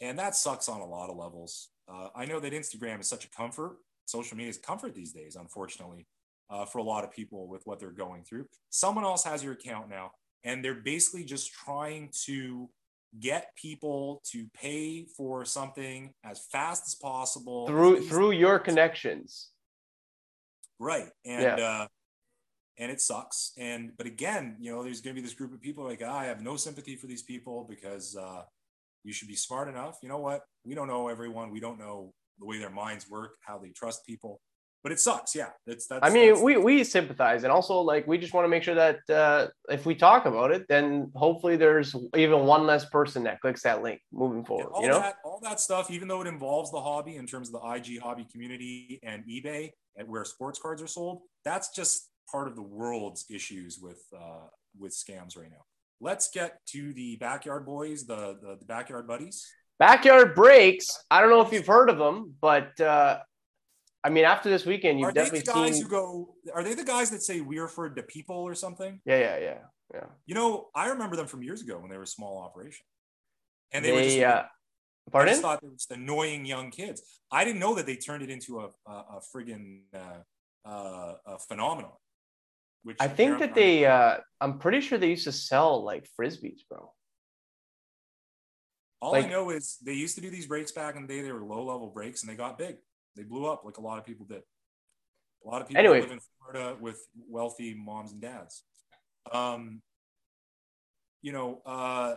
And 0.00 0.18
that 0.18 0.34
sucks 0.34 0.68
on 0.68 0.80
a 0.80 0.86
lot 0.86 1.08
of 1.10 1.16
levels. 1.16 1.68
Uh, 1.88 2.08
I 2.16 2.24
know 2.24 2.40
that 2.40 2.52
Instagram 2.52 3.00
is 3.00 3.08
such 3.08 3.24
a 3.24 3.30
comfort. 3.30 3.76
Social 4.06 4.36
media 4.36 4.50
is 4.50 4.58
comfort 4.58 4.94
these 4.94 5.12
days, 5.12 5.36
unfortunately, 5.36 6.06
uh, 6.48 6.64
for 6.64 6.78
a 6.78 6.82
lot 6.82 7.04
of 7.04 7.10
people 7.10 7.46
with 7.48 7.62
what 7.66 7.78
they're 7.78 7.90
going 7.90 8.24
through. 8.24 8.46
Someone 8.70 9.04
else 9.04 9.24
has 9.24 9.44
your 9.44 9.52
account 9.52 9.88
now, 9.90 10.12
and 10.44 10.64
they're 10.64 10.74
basically 10.82 11.24
just 11.24 11.52
trying 11.52 12.10
to 12.24 12.70
get 13.20 13.54
people 13.56 14.20
to 14.32 14.46
pay 14.54 15.06
for 15.16 15.44
something 15.44 16.12
as 16.24 16.46
fast 16.50 16.84
as 16.86 16.94
possible 16.94 17.66
through 17.66 18.00
through 18.08 18.30
your 18.32 18.58
connections. 18.58 19.50
right 20.78 21.08
and 21.24 21.58
Yeah. 21.58 21.66
uh 21.82 21.86
and 22.78 22.92
it 22.92 23.00
sucks 23.00 23.52
and 23.56 23.96
but 23.96 24.06
again 24.06 24.56
you 24.60 24.70
know 24.70 24.82
there's 24.82 25.00
going 25.00 25.16
to 25.16 25.20
be 25.20 25.26
this 25.26 25.34
group 25.34 25.54
of 25.54 25.60
people 25.62 25.84
like 25.84 26.02
"Ah, 26.04 26.18
i 26.18 26.24
have 26.26 26.42
no 26.42 26.56
sympathy 26.56 26.94
for 26.96 27.06
these 27.06 27.22
people 27.22 27.64
because 27.64 28.14
uh 28.16 28.42
you 29.02 29.12
should 29.14 29.28
be 29.28 29.36
smart 29.36 29.68
enough 29.68 29.98
you 30.02 30.08
know 30.10 30.18
what 30.18 30.42
we 30.64 30.74
don't 30.74 30.88
know 30.88 31.08
everyone 31.08 31.50
we 31.50 31.60
don't 31.60 31.78
know 31.78 32.12
the 32.38 32.46
way 32.46 32.58
their 32.58 32.70
minds 32.70 33.08
work 33.08 33.32
how 33.46 33.58
they 33.58 33.70
trust 33.70 34.04
people. 34.06 34.40
But 34.82 34.92
it 34.92 35.00
sucks. 35.00 35.34
Yeah 35.34 35.48
that's 35.66 35.88
that's 35.88 36.06
I 36.06 36.10
mean, 36.10 36.28
that's- 36.28 36.42
we 36.42 36.56
we 36.58 36.84
sympathize, 36.84 37.42
and 37.42 37.52
also 37.52 37.80
like 37.80 38.06
we 38.06 38.18
just 38.18 38.32
want 38.32 38.44
to 38.44 38.48
make 38.48 38.62
sure 38.62 38.76
that 38.76 38.98
uh, 39.10 39.48
if 39.68 39.84
we 39.84 39.96
talk 39.96 40.26
about 40.26 40.52
it, 40.52 40.66
then 40.68 41.10
hopefully 41.16 41.56
there's 41.56 41.96
even 42.14 42.40
one 42.46 42.66
less 42.66 42.84
person 42.84 43.24
that 43.24 43.40
clicks 43.40 43.62
that 43.62 43.82
link 43.82 44.00
moving 44.12 44.44
forward. 44.44 44.70
all 44.72 44.82
you 44.82 44.88
know, 44.88 45.00
that 45.00 45.16
all 45.24 45.40
that 45.42 45.58
stuff 45.58 45.90
even 45.90 46.06
though 46.06 46.20
it 46.20 46.28
involves 46.28 46.70
the 46.70 46.80
hobby 46.80 47.16
in 47.16 47.26
terms 47.26 47.48
of 47.52 47.60
the 47.60 47.74
ig 47.74 47.98
hobby 48.00 48.26
community 48.30 49.00
and 49.02 49.24
ebay 49.24 49.70
and 49.96 50.06
where 50.08 50.24
sports 50.24 50.58
cards 50.60 50.80
are 50.80 50.86
sold 50.86 51.22
that's 51.44 51.70
just 51.74 52.10
part 52.30 52.46
of 52.46 52.54
the 52.54 52.62
world's 52.62 53.24
issues 53.28 53.78
with 53.80 54.02
uh 54.16 54.46
with 54.78 54.92
scams 54.92 55.36
right 55.36 55.50
now. 55.50 55.64
Let's 56.00 56.28
get 56.30 56.60
to 56.66 56.92
the 56.92 57.16
backyard 57.16 57.66
boys 57.66 58.06
the 58.06 58.36
the, 58.40 58.56
the 58.60 58.66
backyard 58.66 59.08
buddies 59.08 59.44
backyard 59.78 60.34
breaks. 60.34 60.86
I 61.10 61.20
don't 61.20 61.30
know 61.30 61.40
if 61.42 61.52
you've 61.52 61.66
heard 61.66 61.90
of 61.90 61.98
them, 61.98 62.34
but 62.40 62.78
uh, 62.80 63.18
I 64.04 64.10
mean, 64.10 64.24
after 64.24 64.48
this 64.48 64.64
weekend, 64.64 64.98
you've 65.00 65.08
are 65.08 65.12
they 65.12 65.24
the 65.28 65.40
definitely 65.40 65.52
guys 65.68 65.74
seen. 65.74 65.82
who 65.84 65.88
go 65.90 66.34
are 66.54 66.62
they 66.62 66.74
the 66.74 66.84
guys 66.84 67.10
that 67.10 67.22
say 67.22 67.40
we're 67.40 67.68
for 67.68 67.88
the 67.90 68.02
people 68.02 68.36
or 68.36 68.54
something 68.54 69.00
Yeah, 69.04 69.18
yeah, 69.18 69.38
yeah, 69.38 69.58
yeah. 69.94 70.04
you 70.26 70.34
know 70.34 70.68
i 70.74 70.88
remember 70.88 71.16
them 71.16 71.26
from 71.26 71.42
years 71.42 71.60
ago 71.62 71.78
when 71.78 71.90
they 71.90 71.96
were 71.96 72.04
a 72.04 72.06
small 72.06 72.38
operation 72.38 72.84
and 73.72 73.84
they, 73.84 73.92
were 73.92 74.02
just 74.02 74.16
They, 74.16 74.24
uh, 74.24 74.42
I 74.42 75.10
pardon? 75.10 75.32
just 75.32 75.42
thought 75.42 75.60
they 75.60 75.68
were 75.68 75.74
just 75.74 75.90
annoying 75.90 76.44
young 76.46 76.70
kids. 76.70 77.02
I 77.30 77.44
didn't 77.44 77.60
know 77.60 77.74
that 77.76 77.86
they 77.86 77.96
turned 77.96 78.22
it 78.22 78.30
into 78.30 78.60
a 78.60 78.68
a, 78.90 78.92
a 79.16 79.20
friggin' 79.34 79.80
uh, 79.94 80.20
uh, 80.68 81.14
a 81.26 81.38
phenomenon. 81.48 81.92
Which 82.84 82.96
I 83.00 83.08
think 83.08 83.38
that 83.40 83.54
they. 83.54 83.84
Uh, 83.86 84.18
I'm 84.40 84.58
pretty 84.58 84.80
sure 84.80 84.98
they 84.98 85.10
used 85.10 85.24
to 85.24 85.32
sell 85.32 85.82
like 85.84 86.08
frisbees, 86.18 86.60
bro. 86.70 86.92
All 89.00 89.12
like- 89.12 89.26
I 89.26 89.28
know 89.28 89.50
is 89.50 89.76
they 89.84 89.92
used 89.94 90.14
to 90.16 90.20
do 90.20 90.30
these 90.30 90.46
breaks 90.46 90.72
back 90.72 90.96
in 90.96 91.02
the 91.02 91.08
day. 91.08 91.20
They 91.22 91.32
were 91.32 91.42
low 91.44 91.64
level 91.64 91.90
breaks, 91.90 92.22
and 92.22 92.30
they 92.30 92.36
got 92.36 92.58
big. 92.58 92.76
They 93.14 93.22
blew 93.22 93.46
up 93.46 93.64
like 93.64 93.78
a 93.78 93.80
lot 93.80 93.98
of 93.98 94.04
people 94.04 94.26
did. 94.26 94.42
A 95.44 95.48
lot 95.48 95.62
of 95.62 95.68
people 95.68 95.80
Anyway. 95.80 96.00
live 96.00 96.10
in 96.12 96.20
Florida 96.20 96.76
with 96.80 97.00
wealthy 97.28 97.74
moms 97.74 98.12
and 98.12 98.20
dads. 98.20 98.64
Um, 99.32 99.82
you 101.22 101.32
know, 101.32 101.62
uh, 101.64 102.16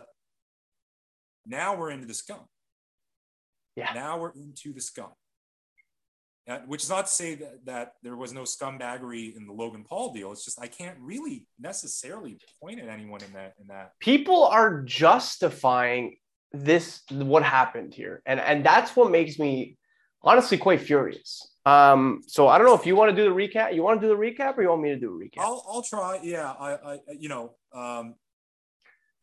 now 1.46 1.76
we're 1.76 1.90
into 1.90 2.06
the 2.06 2.14
scum. 2.14 2.40
Yeah. 3.76 3.92
Now 3.94 4.18
we're 4.18 4.32
into 4.32 4.72
the 4.72 4.80
scum. 4.80 5.10
Uh, 6.48 6.58
which 6.66 6.82
is 6.82 6.90
not 6.90 7.06
to 7.06 7.12
say 7.12 7.34
that, 7.36 7.64
that 7.64 7.92
there 8.02 8.16
was 8.16 8.32
no 8.32 8.42
scumbaggery 8.42 9.36
in 9.36 9.46
the 9.46 9.52
Logan 9.52 9.84
Paul 9.84 10.12
deal. 10.12 10.32
It's 10.32 10.44
just 10.44 10.60
I 10.60 10.66
can't 10.66 10.98
really 10.98 11.46
necessarily 11.60 12.38
point 12.60 12.80
at 12.80 12.88
anyone 12.88 13.22
in 13.22 13.32
that 13.34 13.54
in 13.60 13.68
that. 13.68 13.92
People 14.00 14.44
are 14.44 14.80
justifying 14.82 16.16
this 16.52 17.02
what 17.10 17.42
happened 17.42 17.94
here, 17.94 18.22
and 18.26 18.40
and 18.40 18.64
that's 18.64 18.96
what 18.96 19.10
makes 19.10 19.38
me 19.38 19.76
honestly 20.22 20.58
quite 20.58 20.80
furious. 20.80 21.46
Um, 21.66 22.22
so 22.26 22.48
I 22.48 22.58
don't 22.58 22.66
know 22.66 22.74
if 22.74 22.86
you 22.86 22.96
want 22.96 23.14
to 23.14 23.16
do 23.16 23.28
the 23.28 23.34
recap. 23.34 23.74
You 23.74 23.82
want 23.82 24.00
to 24.00 24.06
do 24.06 24.14
the 24.14 24.20
recap, 24.20 24.56
or 24.56 24.62
you 24.62 24.70
want 24.70 24.82
me 24.82 24.90
to 24.90 24.98
do 24.98 25.14
a 25.14 25.18
recap? 25.18 25.40
I'll 25.40 25.64
I'll 25.68 25.82
try. 25.82 26.18
Yeah, 26.22 26.52
I 26.58 26.72
I 26.72 26.98
you 27.18 27.28
know, 27.28 27.54
um, 27.72 28.14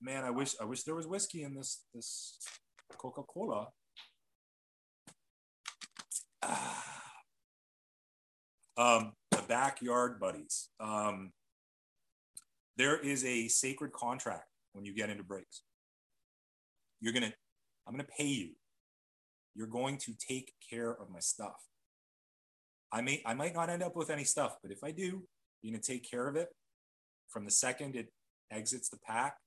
man, 0.02 0.24
I 0.24 0.30
wish 0.30 0.56
I 0.62 0.66
wish 0.66 0.84
there 0.84 0.96
was 0.96 1.08
whiskey 1.08 1.44
in 1.44 1.56
this 1.56 1.84
this 1.94 2.40
Coca 2.98 3.24
Cola. 3.24 3.70
um, 8.78 9.14
the 9.32 9.42
backyard 9.48 10.20
buddies. 10.20 10.70
Um, 10.80 11.32
there 12.78 12.98
is 12.98 13.26
a 13.26 13.48
sacred 13.48 13.92
contract 13.92 14.46
when 14.74 14.86
you 14.86 14.94
get 14.94 15.10
into 15.10 15.24
breaks. 15.24 15.64
You're 17.00 17.14
gonna, 17.14 17.34
I'm 17.88 17.94
gonna 17.94 18.08
pay 18.18 18.26
you. 18.26 18.52
You're 19.56 19.68
going 19.68 19.98
to 20.00 20.14
take 20.14 20.54
care 20.70 20.92
of 20.92 21.10
my 21.10 21.20
stuff. 21.20 21.64
I 22.92 23.02
may, 23.02 23.22
I 23.26 23.34
might 23.34 23.54
not 23.54 23.70
end 23.70 23.84
up 23.84 23.96
with 23.96 24.10
any 24.10 24.24
stuff, 24.24 24.56
but 24.62 24.72
if 24.72 24.84
I 24.84 24.92
do, 24.92 25.24
you're 25.62 25.72
gonna 25.72 25.82
take 25.82 26.10
care 26.10 26.28
of 26.28 26.36
it 26.36 26.50
from 27.28 27.46
the 27.46 27.52
second 27.52 27.96
it 27.96 28.08
exits 28.52 28.90
the 28.90 28.98
pack, 28.98 29.38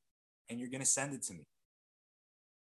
and 0.49 0.59
you're 0.59 0.69
gonna 0.69 0.85
send 0.85 1.15
it 1.15 1.23
to 1.25 1.35
me. 1.35 1.47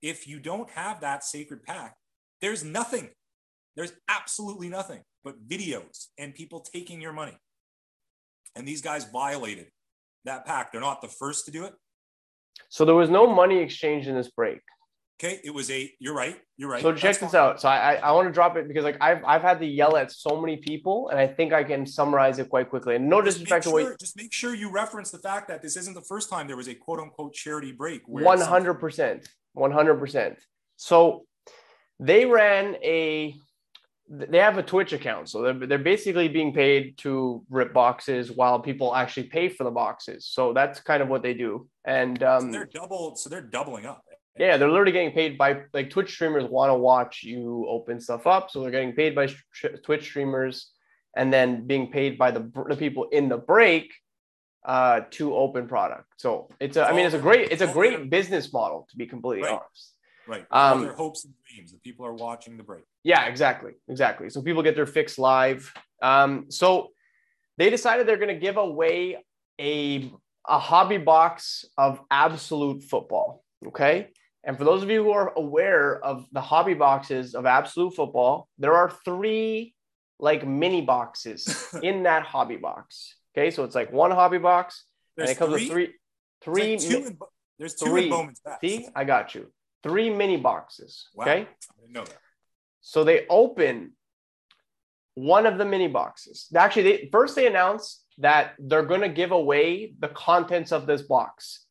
If 0.02 0.28
you 0.28 0.40
don't 0.40 0.70
have 0.72 1.02
that 1.02 1.24
sacred 1.24 1.64
pack, 1.64 1.96
there's 2.42 2.64
nothing. 2.64 3.10
There's 3.76 3.94
absolutely 4.10 4.70
nothing 4.70 5.02
but 5.24 5.48
videos 5.48 6.08
and 6.18 6.34
people 6.34 6.62
taking 6.62 7.02
your 7.02 7.14
money. 7.14 7.38
And 8.56 8.68
these 8.68 8.82
guys 8.82 9.06
violated 9.06 9.68
that 10.26 10.46
pack. 10.46 10.72
They're 10.72 10.82
not 10.82 11.02
the 11.02 11.08
first 11.08 11.46
to 11.46 11.52
do 11.52 11.66
it. 11.66 11.74
So 12.68 12.86
there 12.86 12.96
was 12.96 13.10
no 13.10 13.26
money 13.34 13.60
exchange 13.60 14.08
in 14.08 14.16
this 14.16 14.30
break. 14.30 14.60
Okay, 15.22 15.42
it 15.44 15.54
was 15.54 15.70
a. 15.70 15.92
You're 16.00 16.16
right. 16.16 16.38
You're 16.56 16.70
right. 16.70 16.82
So 16.82 16.94
check 16.94 17.02
That's 17.02 17.18
this 17.20 17.32
fine. 17.32 17.42
out. 17.42 17.60
So 17.60 17.68
I 17.68 17.94
I, 17.94 17.96
I 17.96 18.12
want 18.14 18.30
to 18.30 18.32
drop 18.34 18.56
it 18.56 18.70
because 18.70 18.86
like 18.86 18.98
I've 19.02 19.22
I've 19.26 19.42
had 19.42 19.60
to 19.60 19.66
yell 19.66 19.98
at 19.98 20.12
so 20.14 20.40
many 20.40 20.58
people, 20.58 21.10
and 21.10 21.20
I 21.20 21.28
think 21.28 21.52
I 21.52 21.64
can 21.64 21.86
summarize 21.86 22.40
it 22.40 22.50
quite 22.50 22.70
quickly. 22.70 22.96
And 22.96 23.10
no 23.10 23.22
Just 23.22 23.40
disrespect 23.40 23.66
to 23.66 23.72
what 23.72 24.00
just 24.00 24.16
make 24.16 24.32
sure 24.32 24.56
you 24.56 24.72
reference 24.72 25.12
the 25.12 25.20
fact 25.20 25.50
that 25.50 25.62
this 25.62 25.76
isn't 25.76 25.94
the 25.94 26.02
first 26.02 26.30
time 26.30 26.48
there 26.48 26.56
was 26.56 26.70
a 26.70 26.74
quote 26.74 27.00
unquote 27.00 27.34
charity 27.34 27.74
break. 27.74 28.04
where 28.06 28.24
One 28.24 28.40
hundred 28.40 28.76
percent, 28.76 29.28
one 29.54 29.72
hundred 29.72 29.96
percent. 29.96 30.40
So 30.78 31.26
they 32.00 32.26
ran 32.26 32.76
a. 32.76 33.36
They 34.12 34.40
have 34.40 34.58
a 34.58 34.64
Twitch 34.64 34.92
account, 34.92 35.30
so 35.30 35.42
they're, 35.44 35.68
they're 35.68 35.78
basically 35.78 36.28
being 36.28 36.52
paid 36.52 36.98
to 37.00 37.44
rip 37.50 37.74
boxes 37.74 38.32
while 38.32 38.60
people 38.60 38.96
actually 38.96 39.28
pay 39.28 39.50
for 39.50 39.64
the 39.64 39.70
boxes. 39.72 40.26
So 40.26 40.52
that's 40.52 40.80
kind 40.80 41.04
of 41.04 41.10
what 41.10 41.22
they 41.22 41.36
do. 41.36 41.68
And 41.86 42.18
So 42.20 42.28
um, 42.38 42.52
they're 42.52 42.66
double. 42.66 43.16
So 43.16 43.30
they're 43.30 43.42
doubling 43.42 43.86
up. 43.86 44.04
yeah, 44.40 44.58
they're 44.58 44.70
literally 44.70 44.94
getting 44.94 45.12
paid 45.12 45.38
by 45.38 45.62
like 45.74 45.92
Twitch 45.92 46.12
streamers 46.12 46.44
want 46.46 46.72
to 46.72 46.74
watch 46.74 47.22
you 47.24 47.68
open 47.70 48.00
stuff 48.02 48.26
up, 48.26 48.50
so 48.50 48.62
they're 48.62 48.72
getting 48.72 48.94
paid 48.94 49.14
by 49.14 49.28
sh- 49.28 49.66
Twitch 49.86 50.06
streamers, 50.06 50.72
and 51.16 51.32
then 51.32 51.68
being 51.68 51.92
paid 51.92 52.18
by 52.18 52.32
the, 52.32 52.50
the 52.68 52.76
people 52.76 53.10
in 53.12 53.30
the 53.30 53.38
break 53.38 53.94
uh, 54.66 55.02
to 55.12 55.36
open 55.36 55.68
product. 55.68 56.06
So 56.18 56.50
it's 56.60 56.78
a, 56.78 56.84
I 56.88 56.94
mean, 56.94 57.06
it's 57.06 57.16
a 57.16 57.20
great, 57.20 57.52
it's 57.52 57.62
a 57.62 57.68
great 57.72 58.10
business 58.10 58.52
model 58.52 58.88
to 58.90 58.98
be 58.98 59.06
completely 59.06 59.44
Right. 59.44 59.54
honest. 59.54 59.94
Right. 60.30 60.46
Um, 60.52 60.84
their 60.84 60.94
hopes 60.94 61.26
and 61.26 61.34
dreams. 61.44 61.72
The 61.72 61.80
people 61.80 62.06
are 62.06 62.14
watching 62.14 62.56
the 62.56 62.64
break. 62.64 62.84
Yeah, 63.04 63.26
exactly, 63.26 63.72
exactly. 63.88 64.30
So 64.30 64.44
people 64.44 64.62
get 64.62 64.76
their 64.76 64.86
fix 64.86 65.18
live. 65.18 65.74
Um, 66.04 66.46
so 66.50 66.90
they 67.58 67.72
decided 67.72 68.08
they're 68.08 68.18
going 68.18 68.34
to 68.36 68.40
give 68.40 68.58
away 68.58 69.18
a 69.60 70.12
a 70.48 70.60
hobby 70.60 70.98
box 70.98 71.66
of 71.78 72.00
absolute 72.12 72.84
football. 72.84 73.44
Okay, 73.68 74.10
and 74.44 74.56
for 74.56 74.66
those 74.66 74.84
of 74.84 74.90
you 74.92 75.04
who 75.04 75.12
are 75.12 75.34
aware 75.36 76.00
of 76.04 76.28
the 76.32 76.42
hobby 76.42 76.76
boxes 76.76 77.34
of 77.34 77.48
absolute 77.48 77.96
football, 77.96 78.48
there 78.60 78.76
are 78.76 78.92
three 79.04 79.74
like 80.20 80.46
mini 80.46 80.82
boxes 80.82 81.66
in 81.82 82.04
that 82.04 82.22
hobby 82.24 82.58
box. 82.58 83.16
Okay, 83.36 83.50
so 83.50 83.64
it's 83.64 83.76
like 83.76 83.92
one 83.92 84.12
hobby 84.12 84.38
box, 84.38 84.86
There's 85.18 85.30
and 85.30 85.36
it 85.36 85.40
comes 85.40 85.54
three. 85.68 85.86
with 85.86 85.92
three 86.44 86.78
three. 86.78 86.78
There's, 86.78 86.84
like 86.86 86.92
two 86.92 87.00
mi- 87.00 87.08
in, 87.08 87.18
there's 87.58 87.74
two 87.74 87.86
three. 87.88 88.04
in 88.04 88.10
Bowman's 88.12 88.40
Best. 88.42 88.62
see, 88.62 88.88
I 88.96 89.04
got 89.06 89.34
you. 89.34 89.52
Three 89.84 90.10
mini 90.10 90.38
boxes. 90.38 91.10
Wow. 91.14 91.26
Okay. 91.26 91.42
I 91.42 91.82
didn't 91.82 91.94
know 91.94 92.04
that. 92.04 92.18
So 92.82 93.04
they 93.04 93.26
open 93.30 93.94
one 95.16 95.46
of 95.46 95.58
the 95.58 95.66
mini 95.66 95.88
boxes. 95.88 96.48
Actually, 96.56 96.84
they 96.84 97.10
first 97.12 97.36
they 97.36 97.48
announced 97.48 98.04
that 98.18 98.54
they're 98.60 98.86
going 98.86 99.02
to 99.02 99.10
give 99.10 99.32
away 99.32 99.94
the 100.00 100.10
contents 100.10 100.72
of 100.72 100.86
this 100.86 101.02
box. 101.02 101.66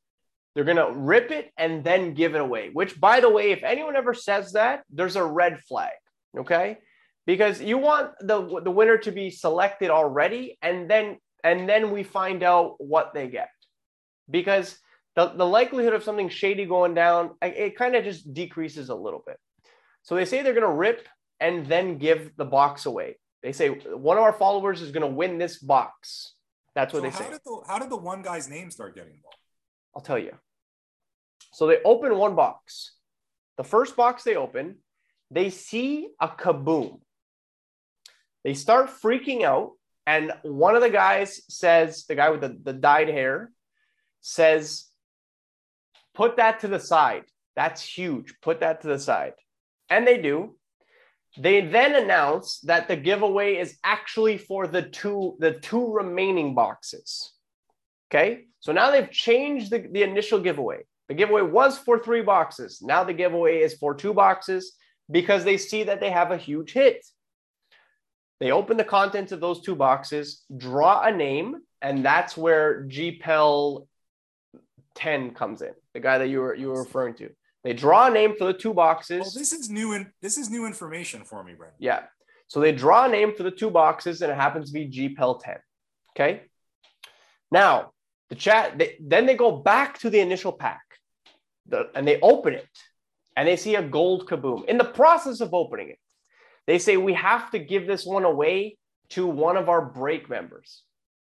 They're 0.54 0.64
going 0.64 0.76
to 0.76 0.92
rip 0.92 1.30
it 1.30 1.52
and 1.56 1.84
then 1.84 2.14
give 2.14 2.34
it 2.34 2.40
away, 2.40 2.70
which 2.72 2.98
by 2.98 3.20
the 3.20 3.30
way, 3.30 3.52
if 3.52 3.62
anyone 3.62 3.96
ever 3.96 4.14
says 4.14 4.52
that, 4.52 4.82
there's 4.90 5.16
a 5.16 5.24
red 5.24 5.60
flag, 5.60 5.92
okay? 6.36 6.78
because 7.28 7.60
you 7.60 7.76
want 7.76 8.12
the 8.20 8.38
the 8.64 8.70
winner 8.70 8.96
to 8.96 9.12
be 9.12 9.28
selected 9.28 9.90
already, 9.90 10.56
and 10.62 10.90
then 10.90 11.18
and 11.44 11.68
then 11.68 11.90
we 11.90 12.02
find 12.02 12.42
out 12.42 12.76
what 12.78 13.12
they 13.12 13.28
get, 13.28 13.50
because 14.30 14.78
the, 15.18 15.32
the 15.34 15.44
likelihood 15.44 15.94
of 15.94 16.04
something 16.04 16.28
shady 16.28 16.64
going 16.64 16.94
down 16.94 17.32
it, 17.42 17.76
kind 17.76 17.96
of 17.96 18.04
just 18.04 18.32
decreases 18.32 18.88
a 18.88 18.94
little 18.94 19.20
bit. 19.26 19.36
So 20.02 20.14
they 20.14 20.24
say 20.24 20.42
they're 20.42 20.52
going 20.52 20.62
to 20.62 20.72
rip 20.72 21.08
and 21.40 21.66
then 21.66 21.98
give 21.98 22.36
the 22.36 22.44
box 22.44 22.86
away. 22.86 23.18
They 23.42 23.50
say 23.50 23.68
one 23.68 24.16
of 24.16 24.22
our 24.22 24.32
followers 24.32 24.80
is 24.80 24.92
going 24.92 25.02
to 25.02 25.12
win 25.12 25.36
this 25.36 25.58
box. 25.58 26.34
That's 26.76 26.92
what 26.92 27.00
So 27.00 27.02
they 27.02 27.10
how 27.10 27.18
say. 27.18 27.30
did 27.30 27.40
the 27.44 27.62
how 27.66 27.80
did 27.80 27.90
the 27.90 27.96
one 27.96 28.22
guy's 28.22 28.48
name 28.48 28.70
start 28.70 28.94
getting 28.94 29.14
involved? 29.14 29.36
I'll 29.96 30.02
tell 30.02 30.20
you. 30.20 30.34
So 31.52 31.66
they 31.66 31.78
open 31.84 32.16
one 32.16 32.36
box. 32.36 32.92
The 33.56 33.64
first 33.64 33.96
box 33.96 34.22
they 34.22 34.36
open, 34.36 34.76
they 35.32 35.50
see 35.50 36.10
a 36.20 36.28
kaboom. 36.28 37.00
They 38.44 38.54
start 38.54 38.88
freaking 39.02 39.42
out. 39.42 39.72
And 40.06 40.32
one 40.42 40.76
of 40.76 40.82
the 40.82 40.90
guys 40.90 41.42
says, 41.48 42.04
the 42.04 42.14
guy 42.14 42.30
with 42.30 42.40
the, 42.40 42.56
the 42.62 42.72
dyed 42.72 43.08
hair 43.08 43.50
says, 44.20 44.87
put 46.18 46.36
that 46.36 46.60
to 46.60 46.68
the 46.68 46.80
side. 46.80 47.24
That's 47.54 47.82
huge. 47.82 48.34
Put 48.42 48.60
that 48.60 48.82
to 48.82 48.88
the 48.88 48.98
side. 48.98 49.34
And 49.88 50.06
they 50.06 50.18
do. 50.20 50.56
They 51.38 51.60
then 51.60 51.94
announce 51.94 52.58
that 52.70 52.88
the 52.88 52.96
giveaway 52.96 53.56
is 53.56 53.78
actually 53.84 54.36
for 54.38 54.66
the 54.66 54.82
two 54.82 55.36
the 55.38 55.52
two 55.52 55.92
remaining 55.92 56.54
boxes. 56.54 57.32
Okay, 58.10 58.46
so 58.60 58.72
now 58.72 58.90
they've 58.90 59.10
changed 59.10 59.70
the, 59.70 59.80
the 59.92 60.02
initial 60.02 60.40
giveaway. 60.40 60.80
The 61.08 61.14
giveaway 61.14 61.42
was 61.42 61.78
for 61.78 61.98
three 61.98 62.22
boxes. 62.22 62.82
Now 62.82 63.04
the 63.04 63.12
giveaway 63.12 63.58
is 63.58 63.74
for 63.74 63.94
two 63.94 64.14
boxes 64.14 64.72
because 65.10 65.44
they 65.44 65.56
see 65.56 65.84
that 65.84 66.00
they 66.00 66.10
have 66.10 66.32
a 66.32 66.36
huge 66.48 66.72
hit. 66.72 67.06
They 68.40 68.50
open 68.50 68.76
the 68.76 68.92
contents 68.96 69.32
of 69.32 69.40
those 69.40 69.60
two 69.60 69.76
boxes, 69.76 70.42
draw 70.56 71.02
a 71.02 71.12
name, 71.12 71.56
and 71.80 72.04
that's 72.04 72.36
where 72.36 72.84
GPEL 72.84 73.86
10 74.98 75.30
comes 75.34 75.62
in, 75.62 75.72
the 75.98 76.02
guy 76.02 76.18
that 76.18 76.28
you 76.28 76.40
were 76.40 76.54
you 76.54 76.68
were 76.68 76.82
referring 76.82 77.14
to. 77.14 77.30
They 77.64 77.72
draw 77.72 78.06
a 78.06 78.10
name 78.10 78.34
for 78.38 78.44
the 78.44 78.52
two 78.52 78.72
boxes. 78.72 79.20
Well, 79.20 79.32
this 79.34 79.52
is 79.52 79.68
new 79.68 79.92
and 79.92 80.06
this 80.22 80.38
is 80.38 80.48
new 80.48 80.64
information 80.64 81.24
for 81.24 81.42
me, 81.42 81.54
Brendan. 81.54 81.76
Yeah. 81.80 82.02
So 82.46 82.60
they 82.60 82.72
draw 82.72 83.06
a 83.06 83.08
name 83.08 83.34
for 83.36 83.42
the 83.42 83.50
two 83.50 83.68
boxes, 83.70 84.22
and 84.22 84.30
it 84.32 84.36
happens 84.36 84.68
to 84.68 84.72
be 84.72 84.88
GPEL 84.88 85.40
10. 85.42 85.56
Okay. 86.12 86.42
Now, 87.50 87.90
the 88.30 88.36
chat, 88.36 88.78
they, 88.78 88.96
then 89.00 89.26
they 89.26 89.34
go 89.34 89.50
back 89.50 89.98
to 90.00 90.10
the 90.10 90.20
initial 90.20 90.52
pack 90.52 90.80
the, 91.66 91.90
and 91.94 92.06
they 92.06 92.20
open 92.20 92.54
it 92.54 92.68
and 93.36 93.46
they 93.46 93.56
see 93.56 93.74
a 93.74 93.82
gold 93.82 94.28
kaboom. 94.28 94.64
In 94.66 94.78
the 94.78 94.84
process 94.84 95.40
of 95.40 95.52
opening 95.52 95.90
it, 95.90 95.98
they 96.66 96.78
say, 96.78 96.96
We 96.96 97.14
have 97.14 97.50
to 97.50 97.58
give 97.58 97.86
this 97.86 98.06
one 98.06 98.24
away 98.24 98.78
to 99.10 99.26
one 99.26 99.56
of 99.56 99.68
our 99.68 99.82
break 99.82 100.30
members. 100.30 100.84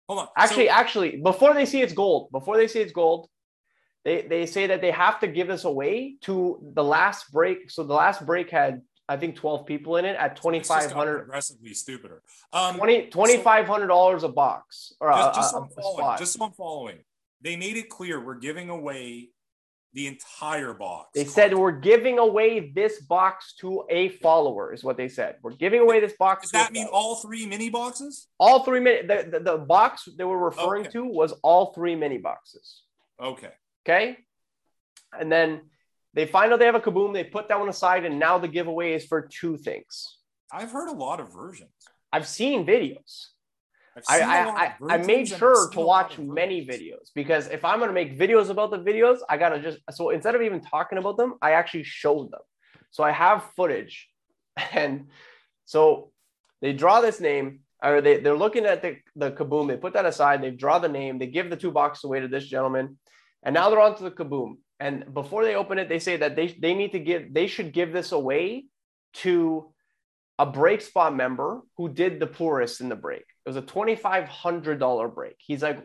Hold 0.08 0.20
on. 0.20 0.28
Actually, 0.36 0.66
So- 0.66 0.72
actually, 0.72 1.16
before 1.16 1.54
they 1.54 1.66
see 1.66 1.80
it's 1.82 1.92
gold, 1.92 2.30
before 2.30 2.56
they 2.56 2.68
see 2.68 2.80
it's 2.80 2.92
gold, 2.92 3.28
they, 4.08 4.22
they 4.22 4.46
say 4.46 4.66
that 4.68 4.80
they 4.80 4.90
have 4.90 5.20
to 5.20 5.26
give 5.28 5.48
this 5.48 5.64
away 5.64 6.16
to 6.22 6.58
the 6.74 6.82
last 6.82 7.30
break. 7.30 7.70
So 7.70 7.82
the 7.82 7.92
last 7.92 8.24
break 8.24 8.48
had, 8.48 8.80
I 9.06 9.18
think, 9.18 9.36
12 9.36 9.66
people 9.66 9.96
in 9.98 10.06
it 10.06 10.16
at 10.16 10.32
it's 10.32 10.40
just 10.40 10.68
gotten 10.68 10.88
2,500. 10.88 11.20
aggressively 11.24 11.74
stupider. 11.74 12.22
Um, 12.54 12.76
20 12.76 13.10
$2,500 13.10 14.22
a 14.22 14.28
box 14.28 14.94
or 14.98 15.10
a, 15.10 15.14
just, 15.16 15.34
just, 15.34 15.50
a- 15.50 15.52
so 15.52 15.58
a 15.58 15.62
I'm 15.62 15.68
following, 15.68 16.18
just 16.18 16.32
so 16.32 16.44
I'm 16.46 16.52
following. 16.52 16.98
They 17.42 17.56
made 17.56 17.76
it 17.76 17.90
clear 17.90 18.18
we're 18.24 18.36
giving 18.36 18.70
away 18.70 19.28
the 19.92 20.06
entire 20.06 20.72
box. 20.72 21.10
They 21.14 21.24
said 21.26 21.54
we're 21.54 21.70
giving 21.72 22.18
away 22.18 22.70
this 22.74 23.02
box 23.02 23.54
to 23.60 23.84
a 23.90 24.08
follower, 24.08 24.72
is 24.72 24.82
what 24.82 24.96
they 24.96 25.08
said. 25.08 25.36
We're 25.42 25.52
giving 25.52 25.80
away 25.80 26.00
this 26.00 26.14
box. 26.18 26.42
Does 26.44 26.52
that 26.52 26.72
mean 26.72 26.86
follower. 26.86 27.02
all 27.02 27.16
three 27.16 27.44
mini 27.46 27.68
boxes? 27.68 28.26
all 28.38 28.64
three 28.64 28.80
mini? 28.80 29.06
The, 29.06 29.28
the, 29.32 29.40
the 29.40 29.58
box 29.58 30.08
they 30.16 30.24
were 30.24 30.38
referring 30.38 30.82
Okay. 30.84 30.92
to 30.92 31.04
was 31.04 31.32
all 31.42 31.72
three 31.74 31.94
mini 31.94 32.18
boxes. 32.18 32.82
Okay. 33.20 33.50
Okay. 33.88 34.18
And 35.18 35.32
then 35.32 35.62
they 36.14 36.26
find 36.26 36.52
out 36.52 36.58
they 36.58 36.66
have 36.66 36.74
a 36.74 36.80
kaboom. 36.80 37.12
They 37.12 37.24
put 37.24 37.48
that 37.48 37.58
one 37.58 37.68
aside, 37.68 38.04
and 38.04 38.18
now 38.18 38.38
the 38.38 38.48
giveaway 38.48 38.92
is 38.92 39.06
for 39.06 39.22
two 39.22 39.56
things. 39.56 40.18
I've 40.52 40.70
heard 40.70 40.88
a 40.88 40.92
lot 40.92 41.20
of 41.20 41.32
versions. 41.32 41.70
I've 42.12 42.26
seen 42.26 42.66
videos. 42.66 43.28
I've 43.96 44.04
I, 44.08 44.18
seen 44.18 44.28
a 44.28 44.32
I, 44.32 44.44
lot 44.44 44.58
I, 44.58 44.94
I 44.94 44.96
made 44.98 45.28
sure 45.28 45.70
to 45.70 45.80
watch 45.80 46.18
many 46.18 46.64
videos 46.66 47.10
because 47.14 47.48
if 47.48 47.64
I'm 47.64 47.78
going 47.78 47.88
to 47.88 47.94
make 47.94 48.18
videos 48.18 48.48
about 48.48 48.70
the 48.70 48.78
videos, 48.78 49.18
I 49.28 49.36
got 49.36 49.50
to 49.50 49.60
just 49.60 49.78
so 49.90 50.10
instead 50.10 50.34
of 50.34 50.42
even 50.42 50.60
talking 50.60 50.98
about 50.98 51.16
them, 51.16 51.34
I 51.42 51.52
actually 51.52 51.84
showed 51.84 52.30
them. 52.30 52.40
So 52.90 53.02
I 53.02 53.10
have 53.10 53.44
footage. 53.56 54.08
And 54.72 55.06
so 55.66 56.10
they 56.60 56.72
draw 56.72 57.00
this 57.00 57.20
name, 57.20 57.60
or 57.80 58.00
they, 58.00 58.18
they're 58.18 58.36
looking 58.36 58.66
at 58.66 58.82
the, 58.82 58.96
the 59.14 59.30
kaboom. 59.30 59.68
They 59.68 59.76
put 59.76 59.92
that 59.92 60.04
aside, 60.04 60.42
they 60.42 60.50
draw 60.50 60.80
the 60.80 60.88
name, 60.88 61.18
they 61.18 61.28
give 61.28 61.48
the 61.48 61.56
two 61.56 61.70
boxes 61.70 62.04
away 62.04 62.18
to 62.18 62.26
this 62.26 62.44
gentleman. 62.44 62.98
And 63.42 63.54
now 63.54 63.70
they're 63.70 63.80
on 63.80 63.96
to 63.96 64.02
the 64.04 64.10
kaboom. 64.10 64.56
And 64.80 65.12
before 65.12 65.44
they 65.44 65.54
open 65.54 65.78
it, 65.78 65.88
they 65.88 65.98
say 65.98 66.16
that 66.18 66.36
they, 66.36 66.48
they 66.48 66.74
need 66.74 66.92
to 66.92 66.98
give, 67.00 67.32
they 67.34 67.46
should 67.46 67.72
give 67.72 67.92
this 67.92 68.12
away 68.12 68.66
to 69.14 69.72
a 70.38 70.46
break 70.46 70.80
spot 70.80 71.14
member 71.16 71.62
who 71.76 71.88
did 71.88 72.20
the 72.20 72.26
poorest 72.26 72.80
in 72.80 72.88
the 72.88 72.96
break. 72.96 73.22
It 73.44 73.48
was 73.48 73.56
a 73.56 73.62
$2,500 73.62 75.14
break. 75.14 75.34
He's 75.38 75.62
like, 75.62 75.84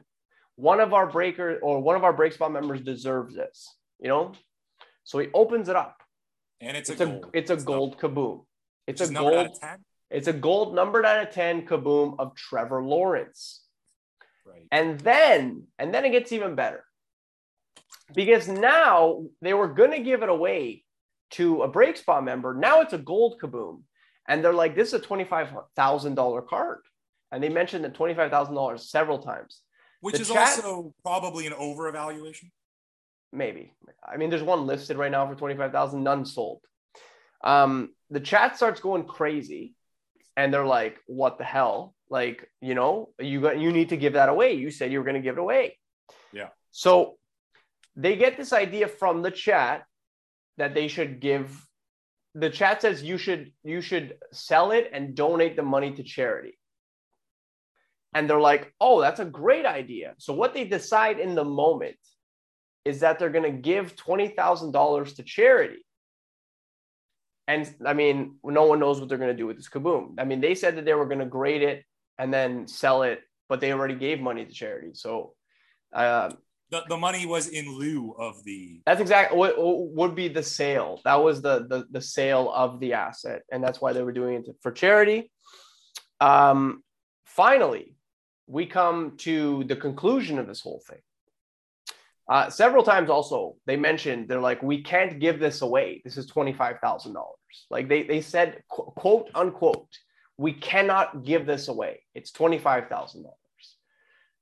one 0.55 0.79
of 0.79 0.93
our 0.93 1.07
breaker 1.07 1.57
or 1.63 1.81
one 1.81 1.95
of 1.95 2.03
our 2.03 2.13
break 2.13 2.33
spot 2.33 2.51
members 2.51 2.81
deserves 2.81 3.35
this, 3.35 3.67
you 3.99 4.07
know? 4.09 4.33
So 5.03 5.17
he 5.19 5.29
opens 5.33 5.69
it 5.69 5.75
up. 5.75 5.97
And 6.61 6.77
it's, 6.77 6.89
It's 6.89 7.01
a 7.01 7.05
a, 7.05 7.07
gold. 7.07 7.29
it's 7.33 7.49
a 7.49 7.55
not- 7.55 7.65
gold 7.65 7.97
kaboom. 7.97 8.45
It's 8.85 8.99
which 9.01 9.07
a 9.07 9.09
is 9.09 9.11
numbered 9.11 9.33
out 9.33 9.47
gold, 9.61 9.79
it's 10.11 10.27
a 10.27 10.33
gold 10.33 10.75
numbered 10.75 11.05
out 11.05 11.27
of 11.27 11.33
10 11.33 11.65
kaboom 11.65 12.15
of 12.19 12.35
Trevor 12.35 12.83
Lawrence. 12.83 13.63
Right. 14.45 14.67
And 14.71 14.99
then, 14.99 15.63
and 15.79 15.93
then 15.93 16.05
it 16.05 16.11
gets 16.11 16.31
even 16.31 16.53
better. 16.55 16.83
Because 18.13 18.47
now 18.47 19.23
they 19.41 19.53
were 19.53 19.67
going 19.67 19.91
to 19.91 19.99
give 19.99 20.23
it 20.23 20.29
away 20.29 20.83
to 21.31 21.63
a 21.63 21.67
break 21.67 21.97
spot 21.97 22.23
member. 22.23 22.53
Now 22.53 22.81
it's 22.81 22.93
a 22.93 22.97
gold 22.97 23.39
kaboom. 23.41 23.81
And 24.27 24.43
they're 24.43 24.53
like, 24.53 24.75
this 24.75 24.89
is 24.89 24.93
a 24.93 24.99
$25,000 24.99 26.47
card. 26.47 26.79
And 27.31 27.43
they 27.43 27.49
mentioned 27.49 27.83
the 27.83 27.89
$25,000 27.89 28.79
several 28.79 29.19
times. 29.19 29.61
Which 30.01 30.15
the 30.15 30.21
is 30.21 30.29
chat- 30.29 30.63
also 30.63 30.93
probably 31.01 31.47
an 31.47 31.53
over 31.53 31.87
evaluation. 31.87 32.51
Maybe. 33.31 33.73
I 34.07 34.17
mean, 34.17 34.29
there's 34.29 34.43
one 34.43 34.67
listed 34.67 34.97
right 34.97 35.11
now 35.11 35.27
for 35.27 35.35
25,000, 35.35 36.03
none 36.03 36.25
sold. 36.25 36.61
Um, 37.43 37.89
the 38.09 38.19
chat 38.19 38.55
starts 38.55 38.79
going 38.79 39.05
crazy 39.05 39.73
and 40.37 40.53
they're 40.53 40.65
like, 40.65 40.99
what 41.07 41.37
the 41.37 41.43
hell? 41.43 41.95
Like, 42.09 42.49
you 42.61 42.75
know, 42.75 43.09
you 43.19 43.41
got, 43.41 43.59
you 43.59 43.71
need 43.71 43.89
to 43.89 43.97
give 43.97 44.13
that 44.13 44.29
away. 44.29 44.53
You 44.53 44.69
said 44.69 44.91
you 44.91 44.99
were 44.99 45.03
going 45.03 45.15
to 45.15 45.21
give 45.21 45.37
it 45.37 45.41
away. 45.41 45.79
Yeah. 46.31 46.49
So 46.71 47.17
they 47.95 48.15
get 48.15 48.37
this 48.37 48.53
idea 48.53 48.87
from 48.87 49.21
the 49.21 49.31
chat 49.31 49.83
that 50.57 50.73
they 50.73 50.87
should 50.87 51.19
give 51.19 51.65
the 52.35 52.49
chat 52.49 52.81
says 52.81 53.03
you 53.03 53.17
should 53.17 53.51
you 53.63 53.81
should 53.81 54.15
sell 54.31 54.71
it 54.71 54.89
and 54.91 55.15
donate 55.15 55.55
the 55.55 55.63
money 55.63 55.91
to 55.93 56.03
charity. 56.03 56.57
And 58.15 58.29
they're 58.29 58.39
like, 58.39 58.73
"Oh, 58.79 59.01
that's 59.01 59.19
a 59.19 59.25
great 59.25 59.65
idea." 59.65 60.15
So 60.17 60.33
what 60.33 60.53
they 60.53 60.65
decide 60.65 61.19
in 61.19 61.35
the 61.35 61.43
moment 61.43 61.97
is 62.85 62.99
that 62.99 63.17
they're 63.17 63.29
going 63.29 63.49
to 63.49 63.61
give 63.61 63.95
$20,000 63.95 65.15
to 65.15 65.23
charity. 65.23 65.85
And 67.47 67.73
I 67.85 67.93
mean, 67.93 68.35
no 68.43 68.65
one 68.65 68.79
knows 68.79 68.99
what 68.99 69.09
they're 69.09 69.17
going 69.17 69.31
to 69.31 69.37
do 69.37 69.47
with 69.47 69.57
this 69.57 69.69
kaboom. 69.69 70.15
I 70.17 70.25
mean, 70.25 70.41
they 70.41 70.53
said 70.55 70.75
that 70.75 70.85
they 70.85 70.93
were 70.93 71.05
going 71.05 71.19
to 71.19 71.25
grade 71.25 71.61
it 71.61 71.85
and 72.17 72.33
then 72.33 72.67
sell 72.67 73.03
it, 73.03 73.21
but 73.47 73.61
they 73.61 73.71
already 73.71 73.95
gave 73.95 74.19
money 74.19 74.45
to 74.45 74.51
charity. 74.51 74.91
So 74.93 75.33
uh, 75.93 76.31
The, 76.73 76.83
the 76.89 76.97
money 76.97 77.27
was 77.27 77.49
in 77.49 77.77
lieu 77.77 78.15
of 78.17 78.43
the. 78.45 78.81
that's 78.87 78.99
exactly 78.99 79.37
what 79.37 79.53
would 79.59 80.15
be 80.15 80.27
the 80.27 80.41
sale. 80.41 80.99
That 81.05 81.23
was 81.23 81.39
the, 81.39 81.67
the 81.69 81.85
the 81.91 82.01
sale 82.01 82.51
of 82.51 82.79
the 82.79 82.93
asset, 82.93 83.43
and 83.51 83.63
that's 83.63 83.79
why 83.79 83.93
they 83.93 84.01
were 84.01 84.11
doing 84.11 84.37
it 84.37 84.55
for 84.63 84.71
charity. 84.71 85.31
Um, 86.19 86.83
finally, 87.25 87.95
we 88.47 88.65
come 88.65 89.17
to 89.17 89.65
the 89.65 89.75
conclusion 89.75 90.39
of 90.39 90.47
this 90.47 90.61
whole 90.61 90.81
thing. 90.89 90.97
Uh, 92.27 92.49
several 92.49 92.83
times, 92.83 93.11
also 93.11 93.55
they 93.67 93.75
mentioned 93.75 94.27
they're 94.27 94.41
like, 94.41 94.63
we 94.63 94.81
can't 94.81 95.19
give 95.19 95.39
this 95.39 95.61
away. 95.61 96.01
This 96.03 96.17
is 96.17 96.25
twenty 96.25 96.53
five 96.53 96.77
thousand 96.79 97.13
dollars. 97.13 97.67
Like 97.69 97.87
they 97.87 98.01
they 98.01 98.21
said, 98.21 98.63
quote 98.67 99.29
unquote, 99.35 99.95
we 100.37 100.53
cannot 100.53 101.23
give 101.23 101.45
this 101.45 101.67
away. 101.67 102.01
It's 102.15 102.31
twenty 102.31 102.57
five 102.57 102.89
thousand 102.89 103.21
dollars, 103.21 103.77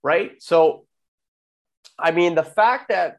right? 0.02 0.32
So 0.40 0.86
I 2.02 2.12
mean, 2.12 2.36
the 2.36 2.44
fact 2.44 2.90
that 2.90 3.18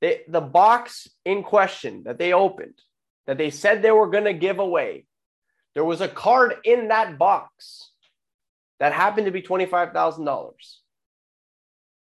they, 0.00 0.22
the 0.28 0.40
box 0.40 1.08
in 1.24 1.42
question 1.42 2.04
that 2.04 2.18
they 2.18 2.32
opened, 2.32 2.78
that 3.26 3.38
they 3.38 3.50
said 3.50 3.82
they 3.82 3.90
were 3.90 4.10
going 4.10 4.24
to 4.24 4.32
give 4.32 4.58
away, 4.58 5.04
there 5.74 5.84
was 5.84 6.00
a 6.00 6.08
card 6.08 6.54
in 6.64 6.88
that 6.88 7.18
box 7.18 7.90
that 8.78 8.92
happened 8.92 9.26
to 9.26 9.30
be 9.30 9.42
$25,000. 9.42 10.52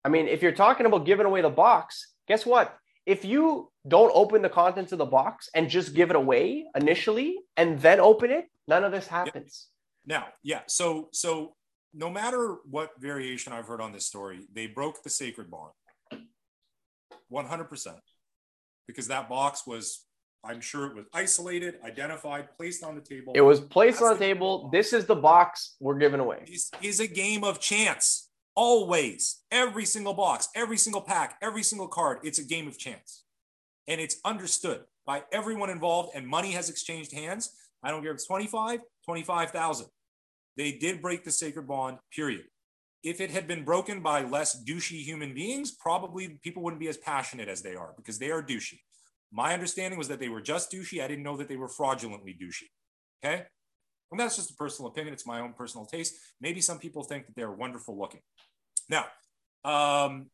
I 0.04 0.08
mean, 0.08 0.28
if 0.28 0.42
you're 0.42 0.52
talking 0.52 0.86
about 0.86 1.06
giving 1.06 1.26
away 1.26 1.42
the 1.42 1.50
box, 1.50 2.08
guess 2.28 2.46
what? 2.46 2.76
If 3.04 3.24
you 3.24 3.70
don't 3.86 4.12
open 4.14 4.42
the 4.42 4.48
contents 4.48 4.92
of 4.92 4.98
the 4.98 5.04
box 5.04 5.48
and 5.54 5.68
just 5.68 5.94
give 5.94 6.10
it 6.10 6.16
away 6.16 6.66
initially 6.76 7.38
and 7.56 7.80
then 7.80 8.00
open 8.00 8.30
it, 8.30 8.46
none 8.68 8.84
of 8.84 8.92
this 8.92 9.08
happens. 9.08 9.66
Now, 10.06 10.28
yeah. 10.42 10.60
So, 10.68 11.08
so 11.12 11.54
no 11.94 12.08
matter 12.08 12.58
what 12.68 12.92
variation 12.98 13.52
I've 13.52 13.66
heard 13.66 13.80
on 13.80 13.92
this 13.92 14.06
story, 14.06 14.40
they 14.52 14.66
broke 14.66 15.02
the 15.02 15.10
sacred 15.10 15.50
bond. 15.50 15.72
100%. 17.32 17.94
Because 18.86 19.08
that 19.08 19.28
box 19.28 19.66
was, 19.66 20.04
I'm 20.44 20.60
sure 20.60 20.86
it 20.86 20.94
was 20.96 21.06
isolated, 21.14 21.76
identified, 21.84 22.48
placed 22.56 22.82
on 22.84 22.94
the 22.94 23.00
table. 23.00 23.32
It 23.34 23.40
was 23.40 23.60
placed 23.60 24.00
That's 24.00 24.12
on 24.12 24.14
the 24.14 24.18
the 24.18 24.34
table. 24.34 24.58
box. 24.64 24.72
This 24.72 24.92
is 24.92 25.06
the 25.06 25.16
box 25.16 25.76
we're 25.80 25.98
giving 25.98 26.20
away. 26.20 26.44
This 26.46 26.70
is 26.82 27.00
a 27.00 27.06
game 27.06 27.44
of 27.44 27.60
chance. 27.60 28.28
Always. 28.54 29.42
Every 29.50 29.84
single 29.84 30.14
box, 30.14 30.48
every 30.54 30.76
single 30.76 31.00
pack, 31.00 31.38
every 31.40 31.62
single 31.62 31.88
card, 31.88 32.18
it's 32.24 32.38
a 32.38 32.44
game 32.44 32.68
of 32.68 32.76
chance. 32.78 33.24
And 33.88 34.00
it's 34.00 34.16
understood 34.24 34.80
by 35.06 35.22
everyone 35.32 35.70
involved, 35.70 36.10
and 36.14 36.26
money 36.26 36.52
has 36.52 36.68
exchanged 36.68 37.12
hands. 37.12 37.50
I 37.82 37.90
don't 37.90 38.02
care 38.02 38.12
if 38.12 38.16
it's 38.16 38.26
25, 38.26 38.80
25,000. 39.04 39.86
They 40.56 40.72
did 40.72 41.00
break 41.00 41.24
the 41.24 41.30
sacred 41.30 41.66
bond, 41.66 41.98
period. 42.14 42.44
If 43.02 43.20
it 43.20 43.30
had 43.30 43.48
been 43.48 43.64
broken 43.64 44.00
by 44.00 44.22
less 44.22 44.62
douchey 44.64 45.02
human 45.02 45.34
beings, 45.34 45.72
probably 45.72 46.38
people 46.42 46.62
wouldn't 46.62 46.80
be 46.80 46.88
as 46.88 46.96
passionate 46.96 47.48
as 47.48 47.62
they 47.62 47.74
are 47.74 47.94
because 47.96 48.18
they 48.18 48.30
are 48.30 48.42
douchey. 48.42 48.78
My 49.32 49.54
understanding 49.54 49.98
was 49.98 50.08
that 50.08 50.20
they 50.20 50.28
were 50.28 50.40
just 50.40 50.70
douchey. 50.70 51.02
I 51.02 51.08
didn't 51.08 51.24
know 51.24 51.36
that 51.38 51.48
they 51.48 51.56
were 51.56 51.68
fraudulently 51.68 52.36
douchey. 52.40 52.68
Okay. 53.24 53.44
And 54.10 54.20
that's 54.20 54.36
just 54.36 54.50
a 54.50 54.54
personal 54.54 54.90
opinion. 54.90 55.14
It's 55.14 55.26
my 55.26 55.40
own 55.40 55.54
personal 55.54 55.86
taste. 55.86 56.14
Maybe 56.40 56.60
some 56.60 56.78
people 56.78 57.02
think 57.02 57.26
that 57.26 57.34
they're 57.34 57.50
wonderful 57.50 57.98
looking. 57.98 58.20
Now, 58.88 59.06
um, 59.64 60.26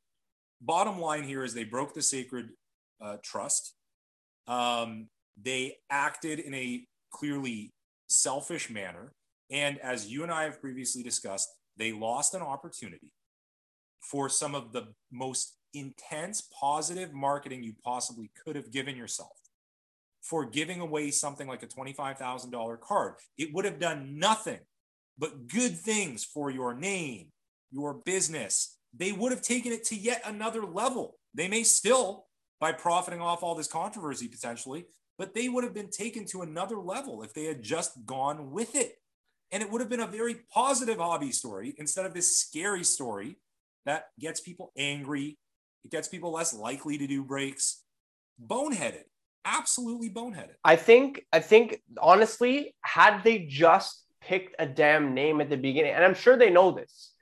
bottom 0.61 0.99
line 0.99 1.23
here 1.23 1.45
is 1.45 1.55
they 1.55 1.65
broke 1.65 1.95
the 1.95 2.03
sacred 2.03 2.51
uh, 3.01 3.19
trust. 3.23 3.75
Um, 4.49 5.09
they 5.41 5.77
acted 5.91 6.41
in 6.41 6.55
a 6.55 6.85
clearly 7.13 7.73
selfish 8.09 8.69
manner. 8.69 9.13
And 9.51 9.79
as 9.79 10.11
you 10.11 10.25
and 10.25 10.33
I 10.33 10.45
have 10.45 10.61
previously 10.61 11.03
discussed, 11.03 11.49
they 11.79 11.93
lost 11.93 12.35
an 12.35 12.43
opportunity 12.43 13.13
for 14.01 14.29
some 14.29 14.55
of 14.55 14.73
the 14.73 14.89
most 15.11 15.57
intense 15.75 16.49
positive 16.59 17.13
marketing 17.13 17.63
you 17.63 17.75
possibly 17.85 18.31
could 18.45 18.57
have 18.57 18.71
given 18.71 18.97
yourself 18.97 19.37
for 20.23 20.45
giving 20.45 20.81
away 20.81 21.11
something 21.11 21.47
like 21.47 21.63
a 21.63 21.67
$25,000 21.67 22.81
card. 22.81 23.15
It 23.37 23.55
would 23.55 23.65
have 23.65 23.79
done 23.79 24.19
nothing 24.19 24.59
but 25.19 25.49
good 25.49 25.77
things 25.77 26.25
for 26.25 26.51
your 26.51 26.75
name, 26.75 27.29
your 27.71 27.95
business. 27.95 28.77
They 28.97 29.13
would 29.13 29.33
have 29.33 29.43
taken 29.43 29.73
it 29.73 29.85
to 29.87 29.97
yet 29.97 30.23
another 30.25 30.65
level. 30.65 31.19
They 31.35 31.49
may 31.49 31.63
still, 31.65 32.27
by 32.61 32.73
profiting 32.73 33.21
off 33.21 33.43
all 33.43 33.55
this 33.55 33.69
controversy 33.69 34.29
potentially, 34.29 34.87
but 35.19 35.35
they 35.35 35.49
would 35.49 35.65
have 35.65 35.75
been 35.75 35.91
taken 35.91 36.25
to 36.27 36.43
another 36.43 36.79
level 36.79 37.23
if 37.23 37.35
they 37.35 37.45
had 37.45 37.63
just 37.63 38.07
gone 38.07 38.51
with 38.51 38.77
it. 38.77 38.98
And 39.51 39.63
it 39.63 39.71
would 39.71 39.81
have 39.81 39.89
been 39.91 40.01
a 40.01 40.07
very 40.07 40.37
positive 40.53 40.99
hobby 40.99 41.33
story 41.33 41.75
instead 41.79 42.05
of 42.07 42.15
this 42.15 42.39
scary 42.39 42.85
story 42.85 43.37
that 43.87 44.07
gets 44.21 44.41
people 44.41 44.73
angry. 44.77 45.39
It 45.85 45.91
gets 45.91 46.09
people 46.09 46.33
less 46.33 46.53
likely 46.53 46.99
to 46.99 47.07
do 47.07 47.25
breaks. 47.25 47.83
Boneheaded, 48.41 49.05
absolutely 49.45 50.11
boneheaded. 50.11 50.55
I 50.65 50.77
think 50.77 51.25
I 51.33 51.41
think 51.41 51.81
honestly, 52.01 52.75
had 52.83 53.23
they 53.25 53.47
just 53.47 54.05
picked 54.21 54.55
a 54.59 54.67
damn 54.67 55.15
name 55.15 55.41
at 55.41 55.49
the 55.49 55.57
beginning, 55.57 55.93
and 55.93 56.05
I'm 56.05 56.15
sure 56.15 56.37
they 56.37 56.51
know 56.51 56.71
this, 56.71 57.13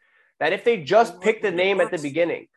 that 0.41 0.53
if 0.53 0.65
they 0.65 0.83
just 0.83 1.21
picked 1.21 1.45
a 1.45 1.51
name 1.51 1.81
at 1.81 1.91
the 1.91 1.99
beginning, 1.99 2.49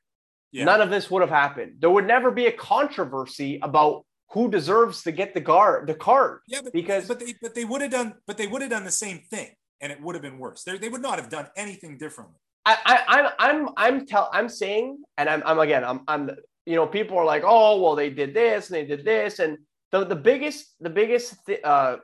Yeah. 0.51 0.65
none 0.65 0.81
of 0.81 0.89
this 0.89 1.11
would 1.11 1.21
have 1.21 1.29
happened. 1.29 1.75
There 1.79 1.89
would 1.91 2.07
never 2.07 2.31
be 2.31 2.47
a 2.47 2.51
controversy 2.51 3.59
about 3.61 4.05
who 4.31 4.49
deserves 4.49 5.03
to 5.03 5.11
get 5.11 5.33
the 5.33 5.41
guard 5.41 5.87
the 5.87 5.93
card. 5.95 6.41
Yeah, 6.47 6.61
but 6.63 6.73
because- 6.73 7.07
but 7.07 7.19
they 7.19 7.33
but 7.41 7.53
they 7.55 7.65
would 7.65 7.81
have 7.81 7.91
done 7.91 8.15
but 8.25 8.37
they 8.37 8.47
would 8.47 8.61
have 8.61 8.71
done 8.71 8.83
the 8.83 8.91
same 8.91 9.19
thing, 9.19 9.55
and 9.81 9.91
it 9.91 10.01
would 10.01 10.15
have 10.15 10.21
been 10.21 10.39
worse. 10.39 10.63
They, 10.63 10.77
they 10.77 10.89
would 10.89 11.01
not 11.01 11.19
have 11.19 11.29
done 11.29 11.47
anything 11.55 11.97
differently. 11.97 12.35
I, 12.65 12.77
I 12.85 13.19
I'm 13.19 13.29
I'm 13.39 13.69
I'm 13.77 14.05
tell 14.05 14.29
I'm 14.33 14.49
saying, 14.49 15.01
and 15.17 15.29
I'm 15.29 15.41
I'm 15.45 15.59
again 15.59 15.83
I'm 15.83 16.01
I'm 16.07 16.31
you 16.65 16.75
know 16.75 16.85
people 16.85 17.17
are 17.17 17.25
like 17.25 17.43
oh 17.45 17.81
well 17.81 17.95
they 17.95 18.09
did 18.09 18.33
this 18.33 18.69
and 18.69 18.75
they 18.75 18.85
did 18.85 19.03
this 19.05 19.39
and 19.39 19.57
the 19.91 20.05
the 20.05 20.15
biggest 20.15 20.75
the 20.79 20.89
biggest 20.89 21.35
th- 21.45 21.61
uh, 21.63 21.97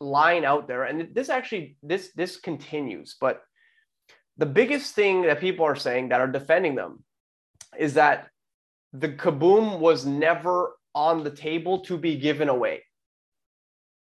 line 0.00 0.44
out 0.44 0.68
there 0.68 0.84
and 0.84 1.14
this 1.14 1.28
actually 1.28 1.76
this 1.82 2.12
this 2.14 2.36
continues 2.36 3.16
but 3.20 3.42
the 4.36 4.46
biggest 4.46 4.94
thing 4.94 5.22
that 5.22 5.40
people 5.40 5.64
are 5.64 5.76
saying 5.76 6.08
that 6.08 6.20
are 6.20 6.30
defending 6.30 6.74
them 6.74 7.02
is 7.78 7.94
that 7.94 8.28
the 8.92 9.08
kaboom 9.08 9.80
was 9.80 10.06
never 10.06 10.76
on 10.94 11.24
the 11.24 11.30
table 11.30 11.80
to 11.80 11.96
be 11.98 12.16
given 12.16 12.48
away 12.48 12.82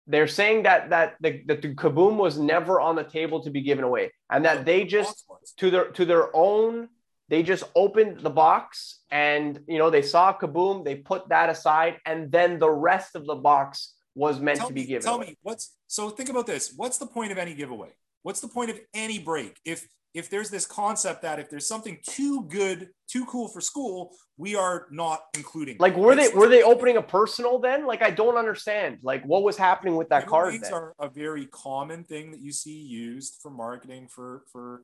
they're 0.07 0.27
saying 0.27 0.63
that 0.63 0.89
that 0.89 1.15
the, 1.21 1.41
that 1.47 1.61
the 1.61 1.73
kaboom 1.75 2.17
was 2.17 2.37
never 2.37 2.79
on 2.79 2.95
the 2.95 3.03
table 3.03 3.43
to 3.43 3.49
be 3.49 3.61
given 3.61 3.83
away 3.83 4.11
and 4.29 4.45
that 4.45 4.65
they 4.65 4.83
just 4.83 5.25
to 5.57 5.69
their 5.69 5.85
to 5.91 6.05
their 6.05 6.35
own 6.35 6.89
they 7.29 7.43
just 7.43 7.63
opened 7.75 8.19
the 8.19 8.29
box 8.29 9.01
and 9.11 9.59
you 9.67 9.77
know 9.77 9.89
they 9.89 10.01
saw 10.01 10.33
kaboom 10.33 10.83
they 10.83 10.95
put 10.95 11.29
that 11.29 11.49
aside 11.49 11.97
and 12.05 12.31
then 12.31 12.59
the 12.59 12.69
rest 12.69 13.15
of 13.15 13.25
the 13.25 13.35
box 13.35 13.93
was 14.15 14.39
meant 14.39 14.57
tell 14.57 14.67
to 14.67 14.73
be 14.73 14.81
me, 14.81 14.87
given 14.87 15.01
tell 15.03 15.15
away. 15.15 15.27
me 15.27 15.37
what's 15.43 15.75
so 15.91 16.09
think 16.09 16.29
about 16.29 16.47
this. 16.47 16.73
What's 16.77 16.97
the 16.99 17.05
point 17.05 17.33
of 17.33 17.37
any 17.37 17.53
giveaway? 17.53 17.89
What's 18.23 18.39
the 18.39 18.47
point 18.47 18.69
of 18.69 18.79
any 18.93 19.19
break? 19.19 19.59
If 19.65 19.89
if 20.13 20.29
there's 20.29 20.49
this 20.49 20.65
concept 20.65 21.21
that 21.23 21.37
if 21.37 21.49
there's 21.49 21.67
something 21.67 21.97
too 22.07 22.43
good, 22.43 22.87
too 23.09 23.25
cool 23.25 23.49
for 23.49 23.59
school, 23.59 24.15
we 24.41 24.55
are 24.55 24.87
not 24.89 25.25
including. 25.35 25.77
like 25.79 25.95
were 25.95 26.15
they 26.15 26.29
were 26.29 26.47
they 26.47 26.63
opening 26.63 26.97
a 26.97 27.01
personal 27.01 27.59
then? 27.59 27.85
Like 27.85 28.01
i 28.01 28.09
don't 28.09 28.37
understand. 28.37 28.97
Like 29.03 29.23
what 29.23 29.43
was 29.43 29.55
happening 29.55 29.95
with 29.95 30.09
that 30.09 30.25
card 30.25 30.55
then? 30.59 30.73
are 30.73 30.95
a 30.99 31.07
very 31.07 31.45
common 31.45 32.03
thing 32.03 32.31
that 32.31 32.41
you 32.41 32.51
see 32.51 32.79
used 32.79 33.37
for 33.39 33.51
marketing 33.51 34.07
for 34.07 34.41
for 34.51 34.81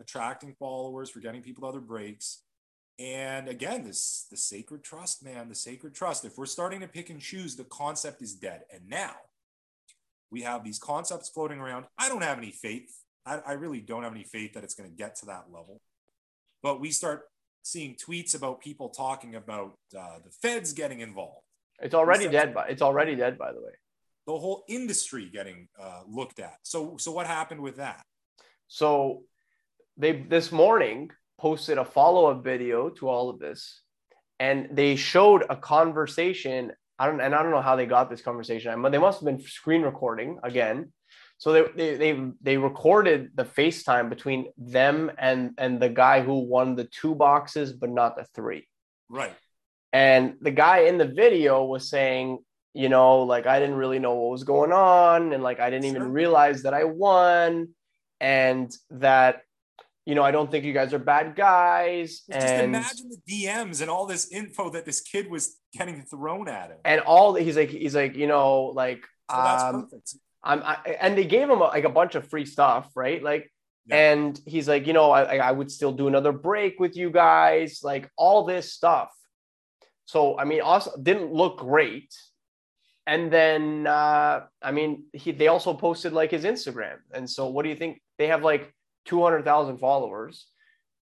attracting 0.00 0.54
followers 0.56 1.10
for 1.10 1.18
getting 1.18 1.42
people 1.42 1.62
to 1.62 1.68
other 1.68 1.80
breaks. 1.80 2.44
And 3.00 3.48
again 3.48 3.82
this 3.82 4.28
the 4.30 4.36
sacred 4.36 4.84
trust 4.84 5.24
man 5.24 5.48
the 5.48 5.56
sacred 5.56 5.96
trust. 5.96 6.24
If 6.24 6.38
we're 6.38 6.46
starting 6.46 6.78
to 6.78 6.86
pick 6.86 7.10
and 7.10 7.20
choose 7.20 7.56
the 7.56 7.64
concept 7.64 8.22
is 8.22 8.34
dead. 8.34 8.62
And 8.72 8.88
now 8.88 9.16
we 10.30 10.42
have 10.42 10.62
these 10.62 10.78
concepts 10.78 11.28
floating 11.28 11.58
around. 11.58 11.86
I 11.98 12.08
don't 12.08 12.22
have 12.22 12.38
any 12.38 12.52
faith. 12.52 12.94
I, 13.26 13.38
I 13.44 13.52
really 13.54 13.80
don't 13.80 14.04
have 14.04 14.14
any 14.14 14.24
faith 14.24 14.52
that 14.54 14.62
it's 14.62 14.74
going 14.74 14.88
to 14.88 14.96
get 14.96 15.16
to 15.16 15.26
that 15.26 15.46
level. 15.52 15.80
But 16.62 16.80
we 16.80 16.92
start 16.92 17.22
seeing 17.62 17.96
tweets 17.96 18.34
about 18.34 18.60
people 18.60 18.88
talking 18.88 19.34
about 19.34 19.74
uh, 19.98 20.18
the 20.24 20.30
feds 20.30 20.72
getting 20.72 21.00
involved 21.00 21.46
it's 21.80 21.94
already 21.94 22.28
dead 22.28 22.54
by 22.54 22.66
it's 22.68 22.82
already 22.82 23.14
dead 23.14 23.38
by 23.38 23.52
the 23.52 23.60
way 23.60 23.72
the 24.26 24.38
whole 24.38 24.62
industry 24.68 25.28
getting 25.32 25.66
uh, 25.82 26.02
looked 26.08 26.38
at. 26.38 26.54
So, 26.62 26.96
so 26.96 27.10
what 27.10 27.26
happened 27.26 27.60
with 27.60 27.78
that? 27.78 28.04
so 28.72 29.22
they 29.98 30.12
this 30.12 30.50
morning 30.50 31.10
posted 31.38 31.76
a 31.76 31.84
follow-up 31.84 32.42
video 32.42 32.88
to 32.88 33.06
all 33.06 33.28
of 33.28 33.38
this 33.38 33.82
and 34.40 34.68
they 34.72 34.96
showed 34.96 35.44
a 35.50 35.56
conversation 35.56 36.72
i 36.98 37.06
don't 37.06 37.20
and 37.20 37.34
i 37.34 37.42
don't 37.42 37.52
know 37.52 37.60
how 37.60 37.76
they 37.76 37.84
got 37.84 38.08
this 38.08 38.22
conversation 38.22 38.80
but 38.80 38.90
they 38.90 38.98
must 39.06 39.20
have 39.20 39.26
been 39.26 39.40
screen 39.46 39.82
recording 39.82 40.38
again 40.42 40.90
so 41.42 41.52
they, 41.52 41.62
they 41.78 41.90
they 42.02 42.12
they 42.48 42.56
recorded 42.56 43.20
the 43.34 43.44
facetime 43.58 44.06
between 44.14 44.40
them 44.76 45.10
and 45.28 45.40
and 45.58 45.72
the 45.84 45.88
guy 46.04 46.16
who 46.26 46.36
won 46.54 46.76
the 46.76 46.84
two 47.00 47.14
boxes 47.16 47.72
but 47.80 47.90
not 48.00 48.10
the 48.16 48.24
three 48.36 48.62
Right. 49.20 49.34
and 49.92 50.24
the 50.46 50.52
guy 50.64 50.78
in 50.90 50.96
the 51.02 51.10
video 51.22 51.54
was 51.72 51.82
saying 51.96 52.26
you 52.82 52.88
know 52.94 53.10
like 53.34 53.46
i 53.54 53.56
didn't 53.60 53.80
really 53.84 53.98
know 54.04 54.14
what 54.20 54.30
was 54.36 54.44
going 54.54 54.72
on 54.72 55.32
and 55.34 55.42
like 55.48 55.58
i 55.58 55.68
didn't 55.72 55.88
even 55.92 56.06
realize 56.20 56.58
that 56.62 56.74
i 56.80 56.84
won 56.84 57.50
and 58.20 58.68
that 59.06 59.34
you 60.06 60.14
know 60.16 60.24
i 60.28 60.30
don't 60.36 60.50
think 60.50 60.64
you 60.64 60.72
guys 60.80 60.94
are 60.96 61.04
bad 61.14 61.34
guys 61.34 62.08
Just 62.30 62.30
and 62.46 62.74
imagine 62.76 63.06
the 63.16 63.20
DMs 63.30 63.80
and 63.82 63.90
all 63.90 64.06
this 64.14 64.24
info 64.40 64.70
that 64.70 64.84
this 64.86 65.00
kid 65.12 65.24
was 65.34 65.44
getting 65.76 65.98
thrown 66.12 66.46
at 66.48 66.70
him. 66.70 66.78
and 66.90 67.00
all 67.12 67.34
he's 67.34 67.56
like 67.60 67.70
he's 67.82 67.96
like 68.02 68.14
you 68.22 68.28
know 68.34 68.48
like 68.82 69.02
So 69.30 69.36
that's 69.48 69.64
um, 69.64 69.74
perfect. 69.82 70.08
I'm 70.44 70.62
I, 70.62 70.96
and 71.00 71.16
they 71.16 71.24
gave 71.24 71.48
him 71.48 71.60
like 71.60 71.84
a 71.84 71.88
bunch 71.88 72.14
of 72.14 72.28
free 72.28 72.46
stuff, 72.46 72.90
right? 72.96 73.22
Like, 73.22 73.50
Yeah. 73.86 74.12
and 74.12 74.40
he's 74.46 74.68
like, 74.68 74.86
you 74.86 74.92
know, 74.92 75.10
I 75.10 75.36
I 75.36 75.52
would 75.52 75.70
still 75.70 75.92
do 75.92 76.08
another 76.08 76.32
break 76.32 76.80
with 76.80 76.96
you 76.96 77.10
guys, 77.10 77.80
like 77.82 78.10
all 78.16 78.44
this 78.44 78.72
stuff. 78.72 79.10
So 80.06 80.38
I 80.38 80.44
mean, 80.44 80.60
also 80.60 80.90
didn't 81.00 81.32
look 81.32 81.58
great. 81.58 82.12
And 83.06 83.32
then 83.32 83.86
uh, 83.86 84.46
I 84.62 84.70
mean, 84.72 85.04
he 85.12 85.32
they 85.32 85.48
also 85.48 85.74
posted 85.74 86.12
like 86.12 86.30
his 86.30 86.44
Instagram, 86.44 86.98
and 87.12 87.28
so 87.28 87.48
what 87.48 87.62
do 87.64 87.68
you 87.68 87.76
think? 87.76 88.00
They 88.18 88.28
have 88.28 88.42
like 88.44 88.72
two 89.04 89.22
hundred 89.22 89.44
thousand 89.44 89.78
followers. 89.78 90.46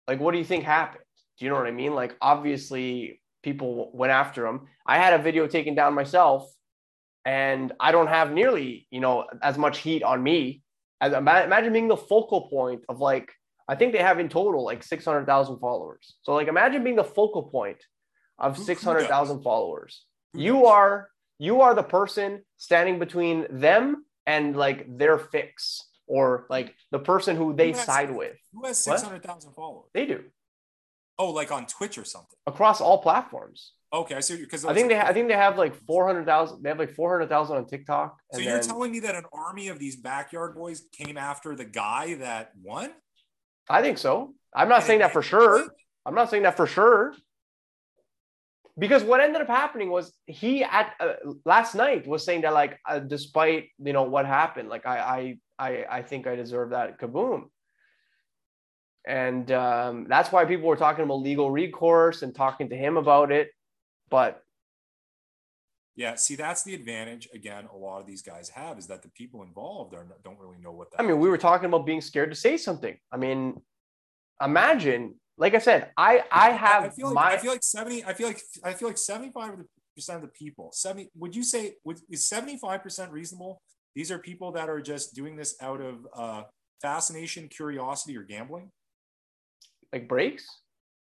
Like, 0.08 0.20
what 0.20 0.32
do 0.32 0.38
you 0.38 0.44
think 0.44 0.64
happened? 0.64 1.04
Do 1.38 1.44
you 1.44 1.50
know 1.50 1.56
what 1.56 1.66
I 1.66 1.72
mean? 1.72 1.94
Like, 1.94 2.14
obviously, 2.20 3.20
people 3.42 3.90
went 3.94 4.12
after 4.12 4.46
him. 4.46 4.68
I 4.86 4.98
had 4.98 5.18
a 5.18 5.22
video 5.22 5.46
taken 5.46 5.74
down 5.74 5.94
myself 5.94 6.46
and 7.26 7.72
I 7.80 7.92
don't 7.92 8.06
have 8.06 8.32
nearly, 8.32 8.86
you 8.90 9.00
know, 9.00 9.26
as 9.42 9.58
much 9.58 9.78
heat 9.78 10.02
on 10.02 10.22
me. 10.22 10.62
As 11.00 11.12
imagine 11.12 11.72
being 11.74 11.88
the 11.88 11.96
focal 11.96 12.48
point 12.48 12.82
of 12.88 13.00
like, 13.00 13.30
I 13.68 13.74
think 13.74 13.92
they 13.92 13.98
have 14.10 14.18
in 14.18 14.28
total 14.30 14.64
like 14.64 14.82
six 14.82 15.04
hundred 15.04 15.26
thousand 15.26 15.58
followers. 15.58 16.14
So 16.22 16.32
like, 16.32 16.48
imagine 16.48 16.84
being 16.84 16.96
the 16.96 17.04
focal 17.18 17.42
point 17.56 17.80
of 18.38 18.54
Who- 18.56 18.60
who 18.62 18.66
six 18.66 18.82
hundred 18.82 19.08
thousand 19.08 19.42
followers. 19.42 20.06
You 20.32 20.66
are 20.66 21.10
you 21.38 21.60
are 21.60 21.74
the 21.74 21.82
person 21.82 22.42
standing 22.56 22.98
between 22.98 23.46
them 23.50 24.06
and 24.24 24.56
like 24.56 24.86
their 25.00 25.18
fix. 25.18 25.82
or 26.08 26.46
like 26.48 26.72
the 26.92 27.00
person 27.00 27.34
who 27.36 27.52
they 27.52 27.72
Who 27.72 27.76
has- 27.78 27.84
side 27.86 28.10
with. 28.14 28.36
Who 28.52 28.64
has 28.64 28.78
600,000 28.84 29.52
followers? 29.54 29.90
They 29.92 30.06
do 30.06 30.20
Oh, 31.18 31.30
like 31.40 31.50
on 31.50 31.66
Twitch 31.66 31.98
or 31.98 32.04
something. 32.04 32.38
across 32.46 32.80
all 32.80 32.98
platforms. 33.02 33.72
Okay, 33.92 34.16
I 34.16 34.20
see. 34.20 34.36
Because 34.36 34.64
I 34.64 34.74
think 34.74 34.88
they 34.88 34.96
ha- 34.96 35.06
I 35.06 35.12
think 35.12 35.28
they 35.28 35.34
have 35.34 35.56
like 35.56 35.74
four 35.86 36.06
hundred 36.06 36.26
thousand. 36.26 36.62
They 36.62 36.68
have 36.68 36.78
like 36.78 36.94
four 36.94 37.10
hundred 37.10 37.28
thousand 37.28 37.56
on 37.56 37.66
TikTok. 37.66 38.18
So 38.32 38.40
you're 38.40 38.58
then- 38.58 38.68
telling 38.68 38.92
me 38.92 39.00
that 39.00 39.14
an 39.14 39.24
army 39.32 39.68
of 39.68 39.78
these 39.78 39.96
backyard 39.96 40.54
boys 40.54 40.82
came 40.92 41.16
after 41.16 41.54
the 41.54 41.64
guy 41.64 42.14
that 42.14 42.52
won? 42.62 42.92
I 43.68 43.82
think 43.82 43.98
so. 43.98 44.34
I'm 44.54 44.68
not 44.68 44.84
saying 44.84 45.00
that 45.00 45.12
for 45.12 45.22
sure. 45.22 45.66
I'm 46.04 46.14
not 46.14 46.30
saying 46.30 46.44
that 46.44 46.56
for 46.56 46.66
sure. 46.66 47.14
Because 48.78 49.02
what 49.02 49.20
ended 49.20 49.40
up 49.40 49.48
happening 49.48 49.88
was 49.90 50.12
he 50.26 50.62
at 50.62 50.92
uh, 51.00 51.14
last 51.44 51.74
night 51.74 52.06
was 52.06 52.24
saying 52.24 52.42
that 52.42 52.52
like 52.52 52.78
uh, 52.86 52.98
despite 52.98 53.68
you 53.78 53.92
know 53.92 54.02
what 54.02 54.26
happened, 54.26 54.68
like 54.68 54.84
I 54.86 54.98
I 54.98 55.38
I 55.68 55.84
I 55.98 56.02
think 56.02 56.26
I 56.26 56.36
deserve 56.36 56.70
that 56.70 57.00
kaboom. 57.00 57.44
And 59.06 59.50
um, 59.52 60.06
that's 60.08 60.32
why 60.32 60.44
people 60.44 60.66
were 60.66 60.76
talking 60.76 61.04
about 61.04 61.20
legal 61.20 61.50
recourse 61.50 62.22
and 62.22 62.34
talking 62.34 62.68
to 62.70 62.76
him 62.76 62.96
about 62.96 63.30
it. 63.30 63.48
But 64.10 64.42
Yeah, 65.96 66.14
see, 66.14 66.36
that's 66.36 66.62
the 66.62 66.74
advantage. 66.74 67.28
Again, 67.34 67.68
a 67.72 67.76
lot 67.76 68.00
of 68.00 68.06
these 68.06 68.22
guys 68.22 68.48
have 68.50 68.78
is 68.78 68.86
that 68.88 69.02
the 69.02 69.08
people 69.10 69.42
involved 69.42 69.94
are, 69.94 70.06
don't 70.24 70.38
really 70.38 70.58
know 70.58 70.72
what 70.72 70.90
that. 70.90 71.00
I 71.00 71.06
mean, 71.06 71.18
we 71.18 71.28
were 71.28 71.38
talking 71.38 71.66
about 71.66 71.86
being 71.86 72.00
scared 72.00 72.30
to 72.30 72.36
say 72.36 72.56
something. 72.56 72.96
I 73.10 73.16
mean, 73.16 73.60
imagine, 74.42 75.14
like 75.38 75.54
I 75.54 75.58
said, 75.58 75.90
I 75.96 76.24
I 76.30 76.50
have 76.50 76.84
I 76.84 76.88
feel 76.90 77.06
like 77.06 77.14
my 77.14 77.32
I 77.32 77.36
feel 77.38 77.52
like 77.52 77.62
seventy. 77.62 78.04
I 78.04 78.12
feel 78.12 78.26
like 78.28 78.40
I 78.62 78.72
feel 78.72 78.88
like 78.88 78.98
seventy-five 78.98 79.52
percent 79.94 80.16
of 80.16 80.22
the 80.22 80.28
people. 80.28 80.70
Seventy. 80.72 81.10
Would 81.16 81.34
you 81.34 81.42
say 81.42 81.74
would, 81.84 81.98
is 82.10 82.26
seventy-five 82.26 82.82
percent 82.82 83.10
reasonable? 83.12 83.60
These 83.94 84.10
are 84.10 84.18
people 84.18 84.52
that 84.52 84.68
are 84.68 84.80
just 84.80 85.14
doing 85.14 85.36
this 85.36 85.56
out 85.62 85.80
of 85.80 86.06
uh, 86.14 86.42
fascination, 86.82 87.48
curiosity, 87.48 88.16
or 88.16 88.22
gambling. 88.22 88.70
like 89.92 90.08
breaks. 90.08 90.46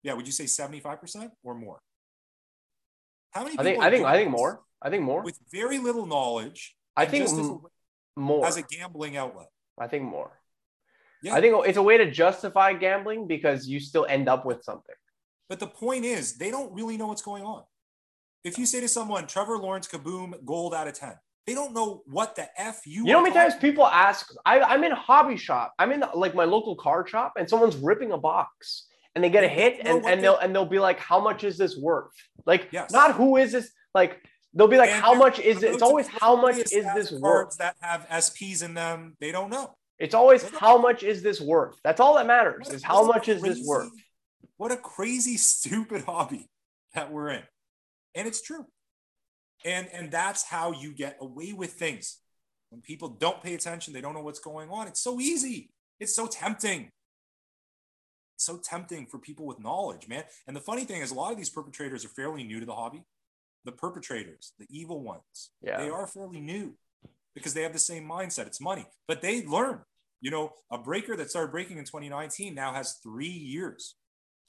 Yeah. 0.02 0.14
Would 0.14 0.26
you 0.26 0.32
say 0.32 0.46
seventy-five 0.46 1.00
percent 1.00 1.32
or 1.42 1.54
more? 1.54 1.80
How 3.36 3.44
many? 3.44 3.58
I 3.58 3.62
think 3.62 3.74
people 3.76 3.84
I 3.84 3.90
think 3.90 4.06
I 4.06 4.16
think 4.16 4.30
more. 4.30 4.62
I 4.80 4.88
think 4.88 5.02
more. 5.02 5.22
with 5.22 5.38
very 5.52 5.78
little 5.78 6.06
knowledge. 6.06 6.74
I 6.96 7.04
think 7.04 7.24
as 7.24 7.32
a, 7.36 7.58
more. 8.16 8.46
as 8.46 8.56
a 8.56 8.62
gambling 8.62 9.18
outlet. 9.18 9.48
I 9.78 9.88
think 9.88 10.04
more. 10.04 10.40
Yeah. 11.22 11.34
I 11.34 11.42
think 11.42 11.66
it's 11.66 11.76
a 11.76 11.82
way 11.82 11.98
to 11.98 12.10
justify 12.10 12.72
gambling 12.72 13.26
because 13.26 13.68
you 13.68 13.78
still 13.78 14.06
end 14.08 14.28
up 14.28 14.46
with 14.46 14.64
something. 14.64 14.94
But 15.50 15.60
the 15.60 15.66
point 15.66 16.06
is, 16.06 16.38
they 16.38 16.50
don't 16.50 16.72
really 16.72 16.96
know 16.96 17.08
what's 17.08 17.20
going 17.20 17.42
on. 17.42 17.62
If 18.42 18.58
you 18.58 18.64
say 18.64 18.80
to 18.80 18.88
someone, 18.88 19.26
Trevor 19.26 19.58
Lawrence, 19.58 19.86
kaboom, 19.86 20.42
gold 20.44 20.74
out 20.74 20.88
of 20.88 20.94
10, 20.94 21.14
they 21.46 21.54
don't 21.54 21.74
know 21.74 22.02
what 22.06 22.36
the 22.36 22.48
F 22.56 22.86
you 22.86 23.04
You 23.04 23.12
know 23.12 23.18
how 23.18 23.22
many 23.22 23.34
times 23.34 23.54
people 23.56 23.86
ask? 23.86 24.32
I, 24.46 24.60
I'm 24.60 24.82
in 24.82 24.92
a 24.92 24.96
hobby 24.96 25.36
shop. 25.36 25.74
I'm 25.78 25.92
in 25.92 26.04
like 26.14 26.34
my 26.34 26.44
local 26.44 26.74
car 26.74 27.06
shop, 27.06 27.34
and 27.38 27.48
someone's 27.48 27.76
ripping 27.76 28.12
a 28.12 28.18
box, 28.18 28.86
and 29.16 29.24
they 29.24 29.30
get 29.30 29.42
a 29.42 29.48
hit, 29.48 29.78
and, 29.80 29.88
and 29.88 30.04
they- 30.04 30.16
they'll 30.22 30.36
and 30.36 30.54
they'll 30.54 30.66
be 30.66 30.78
like, 30.78 31.00
"How 31.00 31.18
much 31.18 31.42
is 31.42 31.56
this 31.58 31.74
worth?" 31.76 32.12
Like, 32.44 32.68
Yes. 32.70 32.92
not 32.92 33.14
who 33.14 33.36
is 33.38 33.50
this? 33.50 33.70
Like, 33.94 34.22
they'll 34.52 34.68
be 34.68 34.76
like, 34.76 34.90
And 34.90 35.02
"How 35.02 35.14
much 35.14 35.38
is 35.40 35.62
it?" 35.62 35.72
It's 35.72 35.82
always, 35.82 36.06
"How 36.06 36.36
much 36.36 36.58
is 36.58 36.84
this 36.94 37.10
worth?" 37.10 37.56
that 37.56 37.76
have 37.80 38.06
SPs 38.10 38.62
in 38.62 38.74
them, 38.74 39.16
they 39.18 39.32
don't 39.32 39.48
know. 39.50 39.74
It's 39.98 40.14
always, 40.14 40.42
"How 40.50 40.76
much 40.76 41.02
is 41.02 41.22
this 41.22 41.40
worth?" 41.40 41.80
That's 41.82 41.98
all 41.98 42.14
that 42.16 42.26
matters. 42.26 42.68
Is 42.68 42.84
how 42.84 43.04
much 43.06 43.28
is 43.28 43.40
this 43.40 43.66
worth? 43.66 43.90
What 44.58 44.70
a 44.70 44.76
crazy, 44.76 45.36
stupid 45.54 46.04
hobby 46.04 46.48
that 46.92 47.10
we're 47.10 47.30
in. 47.30 47.42
And 48.14 48.28
it's 48.28 48.42
true. 48.42 48.66
And 49.64 49.88
and 49.94 50.10
that's 50.12 50.44
how 50.44 50.72
you 50.72 50.92
get 50.92 51.16
away 51.22 51.54
with 51.54 51.72
things. 51.72 52.18
When 52.68 52.82
people 52.82 53.08
don't 53.08 53.42
pay 53.42 53.54
attention, 53.54 53.94
they 53.94 54.02
don't 54.02 54.12
know 54.14 54.20
what's 54.22 54.40
going 54.40 54.68
on. 54.68 54.86
It's 54.88 55.00
so 55.00 55.18
easy. 55.20 55.70
It's 56.00 56.14
so 56.14 56.26
tempting. 56.26 56.90
So 58.36 58.58
tempting 58.58 59.06
for 59.06 59.18
people 59.18 59.46
with 59.46 59.58
knowledge, 59.58 60.08
man. 60.08 60.24
And 60.46 60.54
the 60.54 60.60
funny 60.60 60.84
thing 60.84 61.00
is, 61.00 61.10
a 61.10 61.14
lot 61.14 61.32
of 61.32 61.38
these 61.38 61.50
perpetrators 61.50 62.04
are 62.04 62.08
fairly 62.08 62.44
new 62.44 62.60
to 62.60 62.66
the 62.66 62.74
hobby. 62.74 63.04
The 63.64 63.72
perpetrators, 63.72 64.52
the 64.58 64.66
evil 64.70 65.00
ones, 65.02 65.50
Yeah. 65.60 65.78
they 65.78 65.88
are 65.88 66.06
fairly 66.06 66.40
new 66.40 66.74
because 67.34 67.52
they 67.54 67.62
have 67.62 67.72
the 67.72 67.78
same 67.78 68.06
mindset. 68.08 68.46
It's 68.46 68.60
money, 68.60 68.86
but 69.08 69.22
they 69.22 69.44
learn. 69.44 69.84
You 70.20 70.30
know, 70.30 70.52
a 70.70 70.78
breaker 70.78 71.16
that 71.16 71.30
started 71.30 71.50
breaking 71.50 71.78
in 71.78 71.84
2019 71.84 72.54
now 72.54 72.72
has 72.72 72.94
three 73.02 73.26
years 73.28 73.96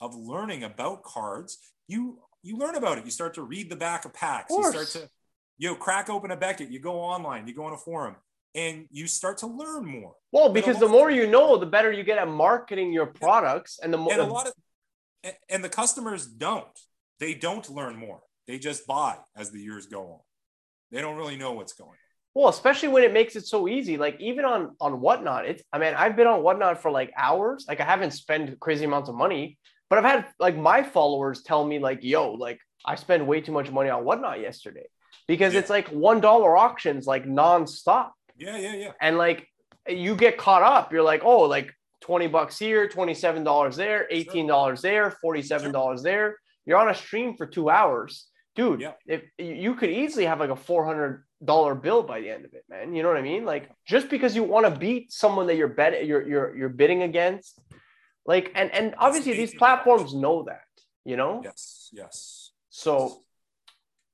of 0.00 0.14
learning 0.14 0.62
about 0.64 1.02
cards. 1.02 1.58
You 1.88 2.22
you 2.42 2.56
learn 2.56 2.76
about 2.76 2.98
it. 2.98 3.04
You 3.04 3.10
start 3.10 3.34
to 3.34 3.42
read 3.42 3.68
the 3.68 3.76
back 3.76 4.04
of 4.04 4.14
packs. 4.14 4.52
Of 4.52 4.58
you 4.58 4.70
start 4.70 4.86
to 4.88 5.10
you 5.58 5.68
know 5.68 5.74
crack 5.74 6.08
open 6.08 6.30
a 6.30 6.36
Beckett. 6.36 6.70
You 6.70 6.78
go 6.78 7.00
online. 7.00 7.46
You 7.48 7.54
go 7.54 7.64
on 7.64 7.72
a 7.72 7.76
forum, 7.76 8.16
and 8.58 8.86
you 8.90 9.06
start 9.06 9.38
to 9.38 9.46
learn 9.46 9.84
more. 9.86 10.14
Well, 10.32 10.48
because 10.58 10.78
the 10.78 10.88
more 10.88 11.10
you 11.10 11.26
know, 11.26 11.56
the 11.58 11.66
better 11.76 11.90
you 11.92 12.02
get 12.10 12.18
at 12.18 12.28
marketing 12.28 12.92
your 12.92 13.06
products, 13.06 13.78
and 13.82 13.92
the 13.94 13.98
more 13.98 14.12
And 14.12 14.20
a 14.22 14.24
lot 14.26 14.46
of 14.48 14.54
and- 15.24 15.36
and 15.48 15.64
the 15.64 15.68
customers 15.68 16.22
don't. 16.26 16.76
They 17.18 17.34
don't 17.34 17.68
learn 17.68 17.96
more. 17.96 18.20
They 18.46 18.58
just 18.58 18.86
buy 18.86 19.18
as 19.36 19.50
the 19.50 19.60
years 19.60 19.86
go 19.86 20.02
on. 20.14 20.20
They 20.92 21.00
don't 21.00 21.16
really 21.16 21.36
know 21.36 21.52
what's 21.52 21.72
going 21.74 21.90
on. 21.90 21.96
Well, 22.34 22.48
especially 22.48 22.88
when 22.94 23.02
it 23.02 23.12
makes 23.12 23.34
it 23.36 23.44
so 23.46 23.68
easy. 23.68 23.96
Like 23.96 24.16
even 24.20 24.44
on 24.44 24.60
on 24.80 24.92
whatnot, 25.00 25.46
it's 25.50 25.62
I 25.72 25.78
mean, 25.78 25.94
I've 25.94 26.16
been 26.16 26.26
on 26.34 26.42
whatnot 26.42 26.80
for 26.82 26.90
like 26.90 27.10
hours. 27.16 27.66
Like 27.68 27.80
I 27.80 27.84
haven't 27.84 28.12
spent 28.12 28.58
crazy 28.60 28.84
amounts 28.84 29.08
of 29.08 29.16
money, 29.16 29.58
but 29.90 29.98
I've 29.98 30.04
had 30.12 30.20
like 30.38 30.56
my 30.56 30.82
followers 30.82 31.42
tell 31.42 31.64
me 31.64 31.78
like, 31.88 32.00
yo, 32.02 32.32
like 32.32 32.60
I 32.84 32.94
spent 32.94 33.26
way 33.26 33.40
too 33.40 33.52
much 33.52 33.70
money 33.70 33.90
on 33.90 34.04
whatnot 34.04 34.40
yesterday. 34.40 34.86
Because 35.26 35.52
Yeah. 35.52 35.60
it's 35.60 35.70
like 35.70 35.88
one 35.88 36.20
dollar 36.20 36.56
auctions 36.56 37.06
like 37.06 37.24
nonstop. 37.24 38.10
Yeah, 38.38 38.56
yeah, 38.56 38.74
yeah. 38.74 38.92
And 39.00 39.18
like 39.18 39.48
you 39.88 40.16
get 40.16 40.38
caught 40.38 40.62
up. 40.62 40.92
You're 40.92 41.02
like, 41.02 41.22
oh, 41.24 41.42
like 41.42 41.72
20 42.02 42.26
bucks 42.28 42.58
here, 42.58 42.88
$27 42.88 43.76
there, 43.76 44.06
$18 44.12 44.80
there, 44.80 45.16
$47 45.24 46.02
there. 46.02 46.36
You're 46.66 46.78
on 46.78 46.90
a 46.90 46.94
stream 46.94 47.36
for 47.36 47.46
two 47.46 47.70
hours. 47.70 48.26
Dude, 48.54 48.80
Yeah. 48.80 48.92
if 49.06 49.22
you 49.38 49.74
could 49.74 49.90
easily 49.90 50.26
have 50.26 50.40
like 50.40 50.50
a 50.50 50.56
$400 50.56 51.22
bill 51.82 52.02
by 52.02 52.20
the 52.20 52.30
end 52.30 52.44
of 52.44 52.52
it, 52.54 52.64
man. 52.68 52.94
You 52.94 53.02
know 53.02 53.08
what 53.08 53.16
I 53.18 53.22
mean? 53.22 53.44
Like 53.44 53.70
just 53.86 54.08
because 54.10 54.34
you 54.36 54.42
want 54.42 54.66
to 54.66 54.78
beat 54.78 55.12
someone 55.12 55.46
that 55.46 55.56
you're 55.56 55.68
bet 55.68 56.06
you're 56.06 56.26
you're 56.26 56.56
you're 56.56 56.68
bidding 56.68 57.02
against. 57.02 57.58
Like 58.26 58.52
and 58.54 58.70
and 58.72 58.94
obviously 58.98 59.32
these 59.34 59.54
platforms 59.54 60.14
know 60.14 60.42
that, 60.44 60.66
you 61.04 61.16
know? 61.16 61.40
Yes, 61.44 61.88
yes. 61.92 62.52
So 62.70 63.22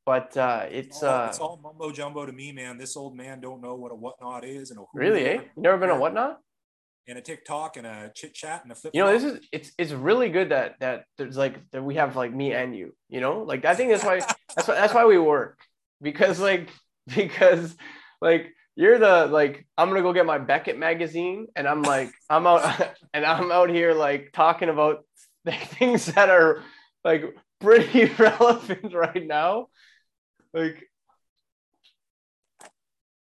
but 0.07 0.37
uh 0.37 0.67
it's 0.71 1.03
all, 1.03 1.11
uh 1.15 1.27
it's 1.29 1.39
all 1.39 1.61
mumbo 1.63 1.91
jumbo 1.91 2.27
to 2.27 2.33
me, 2.33 2.53
man. 2.53 2.79
This 2.79 2.97
old 2.97 3.17
man 3.17 3.41
don't 3.41 3.61
know 3.61 3.75
what 3.75 3.93
a 3.93 3.95
whatnot 3.95 4.45
is 4.45 4.71
and 4.71 4.81
a 4.81 4.85
really, 4.95 5.25
eh? 5.27 5.41
You 5.57 5.63
never 5.63 5.79
been 5.79 5.91
a 5.91 5.99
whatnot? 5.99 6.39
and 7.07 7.19
a 7.19 7.21
TikTok 7.21 7.77
and 7.77 7.87
a 7.87 8.11
chit 8.15 8.35
chat 8.35 8.63
and 8.63 8.73
a 8.73 8.75
flip. 8.75 8.95
you 8.95 9.03
know 9.03 9.13
this 9.13 9.25
is 9.25 9.41
it's 9.53 9.73
it's 9.77 9.93
really 9.93 10.31
good 10.31 10.51
that 10.51 10.77
that 10.81 11.05
there's 11.19 11.37
like 11.37 11.57
that 11.71 11.83
we 11.83 11.97
have 11.97 12.17
like 12.17 12.33
me 12.33 12.53
and 12.53 12.75
you 12.75 12.95
you 13.09 13.21
know 13.21 13.43
like 13.43 13.65
i 13.65 13.75
think 13.75 13.91
that's 13.91 14.05
why 14.05 14.21
that's 14.57 14.69
why 14.69 14.75
that's 14.75 14.95
why 14.95 15.05
we 15.05 15.19
work 15.19 15.59
because 16.01 16.41
like 16.41 16.71
because 17.15 17.77
like 18.21 18.53
you're 18.77 18.99
the 18.99 19.27
like 19.27 19.67
i'm 19.77 19.89
gonna 19.89 20.03
go 20.03 20.13
get 20.13 20.27
my 20.27 20.39
beckett 20.39 20.79
magazine 20.79 21.47
and 21.57 21.69
i'm 21.69 21.83
like 21.83 22.11
i'm 22.31 22.47
out 22.47 22.65
and 23.15 23.25
i'm 23.25 23.53
out 23.53 23.69
here 23.69 23.93
like 23.93 24.31
talking 24.33 24.69
about 24.69 25.05
things 25.47 26.07
that 26.07 26.31
are 26.31 26.63
like 27.05 27.25
pretty 27.61 28.07
relevant 28.19 28.95
right 28.95 29.27
now 29.27 29.67
like 30.55 30.79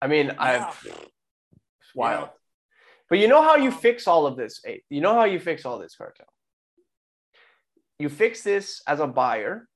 i 0.02 0.08
mean 0.08 0.32
i've 0.40 0.76
it's 1.82 1.96
wild 1.96 2.30
Yeah. 2.30 2.38
but 3.10 3.20
you 3.20 3.28
know 3.28 3.42
how 3.42 3.56
you 3.58 3.72
fix 3.72 4.08
all 4.08 4.26
of 4.26 4.36
this? 4.38 4.62
You 4.90 5.02
know 5.02 5.14
how 5.14 5.26
you 5.26 5.40
fix 5.40 5.66
all 5.66 5.78
this 5.80 5.96
cartel? 5.96 6.32
You 8.00 8.10
fix 8.10 8.42
this 8.42 8.82
as 8.88 9.00
a 9.02 9.08
buyer 9.08 9.68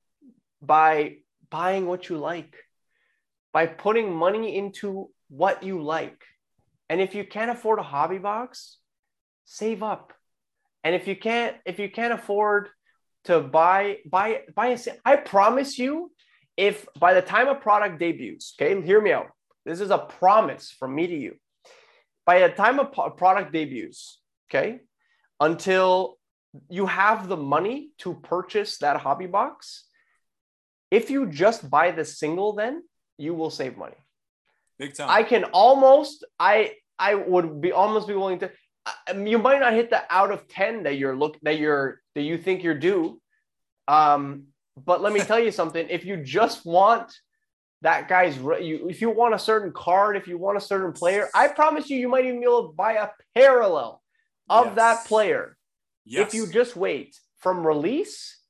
by 0.62 1.18
buying 1.50 1.86
what 1.86 2.08
you 2.10 2.18
like, 2.18 2.56
by 3.52 3.68
putting 3.68 4.16
money 4.16 4.56
into 4.56 5.10
what 5.28 5.64
you 5.64 5.84
like. 5.84 6.24
And 6.90 7.02
if 7.02 7.14
you 7.14 7.24
can't 7.26 7.52
afford 7.52 7.80
a 7.80 7.84
hobby 7.84 8.18
box, 8.20 8.78
save 9.44 9.84
up. 9.84 10.14
And 10.86 10.96
if 10.96 11.08
you 11.08 11.16
can't, 11.16 11.58
if 11.66 11.78
you 11.78 11.90
can't 11.92 12.14
afford 12.14 12.70
to 13.26 13.42
buy, 13.42 13.98
buy, 14.10 14.42
buy 14.56 14.68
a, 14.68 14.80
I 15.04 15.18
promise 15.18 15.78
you, 15.78 16.12
if 16.58 16.88
by 17.00 17.14
the 17.14 17.22
time 17.22 17.48
a 17.48 17.56
product 17.56 18.00
debuts, 18.00 18.56
okay, 18.60 18.82
hear 18.82 19.02
me 19.02 19.12
out. 19.12 19.28
This 19.66 19.82
is 19.82 19.90
a 19.90 19.98
promise 19.98 20.72
from 20.72 20.94
me 20.96 21.08
to 21.08 21.16
you 21.16 21.36
by 22.26 22.40
the 22.40 22.50
time 22.50 22.80
a 22.80 22.86
product 22.86 23.54
debuts, 23.54 24.20
okay, 24.50 24.80
until 25.40 26.18
you 26.70 26.86
have 26.86 27.28
the 27.28 27.38
money 27.38 27.92
to 28.00 28.16
purchase 28.16 28.78
that 28.80 28.98
hobby 28.98 29.28
box, 29.28 29.86
if 30.90 31.10
you 31.10 31.28
just 31.28 31.70
buy 31.70 31.92
the 31.92 32.06
single, 32.06 32.54
then 32.54 32.84
you 33.18 33.34
will 33.34 33.50
save 33.50 33.78
money. 33.78 33.96
big 34.80 34.96
time. 34.96 35.10
I 35.10 35.24
can 35.24 35.46
almost, 35.46 36.26
I 36.40 36.74
I 36.98 37.16
would 37.16 37.62
be 37.62 37.72
almost 37.72 38.08
be 38.08 38.16
willing 38.16 38.40
to. 38.40 38.52
You 39.16 39.40
might 39.40 39.60
not 39.60 39.74
hit 39.74 39.90
the 39.90 40.04
out 40.10 40.32
of 40.32 40.48
ten 40.48 40.84
that 40.84 40.98
you're 40.98 41.16
look 41.16 41.38
that 41.42 41.60
you're 41.60 42.02
that 42.16 42.22
you 42.22 42.38
think 42.38 42.64
you're 42.64 42.80
due, 42.80 43.22
um, 43.88 44.48
but 44.78 45.02
let 45.02 45.14
me 45.14 45.20
tell 45.20 45.40
you 45.40 45.52
something. 45.52 45.88
If 45.90 46.06
you 46.06 46.18
just 46.24 46.66
want 46.66 47.14
that 47.82 48.08
guy's 48.08 48.38
you 48.38 48.88
if 48.90 49.02
you 49.02 49.10
want 49.10 49.34
a 49.34 49.40
certain 49.40 49.72
card, 49.72 50.18
if 50.18 50.28
you 50.28 50.38
want 50.38 50.58
a 50.58 50.62
certain 50.62 50.92
player, 50.92 51.30
I 51.34 51.48
promise 51.50 51.90
you, 51.90 51.98
you 51.98 52.10
might 52.10 52.26
even 52.26 52.40
be 52.40 52.46
able 52.46 52.70
to 52.70 52.74
buy 52.74 52.94
a 52.94 53.10
parallel 53.36 54.02
of 54.50 54.68
Yes. 54.68 54.76
that 54.76 55.06
player 55.06 55.58
Yes. 56.06 56.28
if 56.28 56.34
you 56.34 56.48
just 56.48 56.76
wait 56.76 57.20
from 57.38 57.66
release 57.66 58.42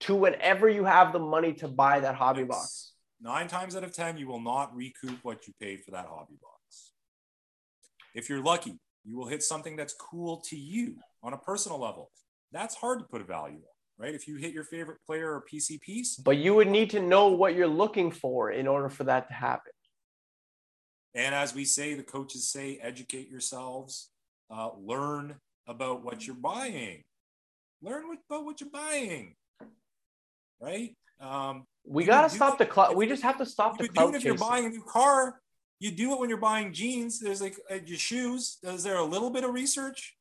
to 0.00 0.14
whenever 0.14 0.68
you 0.68 0.84
have 0.84 1.12
the 1.12 1.18
money 1.18 1.52
to 1.54 1.68
buy 1.68 2.00
that 2.00 2.14
hobby 2.16 2.44
box. 2.44 2.92
Nine 3.20 3.46
times 3.46 3.76
out 3.76 3.84
of 3.84 3.92
10, 3.92 4.16
you 4.18 4.26
will 4.26 4.40
not 4.40 4.74
recoup 4.74 5.18
what 5.22 5.46
you 5.46 5.54
paid 5.60 5.84
for 5.84 5.92
that 5.92 6.06
hobby 6.06 6.34
box. 6.42 6.92
If 8.14 8.28
you're 8.28 8.42
lucky, 8.42 8.80
you 9.04 9.16
will 9.16 9.28
hit 9.28 9.42
something 9.42 9.76
that's 9.76 9.94
cool 9.94 10.40
to 10.48 10.56
you 10.56 10.96
on 11.22 11.32
a 11.32 11.38
personal 11.38 11.78
level. 11.78 12.10
That's 12.50 12.74
hard 12.74 12.98
to 12.98 13.04
put 13.04 13.20
a 13.20 13.24
value 13.24 13.58
on, 13.58 13.71
right? 14.02 14.14
If 14.14 14.26
you 14.26 14.36
hit 14.36 14.52
your 14.52 14.64
favorite 14.64 14.98
player 15.06 15.32
or 15.32 15.44
PC 15.50 15.80
piece, 15.80 16.16
But 16.16 16.36
you 16.38 16.54
would 16.54 16.68
need 16.68 16.90
to 16.90 17.00
know 17.00 17.28
what 17.28 17.54
you're 17.54 17.68
looking 17.68 18.10
for 18.10 18.50
in 18.50 18.66
order 18.66 18.88
for 18.88 19.04
that 19.04 19.28
to 19.28 19.34
happen. 19.34 19.72
and 21.14 21.34
as 21.34 21.54
we 21.54 21.64
say, 21.64 21.94
the 21.94 22.02
coaches 22.02 22.48
say, 22.48 22.78
educate 22.82 23.28
yourselves, 23.28 24.10
uh, 24.50 24.70
learn 24.76 25.36
about 25.68 26.02
what 26.02 26.26
you're 26.26 26.34
buying, 26.34 27.04
learn 27.80 28.08
what, 28.08 28.18
about 28.28 28.44
what 28.44 28.60
you're 28.60 28.70
buying, 28.70 29.36
right? 30.60 30.96
Um, 31.20 31.64
We 31.84 32.04
got 32.04 32.22
to 32.22 32.34
stop 32.34 32.58
the 32.58 32.64
if 32.64 32.96
We 32.96 33.06
just 33.06 33.22
have 33.22 33.38
to 33.38 33.46
stop 33.46 33.78
the 33.78 33.88
do 33.88 34.14
if 34.14 34.24
you're 34.24 34.36
buying 34.36 34.66
a 34.66 34.70
new 34.70 34.82
car. 34.82 35.40
You 35.78 35.90
do 35.92 36.12
it 36.12 36.18
when 36.20 36.28
you're 36.28 36.38
buying 36.38 36.72
jeans. 36.72 37.20
There's 37.20 37.42
like 37.42 37.56
uh, 37.70 37.78
your 37.84 37.98
shoes. 37.98 38.58
Is 38.62 38.82
there 38.82 38.96
a 38.96 39.04
little 39.04 39.30
bit 39.30 39.44
of 39.44 39.52
research? 39.52 40.16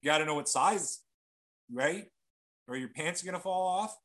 You 0.00 0.10
got 0.10 0.18
to 0.18 0.24
know 0.24 0.36
what 0.36 0.48
size, 0.48 1.00
right? 1.72 2.06
Or 2.70 2.76
your 2.76 2.88
pants 2.88 3.22
are 3.22 3.26
gonna 3.26 3.40
fall 3.40 3.66
off, 3.66 3.96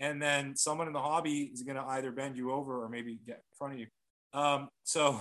and 0.00 0.20
then 0.20 0.56
someone 0.56 0.86
in 0.86 0.94
the 0.94 1.00
hobby 1.00 1.50
is 1.52 1.62
gonna 1.62 1.84
either 1.86 2.10
bend 2.10 2.36
you 2.36 2.50
over 2.50 2.82
or 2.82 2.88
maybe 2.88 3.20
get 3.26 3.36
in 3.36 3.56
front 3.58 3.74
of 3.74 3.80
you. 3.80 3.86
Um, 4.32 4.70
so, 4.84 5.20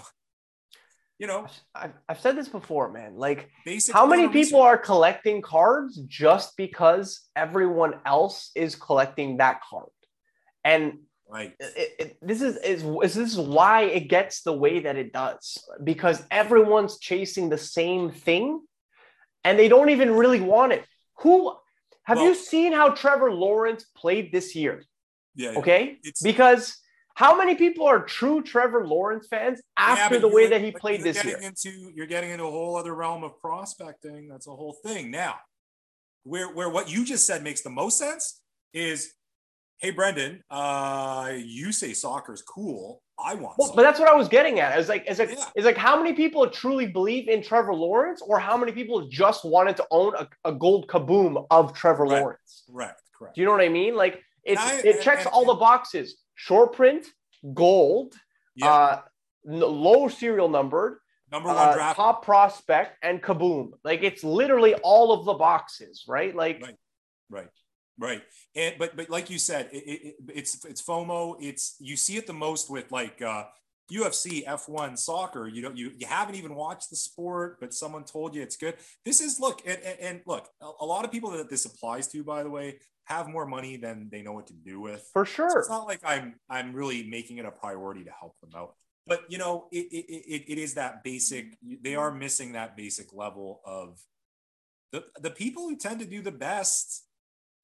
you 1.20 1.28
know, 1.28 1.46
I've, 1.76 1.94
I've 2.08 2.20
said 2.22 2.38
this 2.38 2.48
before, 2.48 2.92
man. 2.92 3.18
Like, 3.18 3.50
how 3.92 4.06
many 4.06 4.30
people 4.30 4.62
are 4.62 4.78
collecting 4.78 5.42
cards 5.42 6.00
just 6.08 6.56
because 6.56 7.22
everyone 7.36 7.96
else 8.06 8.52
is 8.56 8.76
collecting 8.76 9.38
that 9.38 9.60
card? 9.70 9.90
And 10.64 11.00
right? 11.30 11.54
it, 11.60 11.96
it, 12.00 12.18
this 12.22 12.42
is, 12.42 12.58
is 12.58 12.84
this 13.02 13.18
is 13.18 13.38
why 13.38 13.84
it 13.84 14.10
gets 14.10 14.42
the 14.42 14.54
way 14.54 14.80
that 14.80 14.96
it 14.96 15.12
does 15.12 15.58
because 15.84 16.24
everyone's 16.32 16.98
chasing 17.00 17.50
the 17.50 17.58
same 17.58 18.12
thing 18.12 18.62
and 19.44 19.60
they 19.60 19.68
don't 19.68 19.90
even 19.90 20.12
really 20.12 20.42
want 20.42 20.72
it 20.72 20.86
who 21.20 21.56
have 22.06 22.20
you 22.20 22.34
seen 22.36 22.72
how 22.74 22.90
trevor 22.90 23.32
lawrence 23.32 23.86
played 23.96 24.32
this 24.32 24.56
year 24.56 24.84
Yeah. 25.36 25.52
yeah. 25.52 25.60
okay 25.60 25.98
It's 26.04 26.22
because 26.22 26.78
how 27.16 27.38
many 27.38 27.56
people 27.56 27.86
are 27.88 28.04
true 28.04 28.42
trevor 28.44 28.86
lawrence 28.86 29.28
fans 29.28 29.62
after 29.78 30.16
but 30.16 30.22
the 30.22 30.28
way 30.28 30.48
that 30.48 30.62
he 30.62 30.72
played 30.72 31.00
you're 31.00 31.14
this 31.14 31.18
getting 31.24 31.42
year 31.42 31.50
Into 31.50 31.92
you're 31.96 32.08
getting 32.08 32.32
into 32.32 32.44
a 32.46 32.52
whole 32.52 32.76
other 32.76 32.94
realm 32.94 33.24
of 33.24 33.40
prospecting. 33.40 34.28
That's 34.30 34.48
a 34.48 34.52
whole 34.52 34.76
thing. 34.86 35.12
Now, 35.12 35.36
where 36.24 36.50
where 36.54 36.70
what 36.70 36.90
you 36.90 37.06
just 37.06 37.26
said 37.26 37.42
makes 37.44 37.62
the 37.62 37.70
most 37.70 37.98
sense 37.98 38.42
is, 38.74 39.14
hey 39.78 39.92
Brendan, 39.92 40.44
uh, 40.50 41.32
you 41.38 41.72
say 41.72 41.94
soccer's 41.94 42.42
cool. 42.42 43.02
I 43.18 43.34
want. 43.36 43.58
well, 43.58 43.72
but 43.76 43.84
that's 43.84 44.00
what 44.00 44.10
I 44.10 44.14
was 44.16 44.28
getting 44.28 44.60
at. 44.60 44.78
It's 44.78 44.90
like, 44.90 45.06
it's 45.08 45.20
like, 45.20 45.30
Yeah. 45.32 45.46
it's 45.56 45.66
like 45.66 45.78
how 45.78 45.96
many 45.98 46.14
people 46.14 46.50
truly 46.50 46.86
believe 46.88 47.30
in 47.30 47.42
Trevor 47.42 47.74
Lawrence, 47.74 48.22
or 48.22 48.40
how 48.40 48.58
many 48.58 48.72
people 48.74 49.08
just 49.08 49.46
wanted 49.46 49.78
to 49.78 49.86
own 49.92 50.14
a, 50.16 50.28
a 50.44 50.52
gold 50.52 50.88
kaboom 50.88 51.46
of 51.50 51.74
Trevor. 51.74 52.08
Lawrence? 52.08 52.64
correct, 52.70 53.02
correct. 53.18 53.36
Do 53.36 53.42
you 53.42 53.46
know 53.46 53.52
what 53.54 53.62
I 53.62 53.70
mean? 53.70 53.96
Like 53.96 54.22
it's 54.44 54.62
I- 54.62 54.82
it 54.84 55.02
checks 55.02 55.26
all 55.26 55.46
the 55.46 55.56
boxes: 55.56 56.18
short 56.36 56.74
print, 56.74 57.08
gold, 57.54 58.14
Yeah, 58.56 58.68
uh, 58.74 59.02
low 59.46 60.08
serial 60.10 60.50
numbered, 60.50 61.00
number 61.32 61.50
one 61.50 61.58
uh, 61.58 61.74
draft. 61.74 61.96
top 61.96 62.26
prospect, 62.26 62.98
and 63.02 63.22
kaboom. 63.24 63.72
Like 63.84 64.04
it's 64.04 64.24
literally 64.24 64.74
all 64.76 65.14
of 65.14 65.26
the 65.26 65.34
boxes, 65.36 66.04
right? 66.08 66.36
Like 66.36 66.62
Right. 66.62 66.76
Right, 67.30 67.48
right. 67.98 68.22
And 68.56 68.76
but 68.78 68.96
but 68.96 69.10
like 69.10 69.30
you 69.30 69.38
said, 69.40 69.70
it, 69.72 69.78
it, 69.78 70.02
it- 70.08 70.16
it's 70.34 70.66
it's 70.66 70.82
FOMO. 70.82 71.36
It's 71.40 71.76
you 71.80 71.96
see 71.96 72.18
it 72.18 72.28
the 72.28 72.34
most 72.34 72.70
with 72.70 72.92
like 72.92 73.22
uh, 73.22 73.46
UFC, 73.92 74.46
F1, 74.46 74.98
soccer. 74.98 75.48
You 75.48 75.62
don't 75.62 75.78
you 75.78 75.92
you 75.98 76.08
haven't 76.08 76.36
even 76.36 76.56
watched 76.56 76.90
the 76.90 76.96
sport, 76.96 77.58
but 77.60 77.74
someone 77.74 78.04
told 78.04 78.36
you 78.36 78.42
it's 78.42 78.58
good. 78.58 78.76
This 79.04 79.22
is 79.22 79.40
look 79.40 79.62
and, 79.66 79.78
and, 79.84 80.00
and 80.00 80.22
look. 80.26 80.50
A, 80.82 80.86
lot 80.86 81.06
of 81.06 81.12
people 81.12 81.32
that 81.32 81.50
this 81.50 81.66
applies 81.66 82.08
to, 82.10 82.24
by 82.24 82.44
the 82.44 82.50
way, 82.50 82.80
have 83.06 83.28
more 83.30 83.46
money 83.46 83.78
than 83.78 84.10
they 84.12 84.22
know 84.24 84.34
what 84.34 84.48
to 84.48 84.54
do 84.54 84.82
with. 84.82 85.08
for 85.14 85.26
So 85.26 85.32
sure. 85.34 85.60
it's 85.60 85.70
not 85.70 85.86
like 85.86 86.00
I'm 86.04 86.36
I'm 86.50 86.74
really 86.74 87.08
making 87.08 87.38
it 87.38 87.46
a 87.46 87.52
priority 87.52 88.04
to 88.06 88.12
help 88.12 88.36
them 88.42 88.50
out. 88.56 88.74
But 89.08 89.22
you 89.30 89.38
know, 89.38 89.68
it 89.72 89.86
it, 89.92 90.06
it, 90.36 90.44
it 90.54 90.58
is 90.58 90.74
that 90.74 91.04
basic. 91.04 91.56
They 91.62 91.96
are 91.96 92.12
missing 92.12 92.54
that 92.54 92.76
basic 92.76 93.14
level 93.14 93.62
of 93.66 94.00
the 94.92 95.04
the 95.22 95.30
people 95.32 95.64
who 95.70 95.78
tend 95.78 96.00
to 96.00 96.06
do 96.08 96.22
the 96.24 96.32
best 96.32 97.04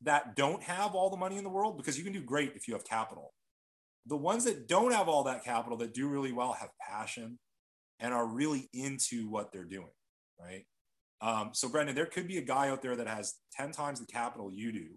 that 0.03 0.35
don't 0.35 0.63
have 0.63 0.95
all 0.95 1.09
the 1.09 1.17
money 1.17 1.37
in 1.37 1.43
the 1.43 1.49
world 1.49 1.77
because 1.77 1.97
you 1.97 2.03
can 2.03 2.13
do 2.13 2.23
great 2.23 2.53
if 2.55 2.67
you 2.67 2.73
have 2.73 2.83
capital. 2.83 3.33
The 4.07 4.17
ones 4.17 4.45
that 4.45 4.67
don't 4.67 4.91
have 4.93 5.07
all 5.07 5.23
that 5.25 5.43
capital 5.43 5.77
that 5.77 5.93
do 5.93 6.07
really 6.07 6.31
well 6.31 6.53
have 6.53 6.69
passion 6.79 7.37
and 7.99 8.13
are 8.13 8.25
really 8.25 8.67
into 8.73 9.29
what 9.29 9.51
they're 9.51 9.63
doing, 9.63 9.91
right? 10.39 10.65
Um, 11.21 11.51
so 11.53 11.69
Brendan, 11.69 11.93
there 11.95 12.07
could 12.07 12.27
be 12.27 12.39
a 12.39 12.41
guy 12.41 12.69
out 12.69 12.81
there 12.81 12.95
that 12.95 13.07
has 13.07 13.35
10 13.53 13.71
times 13.71 13.99
the 13.99 14.07
capital 14.07 14.51
you 14.51 14.71
do, 14.71 14.87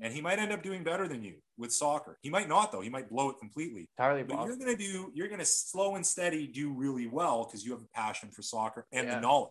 and 0.00 0.14
he 0.14 0.20
might 0.20 0.38
end 0.38 0.52
up 0.52 0.62
doing 0.62 0.84
better 0.84 1.08
than 1.08 1.24
you 1.24 1.34
with 1.58 1.72
soccer. 1.72 2.18
He 2.22 2.30
might 2.30 2.48
not, 2.48 2.70
though. 2.70 2.82
He 2.82 2.88
might 2.88 3.10
blow 3.10 3.30
it 3.30 3.38
completely. 3.40 3.88
Entirely 3.98 4.22
But 4.22 4.46
you're 4.46 4.56
gonna 4.56 4.76
do, 4.76 5.10
you're 5.12 5.26
gonna 5.26 5.44
slow 5.44 5.96
and 5.96 6.06
steady 6.06 6.46
do 6.46 6.72
really 6.72 7.08
well 7.08 7.44
because 7.44 7.64
you 7.64 7.72
have 7.72 7.82
a 7.82 7.88
passion 7.92 8.30
for 8.30 8.42
soccer 8.42 8.86
and 8.92 9.08
Yeah. 9.08 9.16
the 9.16 9.20
knowledge 9.22 9.50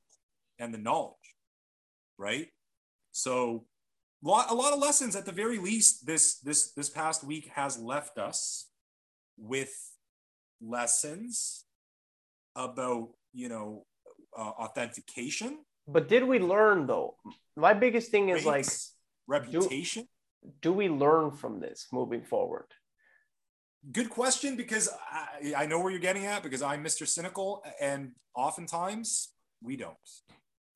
and 0.57 0.73
the 0.73 0.77
knowledge, 0.77 1.35
right? 2.17 2.49
So, 3.11 3.67
lot, 4.23 4.49
a 4.49 4.53
lot 4.53 4.73
of 4.73 4.79
lessons 4.79 5.15
at 5.15 5.25
the 5.25 5.31
very 5.31 5.57
least. 5.57 6.05
This 6.05 6.39
this 6.39 6.71
this 6.73 6.89
past 6.89 7.23
week 7.23 7.49
has 7.55 7.77
left 7.79 8.17
us 8.17 8.69
with 9.37 9.73
lessons 10.61 11.65
about 12.55 13.09
you 13.33 13.49
know 13.49 13.85
uh, 14.37 14.41
authentication, 14.41 15.59
But 15.87 16.07
did 16.07 16.23
we 16.23 16.39
learn 16.39 16.87
though? 16.87 17.15
My 17.55 17.73
biggest 17.73 18.11
thing 18.11 18.29
is 18.29 18.45
like, 18.45 18.65
reputation. 19.27 20.07
do 20.61 20.71
we 20.73 20.89
learn 20.89 21.31
from 21.31 21.59
this 21.59 21.87
moving 21.91 22.23
forward? 22.23 22.67
Good 23.91 24.09
question 24.09 24.55
because 24.55 24.89
I, 25.11 25.53
I 25.57 25.65
know 25.65 25.79
where 25.79 25.91
you're 25.91 25.99
getting 25.99 26.25
at 26.27 26.43
because 26.43 26.61
I'm 26.61 26.83
Mr. 26.83 27.07
Cynical, 27.07 27.63
and 27.81 28.11
oftentimes 28.35 29.33
we 29.61 29.75
don't. 29.75 29.97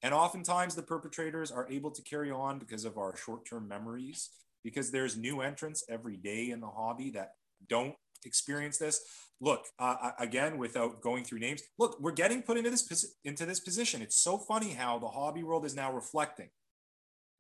And 0.05 0.13
oftentimes 0.13 0.75
the 0.75 0.83
perpetrators 0.83 1.51
are 1.51 1.67
able 1.67 1.89
to 1.89 2.01
carry 2.03 2.29
on 2.29 2.59
because 2.59 2.85
of 2.85 2.95
our 2.95 3.15
short 3.17 3.43
term 3.43 3.67
memories, 3.67 4.29
because 4.63 4.91
there's 4.91 5.17
new 5.17 5.41
entrants 5.41 5.83
every 5.89 6.15
day 6.15 6.51
in 6.51 6.59
the 6.59 6.67
hobby 6.67 7.09
that 7.09 7.31
don't 7.67 7.95
experience 8.23 8.77
this. 8.77 9.01
Look, 9.41 9.65
uh, 9.79 10.11
again, 10.19 10.59
without 10.59 11.01
going 11.01 11.23
through 11.23 11.39
names, 11.39 11.63
look, 11.79 11.99
we're 11.99 12.11
getting 12.11 12.43
put 12.43 12.55
into 12.55 12.69
this 12.69 13.15
into 13.23 13.47
this 13.47 13.59
position. 13.59 14.03
It's 14.03 14.15
so 14.15 14.37
funny 14.37 14.73
how 14.73 14.99
the 14.99 15.07
hobby 15.07 15.41
world 15.41 15.65
is 15.65 15.75
now 15.75 15.91
reflecting. 15.91 16.49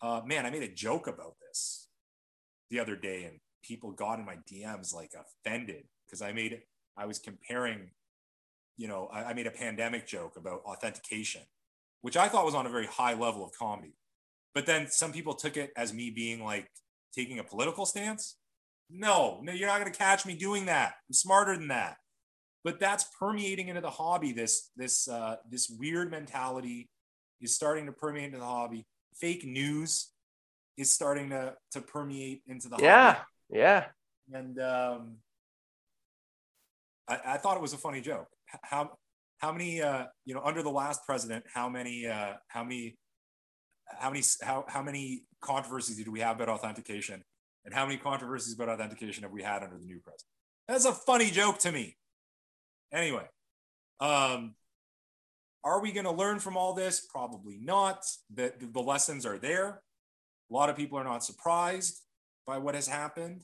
Uh, 0.01 0.21
man, 0.25 0.47
I 0.47 0.49
made 0.49 0.63
a 0.63 0.73
joke 0.73 1.05
about 1.05 1.35
this 1.47 1.87
the 2.71 2.79
other 2.79 2.95
day, 2.95 3.25
and 3.25 3.37
people 3.63 3.91
got 3.91 4.17
in 4.17 4.25
my 4.25 4.37
DMs 4.51 4.91
like 4.91 5.11
offended 5.13 5.83
because 6.07 6.23
I 6.23 6.33
made. 6.33 6.63
I 6.97 7.05
was 7.05 7.19
comparing, 7.19 7.91
you 8.75 8.87
know, 8.87 9.07
I, 9.13 9.25
I 9.25 9.33
made 9.35 9.45
a 9.45 9.51
pandemic 9.51 10.07
joke 10.07 10.35
about 10.35 10.61
authentication, 10.65 11.43
which 12.05 12.15
I 12.15 12.27
thought 12.29 12.45
was 12.45 12.53
on 12.53 12.67
a 12.67 12.69
very 12.69 12.85
high 12.85 13.15
level 13.15 13.43
of 13.43 13.51
comedy. 13.57 13.95
But 14.53 14.67
then 14.67 14.85
some 14.91 15.11
people 15.11 15.33
took 15.33 15.57
it 15.57 15.71
as 15.75 15.91
me 15.91 16.11
being 16.11 16.43
like 16.43 16.69
taking 17.15 17.39
a 17.39 17.43
political 17.43 17.83
stance. 17.83 18.35
No, 18.91 19.39
no, 19.41 19.51
you're 19.51 19.67
not 19.67 19.79
going 19.79 19.91
to 19.91 19.97
catch 19.97 20.23
me 20.23 20.35
doing 20.35 20.67
that. 20.67 20.93
I'm 21.09 21.13
smarter 21.13 21.57
than 21.57 21.69
that. 21.69 21.97
But 22.63 22.79
that's 22.79 23.05
permeating 23.19 23.69
into 23.69 23.81
the 23.81 23.89
hobby. 23.89 24.33
This 24.33 24.69
this 24.75 25.07
uh, 25.07 25.37
this 25.49 25.67
weird 25.67 26.11
mentality 26.11 26.91
is 27.41 27.55
starting 27.55 27.87
to 27.87 27.91
permeate 27.91 28.25
into 28.25 28.37
the 28.37 28.45
hobby. 28.45 28.85
Fake 29.15 29.43
news 29.43 30.11
is 30.77 30.93
starting 30.93 31.31
to 31.31 31.55
to 31.71 31.81
permeate 31.81 32.43
into 32.45 32.69
the 32.69 32.77
Yeah, 32.77 33.13
hobby. 33.13 33.25
yeah. 33.49 33.85
Yeah. 34.29 34.39
And 34.39 34.59
um, 34.59 35.15
I, 37.07 37.19
I 37.33 37.37
thought 37.37 37.57
it 37.57 37.61
was 37.63 37.73
a 37.73 37.77
funny 37.79 38.01
joke. 38.01 38.27
How 38.61 38.91
how 39.45 39.51
many 39.51 39.79
uh, 39.79 40.05
you 40.25 40.33
know 40.33 40.41
under 40.43 40.63
the 40.63 40.71
last 40.71 41.01
president? 41.05 41.45
How 41.53 41.69
many 41.69 42.07
uh, 42.07 42.33
how 42.47 42.63
many 42.63 42.97
how 43.85 44.09
many 44.09 44.23
how 44.41 44.65
how 44.67 44.81
many 44.81 45.21
controversies 45.39 45.97
did 45.97 46.07
we 46.07 46.19
have 46.21 46.37
about 46.37 46.49
authentication? 46.49 47.23
And 47.63 47.73
how 47.73 47.85
many 47.85 47.97
controversies 47.97 48.55
about 48.55 48.69
authentication 48.69 49.23
have 49.23 49.31
we 49.31 49.43
had 49.43 49.61
under 49.61 49.77
the 49.77 49.85
new 49.85 49.99
president? 49.99 50.31
That's 50.67 50.85
a 50.85 50.93
funny 50.93 51.29
joke 51.29 51.59
to 51.59 51.71
me. 51.71 51.95
Anyway, 52.91 53.25
um, 53.99 54.55
are 55.63 55.81
we 55.81 55.91
going 55.91 56.05
to 56.05 56.11
learn 56.11 56.39
from 56.39 56.57
all 56.57 56.73
this? 56.73 57.07
Probably 57.11 57.59
not. 57.61 58.03
The, 58.33 58.53
the 58.59 58.79
lessons 58.79 59.25
are 59.25 59.39
there. 59.39 59.81
A 60.51 60.53
lot 60.53 60.69
of 60.69 60.75
people 60.75 60.99
are 60.99 61.03
not 61.03 61.23
surprised 61.23 62.01
by 62.45 62.59
what 62.59 62.75
has 62.75 62.87
happened. 62.87 63.43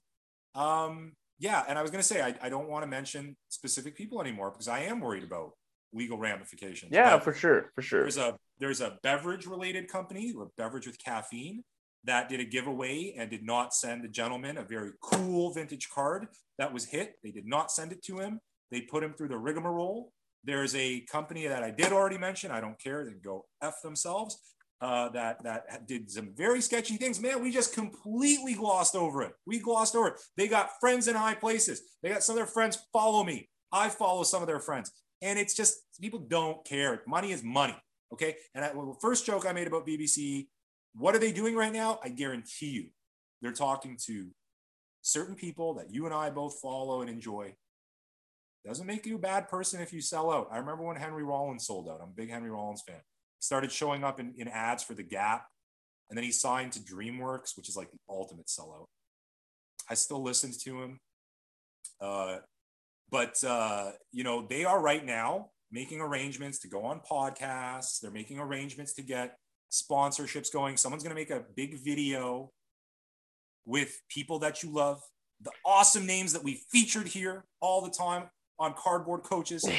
Um, 0.53 1.13
yeah, 1.39 1.63
and 1.67 1.79
I 1.79 1.81
was 1.81 1.89
going 1.89 2.01
to 2.01 2.07
say 2.07 2.21
I, 2.21 2.35
I 2.43 2.49
don't 2.49 2.69
want 2.69 2.83
to 2.83 2.87
mention 2.87 3.35
specific 3.49 3.97
people 3.97 4.21
anymore 4.21 4.51
because 4.51 4.67
I 4.67 4.81
am 4.81 4.99
worried 4.99 5.23
about 5.23 5.53
legal 5.93 6.17
ramifications. 6.17 6.91
Yeah, 6.93 7.15
But 7.15 7.23
for 7.23 7.33
sure, 7.33 7.71
for 7.75 7.81
sure. 7.81 8.01
there's 8.01 8.17
a 8.17 8.37
there's 8.59 8.81
a 8.81 8.97
beverage 9.03 9.45
related 9.45 9.87
company, 9.87 10.33
a 10.39 10.45
beverage 10.57 10.87
with 10.87 10.97
caffeine, 11.03 11.63
that 12.03 12.29
did 12.29 12.39
a 12.39 12.45
giveaway 12.45 13.13
and 13.17 13.29
did 13.29 13.43
not 13.43 13.73
send 13.73 14.03
the 14.03 14.07
gentleman 14.07 14.57
a 14.57 14.63
very 14.63 14.91
cool 15.01 15.53
vintage 15.53 15.89
card 15.89 16.27
that 16.57 16.73
was 16.73 16.85
hit. 16.85 17.15
They 17.23 17.31
did 17.31 17.45
not 17.45 17.71
send 17.71 17.91
it 17.91 18.03
to 18.03 18.19
him. 18.19 18.39
They 18.71 18.81
put 18.81 19.03
him 19.03 19.13
through 19.13 19.29
the 19.29 19.37
rigmarole. 19.37 20.11
There's 20.43 20.73
a 20.75 21.01
company 21.01 21.45
that 21.47 21.63
I 21.63 21.71
did 21.71 21.91
already 21.91 22.17
mention. 22.17 22.51
I 22.51 22.61
don't 22.61 22.79
care. 22.79 23.05
They 23.05 23.11
go 23.13 23.45
f 23.61 23.75
themselves. 23.83 24.39
Uh, 24.79 25.09
that 25.09 25.43
that 25.43 25.87
did 25.87 26.09
some 26.09 26.33
very 26.35 26.59
sketchy 26.59 26.97
things. 26.97 27.19
Man, 27.19 27.43
we 27.43 27.51
just 27.51 27.71
completely 27.75 28.55
glossed 28.55 28.95
over 28.95 29.21
it. 29.21 29.33
We 29.45 29.59
glossed 29.59 29.95
over 29.95 30.07
it. 30.07 30.13
They 30.37 30.47
got 30.47 30.79
friends 30.79 31.07
in 31.07 31.15
high 31.15 31.35
places. 31.35 31.83
They 32.01 32.09
got 32.09 32.23
some 32.23 32.33
of 32.33 32.37
their 32.37 32.47
friends 32.47 32.79
follow 32.91 33.23
me. 33.23 33.47
I 33.71 33.89
follow 33.89 34.23
some 34.23 34.41
of 34.41 34.47
their 34.47 34.59
friends, 34.59 34.91
and 35.21 35.37
it's 35.37 35.53
just 35.53 35.79
people 35.99 36.19
don't 36.19 36.63
care. 36.65 37.01
Money 37.07 37.31
is 37.31 37.43
money. 37.43 37.75
Okay. 38.13 38.35
And 38.55 38.65
I, 38.65 38.73
well, 38.73 38.87
the 38.87 38.99
first 38.99 39.25
joke 39.25 39.45
I 39.45 39.53
made 39.53 39.67
about 39.67 39.87
BBC, 39.87 40.47
what 40.95 41.15
are 41.15 41.19
they 41.19 41.31
doing 41.31 41.55
right 41.55 41.71
now? 41.71 41.99
I 42.03 42.09
guarantee 42.09 42.71
you, 42.71 42.87
they're 43.41 43.53
talking 43.53 43.97
to 44.07 44.27
certain 45.01 45.35
people 45.35 45.75
that 45.75 45.91
you 45.91 46.05
and 46.05 46.13
I 46.13 46.29
both 46.29 46.59
follow 46.61 47.01
and 47.01 47.09
enjoy. 47.09 47.55
Doesn't 48.65 48.85
make 48.85 49.05
you 49.05 49.15
a 49.15 49.19
bad 49.19 49.49
person 49.49 49.81
if 49.81 49.91
you 49.91 50.01
sell 50.01 50.31
out. 50.31 50.49
I 50.51 50.57
remember 50.57 50.83
when 50.83 50.97
Henry 50.97 51.23
Rollins 51.23 51.65
sold 51.65 51.89
out. 51.89 51.99
I'm 52.01 52.09
a 52.09 52.13
big 52.15 52.29
Henry 52.29 52.51
Rollins 52.51 52.83
fan 52.85 53.01
started 53.41 53.71
showing 53.71 54.03
up 54.03 54.19
in, 54.19 54.33
in 54.37 54.47
ads 54.47 54.83
for 54.83 54.93
the 54.93 55.03
Gap. 55.03 55.47
And 56.09 56.17
then 56.17 56.23
he 56.23 56.31
signed 56.31 56.73
to 56.73 56.79
DreamWorks, 56.79 57.57
which 57.57 57.67
is 57.67 57.75
like 57.75 57.89
the 57.91 57.97
ultimate 58.09 58.47
sellout. 58.47 58.85
I 59.89 59.95
still 59.95 60.21
listened 60.21 60.53
to 60.63 60.81
him. 60.81 60.99
Uh, 61.99 62.37
but, 63.11 63.43
uh, 63.43 63.91
you 64.11 64.23
know, 64.23 64.45
they 64.47 64.65
are 64.65 64.79
right 64.81 65.05
now 65.05 65.49
making 65.71 66.01
arrangements 66.01 66.59
to 66.59 66.67
go 66.67 66.83
on 66.85 67.01
podcasts. 67.09 67.99
They're 67.99 68.11
making 68.11 68.39
arrangements 68.39 68.93
to 68.93 69.01
get 69.01 69.37
sponsorships 69.71 70.51
going. 70.51 70.77
Someone's 70.77 71.03
going 71.03 71.15
to 71.15 71.19
make 71.21 71.29
a 71.29 71.43
big 71.55 71.77
video 71.79 72.51
with 73.65 74.01
people 74.09 74.39
that 74.39 74.63
you 74.63 74.71
love, 74.71 75.01
the 75.41 75.51
awesome 75.65 76.05
names 76.05 76.33
that 76.33 76.43
we 76.43 76.61
featured 76.71 77.07
here 77.07 77.45
all 77.61 77.81
the 77.81 77.89
time 77.91 78.23
on 78.59 78.73
Cardboard 78.77 79.23
Coaches 79.23 79.63
Yeah. 79.67 79.73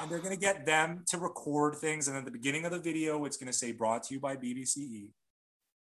and 0.00 0.10
they're 0.10 0.20
going 0.20 0.34
to 0.34 0.40
get 0.40 0.64
them 0.64 1.04
to 1.08 1.18
record 1.18 1.76
things. 1.76 2.08
And 2.08 2.16
at 2.16 2.24
the 2.24 2.30
beginning 2.30 2.64
of 2.64 2.70
the 2.72 2.78
video, 2.78 3.24
it's 3.24 3.36
going 3.36 3.50
to 3.50 3.52
say 3.52 3.72
brought 3.72 4.04
to 4.04 4.14
you 4.14 4.20
by 4.20 4.36
BBCE. 4.36 5.10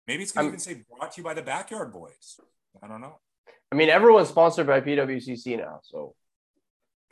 Maybe 0.07 0.23
it's 0.23 0.33
going 0.33 0.47
to 0.47 0.49
even 0.49 0.59
say 0.59 0.83
brought 0.97 1.13
to 1.13 1.21
you 1.21 1.25
by 1.25 1.35
the 1.35 1.43
Backyard 1.43 1.93
Boys. 1.93 2.41
I 2.83 2.89
don't 2.89 3.01
know. 3.01 3.19
I 3.71 3.77
mean, 3.77 3.89
everyone's 3.89 4.29
sponsored 4.29 4.67
by 4.67 4.81
PWCC 4.81 5.59
now, 5.59 5.81
so 5.83 6.15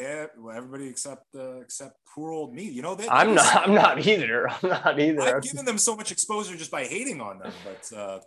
everybody 0.03 0.88
except 0.88 1.24
uh, 1.34 1.61
except 1.61 1.96
poor 2.14 2.32
old 2.32 2.55
me. 2.55 2.64
You 2.64 2.82
know 2.82 2.94
that 2.94 3.12
I'm 3.12 3.34
not. 3.34 3.68
I'm 3.68 3.74
not 3.74 4.07
either. 4.07 4.48
I'm 4.62 4.68
not 4.68 5.00
either. 5.00 5.36
I've 5.36 5.42
given 5.42 5.64
them 5.64 5.78
so 5.78 5.96
much 5.96 6.12
exposure 6.12 6.57
just 6.57 6.70
by 6.70 6.84
hating 6.84 7.20
on 7.20 7.38
them. 7.38 7.53
But 7.64 7.96
uh, 7.96 8.20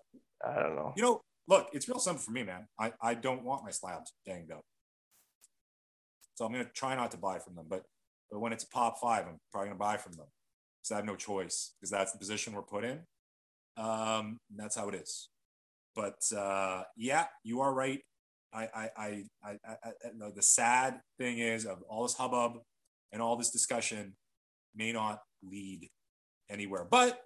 I 0.46 0.62
don't 0.62 0.76
know. 0.76 0.94
you 0.96 1.04
know, 1.04 1.22
look, 1.48 1.68
it's 1.74 1.88
real 1.88 2.00
simple 2.00 2.22
for 2.22 2.32
me, 2.32 2.44
man. 2.44 2.68
I, 2.80 2.94
I 3.02 3.14
don't 3.14 3.44
want 3.44 3.64
my 3.64 3.72
slabs 3.72 4.14
danged 4.26 4.52
up. 4.52 4.64
So 6.36 6.46
I'm 6.46 6.52
gonna 6.52 6.70
try 6.74 6.96
not 6.96 7.12
to 7.12 7.18
buy 7.18 7.40
from 7.40 7.56
them. 7.56 7.66
But 7.70 7.84
but 8.32 8.40
when 8.40 8.54
it's 8.54 8.64
pop 8.66 9.00
five, 9.02 9.26
I'm 9.28 9.40
probably 9.52 9.70
gonna 9.70 9.80
buy 9.80 9.98
from 9.98 10.14
them. 10.14 10.28
Because 10.82 10.92
I 10.94 10.96
have 10.98 11.06
no 11.06 11.16
choice, 11.16 11.74
because 11.80 11.90
that's 11.90 12.12
the 12.12 12.20
position 12.20 12.54
we're 12.54 12.62
put 12.62 12.84
in. 12.84 13.00
Um, 13.78 14.40
that's 14.56 14.76
how 14.76 14.90
it 14.90 14.96
is. 14.96 15.30
But 15.96 16.20
uh, 16.36 16.84
yeah, 16.98 17.26
you 17.44 17.62
are 17.62 17.74
right. 17.74 18.02
I 18.54 18.70
I 18.74 18.90
I, 18.98 19.24
I, 19.44 19.52
I, 19.68 19.74
I 19.84 19.92
no, 20.16 20.32
the 20.32 20.42
sad 20.42 21.00
thing 21.18 21.40
is 21.40 21.66
of 21.66 21.82
all 21.90 22.04
this 22.04 22.16
hubbub 22.16 22.60
and 23.12 23.22
all 23.22 23.36
this 23.36 23.52
discussion 23.52 24.16
may 24.76 24.92
not 24.92 25.20
lead 25.44 25.90
anywhere. 26.50 26.86
But 26.90 27.22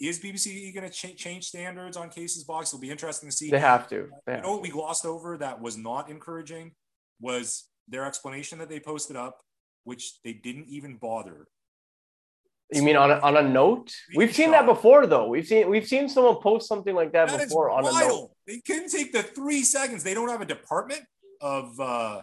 is 0.00 0.20
BBC 0.20 0.74
going 0.74 0.88
to 0.88 0.92
ch- 0.92 1.16
change 1.16 1.44
standards 1.46 1.96
on 1.96 2.10
cases 2.10 2.44
box? 2.44 2.70
It'll 2.70 2.80
be 2.80 2.90
interesting 2.90 3.30
to 3.30 3.34
see. 3.34 3.50
They 3.50 3.58
have 3.58 3.88
to. 3.88 4.10
They 4.26 4.36
You 4.36 4.42
know 4.42 4.52
what 4.52 4.62
we 4.62 4.68
glossed 4.68 5.06
over 5.06 5.38
that 5.38 5.60
was 5.60 5.76
not 5.76 6.10
encouraging 6.10 6.72
was 7.20 7.68
their 7.88 8.04
explanation 8.04 8.58
that 8.58 8.68
they 8.68 8.80
posted 8.80 9.16
up, 9.16 9.40
which 9.84 10.20
they 10.22 10.34
didn't 10.34 10.66
even 10.68 10.96
bother. 10.96 11.46
You 12.72 12.82
mean 12.82 12.96
on 12.96 13.12
a, 13.12 13.14
on 13.20 13.36
a 13.36 13.42
note? 13.42 13.94
We've 14.16 14.34
seen 14.34 14.50
that 14.50 14.66
before, 14.66 15.06
though. 15.06 15.28
We've 15.28 15.46
seen 15.46 15.70
we've 15.70 15.86
seen 15.86 16.08
someone 16.08 16.36
post 16.42 16.66
something 16.66 16.94
like 16.96 17.12
that, 17.12 17.28
That 17.28 17.40
before 17.48 17.70
on 17.70 17.86
a 17.86 17.92
note. 17.92 18.30
They 18.46 18.60
couldn't 18.66 18.88
take 18.90 19.12
the 19.12 19.22
three 19.22 19.62
seconds. 19.62 20.02
They 20.02 20.14
don't 20.14 20.28
have 20.28 20.40
a 20.40 20.46
department 20.46 21.02
of 21.40 21.78
uh, 21.78 22.22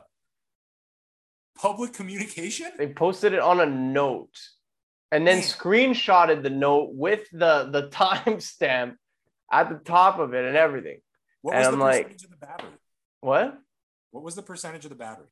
public 1.57 1.93
communication. 1.93 2.71
They 2.77 2.87
posted 2.87 3.33
it 3.33 3.39
on 3.39 3.61
a 3.61 3.65
note, 3.65 4.37
and 5.11 5.25
then 5.25 5.37
Man. 5.37 5.43
screenshotted 5.45 6.43
the 6.43 6.49
note 6.49 6.89
with 6.93 7.29
the 7.31 7.69
the 7.71 7.87
timestamp 7.91 8.95
at 9.51 9.69
the 9.69 9.75
top 9.77 10.19
of 10.19 10.33
it 10.33 10.43
and 10.45 10.57
everything. 10.57 10.99
What 11.41 11.55
And 11.55 11.59
was 11.59 11.67
I'm 11.73 11.79
the 11.79 11.85
like- 11.85 12.11
of 12.11 12.29
the 12.29 12.37
battery? 12.37 12.69
What? 13.21 13.57
What 14.11 14.23
was 14.23 14.35
the 14.35 14.43
percentage 14.43 14.83
of 14.83 14.89
the 14.89 14.95
battery? 14.95 15.27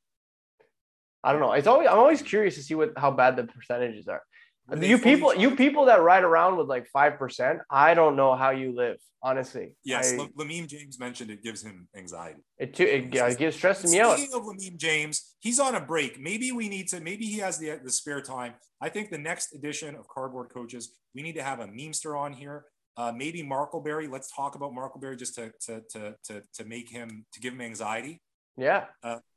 I 1.24 1.34
don't 1.34 1.42
know. 1.42 1.52
It's 1.52 1.68
always 1.68 1.88
I'm 1.90 2.00
always 2.00 2.22
curious 2.22 2.56
to 2.56 2.64
see 2.64 2.76
what 2.76 2.94
how 2.98 3.12
bad 3.12 3.36
the 3.36 3.44
percentages 3.44 4.08
are. 4.08 4.22
Were 4.68 4.78
You 4.84 4.98
fully 4.98 5.16
people, 5.16 5.36
you 5.36 5.56
people 5.56 5.86
that 5.86 6.02
ride 6.02 6.24
around 6.24 6.58
with 6.58 6.68
like 6.68 6.88
five 6.88 7.18
percent, 7.18 7.60
I 7.70 7.94
don't 7.94 8.16
know 8.16 8.36
how 8.36 8.52
you 8.52 8.76
live. 8.76 8.98
Honestly, 9.24 9.76
Yes, 9.84 10.14
I, 10.14 10.18
Lam- 10.18 10.34
Lamine 10.36 10.68
James 10.68 11.00
mentioned 11.00 11.30
it 11.30 11.44
gives 11.44 11.62
him 11.62 11.88
anxiety. 11.96 12.40
it, 12.58 12.74
too, 12.74 12.86
it, 12.86 13.14
yeah, 13.14 13.28
it 13.28 13.38
gives 13.38 13.56
stressing 13.56 13.92
me 13.92 14.00
out. 14.00 14.18
Speaking 14.18 14.34
of 14.36 14.44
Lamine 14.44 14.78
James, 14.78 15.36
he's 15.40 15.60
on 15.60 15.76
a 15.76 15.80
break. 15.80 16.20
Maybe 16.20 16.52
we 16.52 16.68
need 16.68 16.88
to. 16.88 17.00
Maybe 17.02 17.26
he 17.26 17.38
has 17.38 17.60
the 17.60 17.80
the 17.84 17.92
spare 17.92 18.22
time. 18.22 18.54
I 18.82 18.90
think 18.90 19.12
the 19.12 19.20
next 19.20 19.54
edition 19.54 19.94
of 19.96 20.08
Cardboard 20.08 20.50
Coaches, 20.52 20.98
we 21.14 21.22
need 21.22 21.36
to 21.36 21.44
have 21.44 21.60
a 21.60 21.68
memester 21.68 22.18
on 22.20 22.34
here. 22.34 22.66
Uh, 22.98 23.12
maybe 23.16 23.44
Markleberry. 23.44 24.10
Let's 24.12 24.32
talk 24.36 24.56
about 24.56 24.72
Markleberry 24.72 25.20
just 25.20 25.36
to 25.36 25.52
to 25.68 25.82
to 25.92 26.16
to 26.26 26.42
to 26.56 26.66
make 26.66 26.90
him 26.90 27.26
to 27.34 27.40
give 27.40 27.54
him 27.54 27.62
anxiety 27.62 28.22
Yeah, 28.58 28.86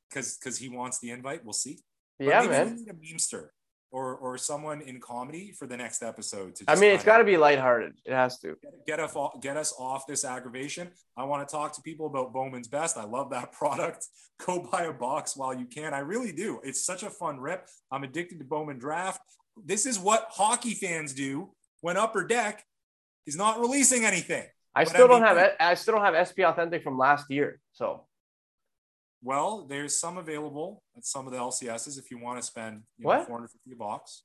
because 0.09 0.39
because 0.39 0.57
he 0.57 0.71
wants 0.71 0.99
the 1.01 1.11
invite. 1.11 1.45
We'll 1.45 1.53
see. 1.53 1.79
But 2.19 2.29
yeah, 2.29 2.41
maybe 2.41 2.51
man. 2.53 2.67
We 2.71 2.73
need 2.85 2.89
a 2.89 2.95
memester 2.95 3.49
or 3.95 4.17
or 4.17 4.37
someone 4.37 4.81
in 4.83 5.01
comedy 5.01 5.53
for 5.53 5.69
the 5.69 5.77
next 5.77 6.03
episode. 6.03 6.57
To 6.57 6.65
I 6.67 6.75
mean, 6.75 6.91
it's 6.91 7.05
got 7.05 7.19
to 7.19 7.25
be 7.25 7.37
lighthearted. 7.37 7.93
It 8.05 8.13
has 8.13 8.41
to. 8.41 8.57
get 8.89 8.99
us 8.99 9.15
off, 9.15 9.41
get 9.41 9.57
us 9.57 9.73
off 9.79 10.05
this 10.09 10.25
aggravation. 10.25 10.91
I 11.17 11.23
want 11.23 11.49
to 11.49 11.53
talk 11.53 11.73
to 11.75 11.83
people 11.83 12.07
about 12.07 12.33
Bowman's 12.33 12.67
Best. 12.67 12.97
I 12.97 13.05
love 13.05 13.31
that 13.31 13.53
product. 13.61 14.07
Go 14.45 14.69
buy 14.71 14.83
a 14.83 14.93
box 14.93 15.37
while 15.37 15.55
you 15.55 15.67
can. 15.67 15.95
I 15.95 16.01
really 16.01 16.33
do. 16.33 16.61
It's 16.65 16.85
such 16.85 17.05
a 17.05 17.11
fun 17.11 17.39
rip. 17.39 17.69
I'm 17.93 18.03
addicted 18.03 18.41
to 18.41 18.45
Bowman 18.45 18.81
Draft. 18.81 19.21
This 19.65 19.87
is 19.87 19.97
what 19.97 20.27
hockey 20.29 20.75
fans 20.75 21.15
do 21.15 21.53
when 21.81 21.97
Upper 21.97 22.27
Deck 22.27 22.65
is 23.29 23.37
not 23.37 23.61
releasing 23.61 24.05
anything. 24.05 24.45
I 24.75 24.83
But 24.83 24.89
still 24.91 25.05
I 25.05 25.09
don't 25.09 25.23
have 25.23 25.51
I 25.61 25.75
still 25.75 25.95
don't 25.95 26.05
have 26.05 26.27
SP 26.27 26.41
Authentic 26.41 26.83
from 26.83 26.99
last 26.99 27.31
year. 27.31 27.61
So 27.75 28.07
Well, 29.25 29.65
there's 29.69 29.99
some 29.99 30.19
available 30.19 30.83
at 30.97 31.05
some 31.07 31.27
of 31.27 31.33
the 31.33 31.39
LCSs 31.39 31.99
if 31.99 32.11
you 32.11 32.19
want 32.19 32.39
to 32.39 32.47
spend 32.47 32.83
you 32.99 33.07
know, 33.07 33.25
450 33.25 33.75
bucks. 33.79 34.23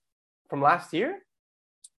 from 0.50 0.62
last 0.62 0.94
year, 0.94 1.20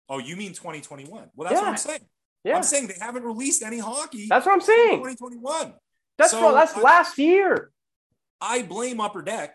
Oh, 0.08 0.18
you 0.18 0.36
mean 0.36 0.52
2021? 0.52 1.30
Well, 1.34 1.48
that's 1.48 1.60
what 1.60 1.68
I'm 1.68 1.76
saying. 1.76 2.00
yeah, 2.44 2.56
I'm 2.56 2.62
saying 2.64 2.88
they 2.88 2.96
haven't 3.00 3.22
released 3.22 3.62
any 3.62 3.78
hockey 3.78 4.26
that's 4.28 4.44
what 4.44 4.52
I'm 4.52 4.60
saying. 4.60 4.98
2021. 4.98 5.72
That's 6.18 6.32
So, 6.32 6.40
from, 6.40 6.54
that's 6.54 6.76
I- 6.76 6.80
last 6.80 7.16
year. 7.18 7.70
I 8.40 8.62
blame 8.62 9.00
Upper 9.00 9.22
Deck 9.22 9.54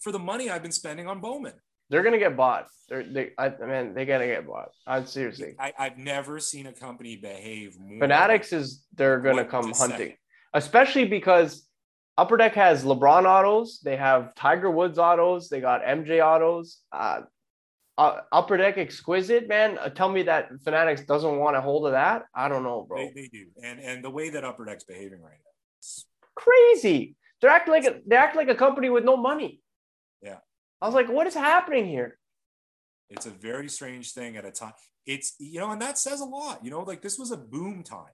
for 0.00 0.10
the 0.12 0.18
money 0.18 0.50
I've 0.50 0.62
been 0.62 0.72
spending 0.72 1.06
on 1.06 1.20
Bowman. 1.20 1.52
They're 1.88 2.02
gonna 2.02 2.18
get 2.18 2.36
bought. 2.36 2.68
They're 2.88 3.04
they 3.04 3.30
I 3.38 3.50
man, 3.50 3.92
they 3.94 4.06
gotta 4.06 4.26
get 4.26 4.46
bought. 4.46 4.70
I'm 4.86 5.04
seriously. 5.06 5.54
I, 5.58 5.72
I've 5.78 5.98
never 5.98 6.40
seen 6.40 6.66
a 6.66 6.72
company 6.72 7.16
behave 7.16 7.78
more. 7.78 7.98
Fanatics 8.00 8.52
is 8.54 8.84
they're 8.94 9.20
gonna 9.20 9.44
come 9.44 9.72
hunting, 9.74 9.98
saying. 9.98 10.16
especially 10.54 11.04
because 11.04 11.68
Upper 12.18 12.36
Deck 12.36 12.54
has 12.54 12.84
LeBron 12.84 13.24
autos, 13.24 13.80
they 13.80 13.96
have 13.96 14.34
Tiger 14.34 14.70
Woods 14.70 14.98
autos, 14.98 15.48
they 15.48 15.60
got 15.60 15.82
MJ 15.82 16.24
autos. 16.24 16.78
Uh, 16.92 17.22
uh, 17.98 18.20
Upper 18.30 18.56
Deck 18.56 18.78
exquisite, 18.78 19.48
man. 19.48 19.78
Uh, 19.78 19.88
tell 19.88 20.08
me 20.08 20.22
that 20.24 20.48
Fanatics 20.64 21.02
doesn't 21.04 21.38
want 21.38 21.56
a 21.56 21.60
hold 21.60 21.86
of 21.86 21.92
that. 21.92 22.24
I 22.34 22.48
don't 22.48 22.62
know, 22.62 22.86
bro. 22.88 22.98
They, 22.98 23.12
they 23.22 23.28
do, 23.28 23.46
and 23.62 23.80
and 23.80 24.02
the 24.04 24.10
way 24.10 24.30
that 24.30 24.44
Upper 24.44 24.64
Deck's 24.64 24.84
behaving 24.84 25.20
right 25.20 25.32
now, 25.32 25.50
it's- 25.78 26.04
Crazy. 26.34 27.14
They're 27.40 27.50
acting 27.50 27.74
like 27.74 27.84
a, 27.84 28.00
they 28.06 28.16
act 28.16 28.36
like 28.36 28.48
a 28.48 28.54
company 28.54 28.88
with 28.88 29.04
no 29.04 29.16
money. 29.16 29.60
Yeah. 30.22 30.38
I 30.80 30.86
was 30.86 30.94
like, 30.94 31.08
what 31.08 31.26
is 31.26 31.34
happening 31.34 31.86
here? 31.86 32.18
it's 33.10 33.26
a 33.26 33.30
very 33.30 33.68
strange 33.68 34.12
thing 34.12 34.36
at 34.38 34.46
a 34.46 34.50
time. 34.50 34.72
It's 35.04 35.34
you 35.38 35.60
know, 35.60 35.70
and 35.70 35.82
that 35.82 35.98
says 35.98 36.20
a 36.20 36.24
lot. 36.24 36.64
You 36.64 36.70
know, 36.70 36.80
like 36.80 37.02
this 37.02 37.18
was 37.18 37.30
a 37.30 37.36
boom 37.36 37.82
time. 37.82 38.12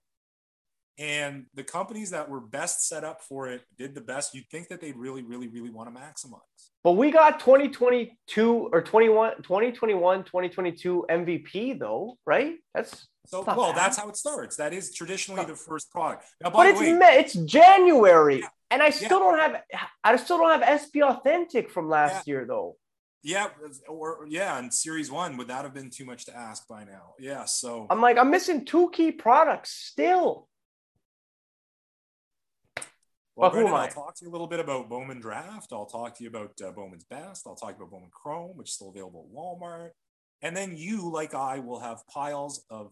And 0.99 1.45
the 1.53 1.63
companies 1.63 2.09
that 2.09 2.29
were 2.29 2.41
best 2.41 2.85
set 2.87 3.05
up 3.05 3.21
for 3.21 3.47
it 3.47 3.61
did 3.77 3.95
the 3.95 4.01
best. 4.01 4.35
You'd 4.35 4.49
think 4.51 4.67
that 4.67 4.81
they'd 4.81 4.97
really, 4.97 5.23
really, 5.23 5.47
really 5.47 5.69
want 5.69 5.93
to 5.93 5.97
maximize. 5.97 6.41
But 6.83 6.93
we 6.93 7.09
got 7.09 7.39
2022 7.39 8.69
or 8.73 8.81
21, 8.81 9.37
2021, 9.37 10.23
2022 10.25 11.05
MVP 11.09 11.79
though, 11.79 12.17
right? 12.25 12.55
That's 12.75 13.07
so 13.27 13.43
well. 13.43 13.71
Bad. 13.71 13.77
That's 13.77 13.97
how 13.97 14.09
it 14.09 14.17
starts. 14.17 14.57
That 14.57 14.73
is 14.73 14.93
traditionally 14.93 15.45
the 15.45 15.55
first 15.55 15.89
product. 15.89 16.25
Now, 16.43 16.49
but 16.49 16.67
it's 16.67 16.81
way, 16.81 16.97
it's 17.01 17.33
January, 17.33 18.41
yeah, 18.41 18.47
and 18.69 18.81
I 18.81 18.89
still 18.89 19.19
yeah. 19.19 19.37
don't 19.37 19.39
have 19.39 19.61
I 20.03 20.15
still 20.17 20.37
don't 20.37 20.61
have 20.61 20.81
SP 20.83 20.99
Authentic 21.01 21.69
from 21.69 21.87
last 21.87 22.27
yeah. 22.27 22.33
year 22.33 22.45
though. 22.45 22.75
Yeah, 23.23 23.47
or 23.87 24.25
yeah, 24.27 24.57
and 24.57 24.73
Series 24.73 25.11
One 25.11 25.37
would 25.37 25.47
that 25.47 25.63
have 25.63 25.73
been 25.73 25.89
too 25.89 26.05
much 26.05 26.25
to 26.25 26.35
ask 26.35 26.67
by 26.67 26.83
now? 26.83 27.13
Yeah, 27.19 27.45
so 27.45 27.87
I'm 27.89 28.01
like 28.01 28.17
I'm 28.17 28.31
missing 28.31 28.65
two 28.65 28.89
key 28.91 29.11
products 29.11 29.71
still. 29.71 30.48
Well, 33.39 33.51
Brendan, 33.51 33.73
I'll 33.73 33.87
talk 33.87 34.15
to 34.15 34.25
you 34.25 34.29
a 34.29 34.33
little 34.33 34.47
bit 34.47 34.59
about 34.59 34.89
Bowman 34.89 35.21
Draft. 35.21 35.71
I'll 35.71 35.85
talk 35.85 36.17
to 36.17 36.23
you 36.23 36.29
about 36.29 36.51
uh, 36.61 36.71
Bowman's 36.71 37.05
Best. 37.05 37.47
I'll 37.47 37.55
talk 37.55 37.77
about 37.77 37.89
Bowman 37.89 38.09
Chrome, 38.11 38.57
which 38.57 38.67
is 38.67 38.75
still 38.75 38.89
available 38.89 39.27
at 39.29 39.33
Walmart. 39.33 39.91
And 40.41 40.55
then 40.55 40.75
you, 40.75 41.09
like 41.09 41.33
I, 41.33 41.59
will 41.59 41.79
have 41.79 42.05
piles 42.07 42.65
of 42.69 42.91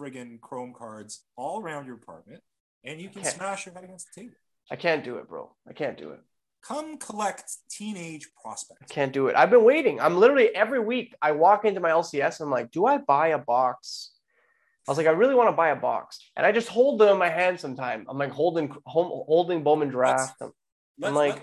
friggin' 0.00 0.40
Chrome 0.40 0.72
cards 0.74 1.24
all 1.36 1.60
around 1.60 1.84
your 1.84 1.96
apartment, 1.96 2.40
and 2.84 3.02
you 3.02 3.10
can 3.10 3.22
smash 3.24 3.66
your 3.66 3.74
head 3.74 3.84
against 3.84 4.08
the 4.14 4.22
table. 4.22 4.34
I 4.70 4.76
can't 4.76 5.04
do 5.04 5.16
it, 5.16 5.28
bro. 5.28 5.54
I 5.68 5.74
can't 5.74 5.98
do 5.98 6.12
it. 6.12 6.20
Come 6.66 6.96
collect 6.96 7.50
teenage 7.70 8.28
prospects. 8.40 8.80
I 8.90 8.94
can't 8.94 9.12
do 9.12 9.26
it. 9.26 9.36
I've 9.36 9.50
been 9.50 9.64
waiting. 9.64 10.00
I'm 10.00 10.16
literally 10.16 10.54
every 10.54 10.80
week 10.80 11.14
I 11.20 11.32
walk 11.32 11.66
into 11.66 11.80
my 11.80 11.90
LCS. 11.90 12.40
And 12.40 12.46
I'm 12.46 12.50
like, 12.50 12.70
do 12.70 12.86
I 12.86 12.98
buy 12.98 13.28
a 13.28 13.38
box 13.38 14.12
I 14.86 14.90
was 14.90 14.98
like, 14.98 15.06
I 15.06 15.10
really 15.10 15.34
want 15.34 15.48
to 15.48 15.56
buy 15.56 15.68
a 15.68 15.76
box, 15.76 16.18
and 16.36 16.44
I 16.44 16.50
just 16.50 16.68
hold 16.68 16.98
them 16.98 17.10
in 17.10 17.18
my 17.18 17.28
hand 17.28 17.60
sometime. 17.60 18.04
I'm 18.08 18.18
like 18.18 18.32
holding 18.32 18.74
holding 18.84 19.62
Bowman 19.62 19.88
draft. 19.88 20.34
Let's, 20.40 20.52
I'm 21.04 21.14
like, 21.14 21.40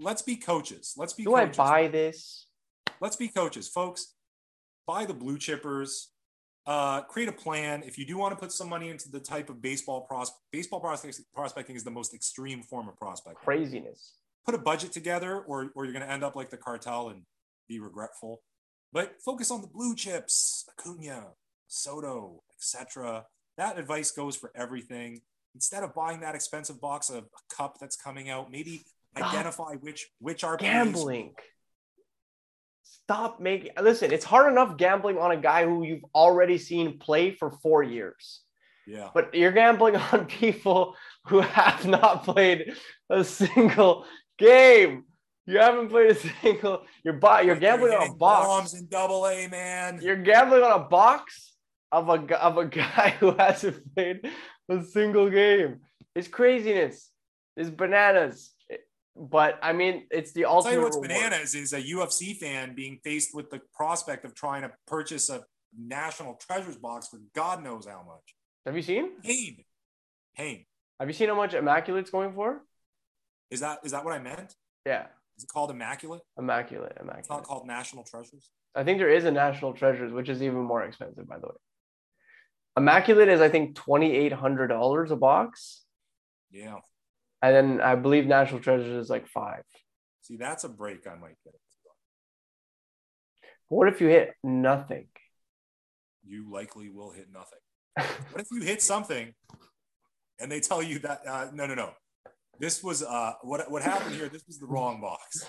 let, 0.00 0.14
us 0.16 0.22
be 0.22 0.34
coaches. 0.34 0.94
Let's 0.96 1.12
be. 1.12 1.22
Do 1.22 1.30
coaches. 1.30 1.58
I 1.58 1.64
buy 1.64 1.88
this? 1.88 2.46
Let's 3.00 3.14
be 3.14 3.28
coaches, 3.28 3.68
folks. 3.68 4.14
Buy 4.86 5.04
the 5.04 5.14
blue 5.14 5.38
chippers. 5.38 6.06
Uh, 6.66 7.02
create 7.02 7.28
a 7.28 7.32
plan. 7.32 7.84
If 7.84 7.98
you 7.98 8.04
do 8.04 8.18
want 8.18 8.32
to 8.32 8.36
put 8.36 8.50
some 8.50 8.68
money 8.68 8.88
into 8.88 9.10
the 9.10 9.20
type 9.20 9.48
of 9.48 9.62
baseball 9.62 10.00
pros, 10.02 10.32
baseball 10.50 10.80
prospecting 10.80 11.76
is 11.76 11.84
the 11.84 11.90
most 11.90 12.14
extreme 12.14 12.62
form 12.62 12.88
of 12.88 12.96
prospecting. 12.96 13.44
Craziness. 13.44 14.14
Put 14.44 14.56
a 14.56 14.58
budget 14.58 14.90
together, 14.90 15.40
or 15.40 15.70
or 15.76 15.84
you're 15.84 15.92
going 15.92 16.04
to 16.04 16.10
end 16.10 16.24
up 16.24 16.34
like 16.34 16.50
the 16.50 16.56
cartel 16.56 17.10
and 17.10 17.22
be 17.68 17.78
regretful. 17.78 18.42
But 18.92 19.14
focus 19.24 19.52
on 19.52 19.62
the 19.62 19.68
blue 19.68 19.94
chips, 19.94 20.68
Acuna, 20.68 21.28
Soto, 21.72 22.42
etc. 22.54 23.24
That 23.56 23.78
advice 23.78 24.10
goes 24.10 24.36
for 24.36 24.52
everything. 24.54 25.22
Instead 25.54 25.82
of 25.82 25.94
buying 25.94 26.20
that 26.20 26.34
expensive 26.34 26.80
box 26.80 27.08
of 27.08 27.24
a 27.24 27.54
cup 27.54 27.78
that's 27.80 27.96
coming 27.96 28.28
out, 28.28 28.50
maybe 28.50 28.84
identify 29.16 29.74
which 29.80 30.08
which 30.18 30.44
are 30.44 30.56
gambling. 30.56 31.32
Stop 32.82 33.40
making 33.40 33.72
listen, 33.80 34.12
it's 34.12 34.24
hard 34.24 34.52
enough 34.52 34.76
gambling 34.76 35.18
on 35.18 35.32
a 35.32 35.36
guy 35.36 35.64
who 35.64 35.82
you've 35.82 36.04
already 36.14 36.58
seen 36.58 36.98
play 36.98 37.32
for 37.34 37.50
four 37.50 37.82
years. 37.82 38.42
Yeah. 38.86 39.08
But 39.14 39.34
you're 39.34 39.52
gambling 39.52 39.96
on 40.12 40.26
people 40.26 40.94
who 41.26 41.40
have 41.40 41.86
not 41.86 42.24
played 42.24 42.74
a 43.08 43.24
single 43.24 44.04
game. 44.38 45.04
You 45.46 45.58
haven't 45.58 45.88
played 45.88 46.10
a 46.10 46.14
single. 46.14 46.82
You're 47.02 47.14
buy, 47.14 47.40
You're 47.42 47.56
gambling 47.56 47.94
on 47.94 48.10
a 48.10 48.14
box. 48.14 48.46
Bombs 48.46 48.74
in 48.74 48.86
double 48.88 49.26
A, 49.26 49.48
man. 49.48 50.00
You're 50.02 50.16
gambling 50.16 50.62
on 50.62 50.80
a 50.80 50.84
box 50.84 51.51
of 51.92 52.08
a 52.08 52.42
of 52.42 52.58
a 52.58 52.64
guy 52.82 53.14
who 53.20 53.32
hasn't 53.32 53.94
played 53.94 54.26
a 54.68 54.82
single 54.82 55.30
game. 55.30 55.80
It's 56.16 56.28
craziness. 56.28 57.10
It's 57.56 57.70
bananas. 57.70 58.52
But 59.14 59.58
I 59.62 59.74
mean, 59.74 60.06
it's 60.10 60.32
the 60.32 60.46
ultimate. 60.46 60.56
I'll 60.56 60.62
tell 60.62 60.72
you 60.72 60.84
what's 60.84 60.96
reward. 60.96 61.10
bananas 61.10 61.54
is 61.54 61.74
a 61.74 61.82
UFC 61.82 62.36
fan 62.36 62.74
being 62.74 62.98
faced 63.04 63.34
with 63.34 63.50
the 63.50 63.60
prospect 63.74 64.24
of 64.24 64.34
trying 64.34 64.62
to 64.62 64.72
purchase 64.86 65.28
a 65.28 65.44
national 65.78 66.34
treasures 66.34 66.76
box 66.76 67.08
for 67.08 67.18
God 67.34 67.62
knows 67.62 67.86
how 67.86 68.02
much. 68.06 68.34
Have 68.64 68.74
you 68.74 68.82
seen? 68.82 69.20
Pain. 69.22 69.64
Pain. 70.34 70.64
Have 70.98 71.08
you 71.08 71.12
seen 71.12 71.28
how 71.28 71.34
much 71.34 71.52
Immaculate's 71.52 72.10
going 72.10 72.32
for? 72.32 72.62
Is 73.50 73.60
that 73.60 73.80
is 73.84 73.92
that 73.92 74.02
what 74.04 74.14
I 74.14 74.18
meant? 74.18 74.54
Yeah. 74.86 75.06
Is 75.36 75.44
it 75.44 75.50
called 75.52 75.70
Immaculate? 75.70 76.22
Immaculate. 76.38 76.92
Immaculate. 76.98 77.20
It's 77.20 77.28
not 77.28 77.44
called 77.44 77.66
National 77.66 78.04
Treasures. 78.04 78.50
I 78.74 78.84
think 78.84 78.98
there 78.98 79.10
is 79.10 79.24
a 79.24 79.30
National 79.30 79.72
Treasures, 79.74 80.12
which 80.12 80.28
is 80.28 80.42
even 80.42 80.60
more 80.60 80.82
expensive, 80.84 81.28
by 81.28 81.38
the 81.38 81.48
way. 81.48 81.54
Immaculate 82.76 83.28
is 83.28 83.40
I 83.40 83.48
think 83.48 83.74
twenty 83.74 84.14
eight 84.14 84.32
hundred 84.32 84.68
dollars 84.68 85.10
a 85.10 85.16
box. 85.16 85.82
Yeah. 86.50 86.76
And 87.42 87.54
then 87.54 87.80
I 87.80 87.96
believe 87.96 88.26
National 88.26 88.60
Treasure 88.60 88.98
is 88.98 89.10
like 89.10 89.26
five. 89.26 89.64
See, 90.22 90.36
that's 90.36 90.64
a 90.64 90.68
break 90.68 91.06
I 91.06 91.16
might 91.16 91.36
get. 91.44 91.54
What 93.72 93.88
if 93.88 94.02
you 94.02 94.08
hit 94.08 94.34
nothing? 94.44 95.06
You 96.26 96.52
likely 96.52 96.90
will 96.90 97.10
hit 97.10 97.28
nothing. 97.32 97.58
what 98.32 98.42
if 98.42 98.48
you 98.52 98.60
hit 98.60 98.82
something 98.82 99.32
and 100.38 100.52
they 100.52 100.60
tell 100.60 100.82
you 100.82 100.98
that 100.98 101.22
uh, 101.26 101.46
no, 101.54 101.64
no, 101.66 101.74
no, 101.74 101.90
this 102.60 102.84
was 102.84 103.02
uh, 103.02 103.32
what 103.40 103.70
what 103.70 103.80
happened 103.80 104.14
here? 104.14 104.28
This 104.28 104.44
was 104.46 104.58
the 104.58 104.66
wrong 104.66 105.00
box. 105.00 105.46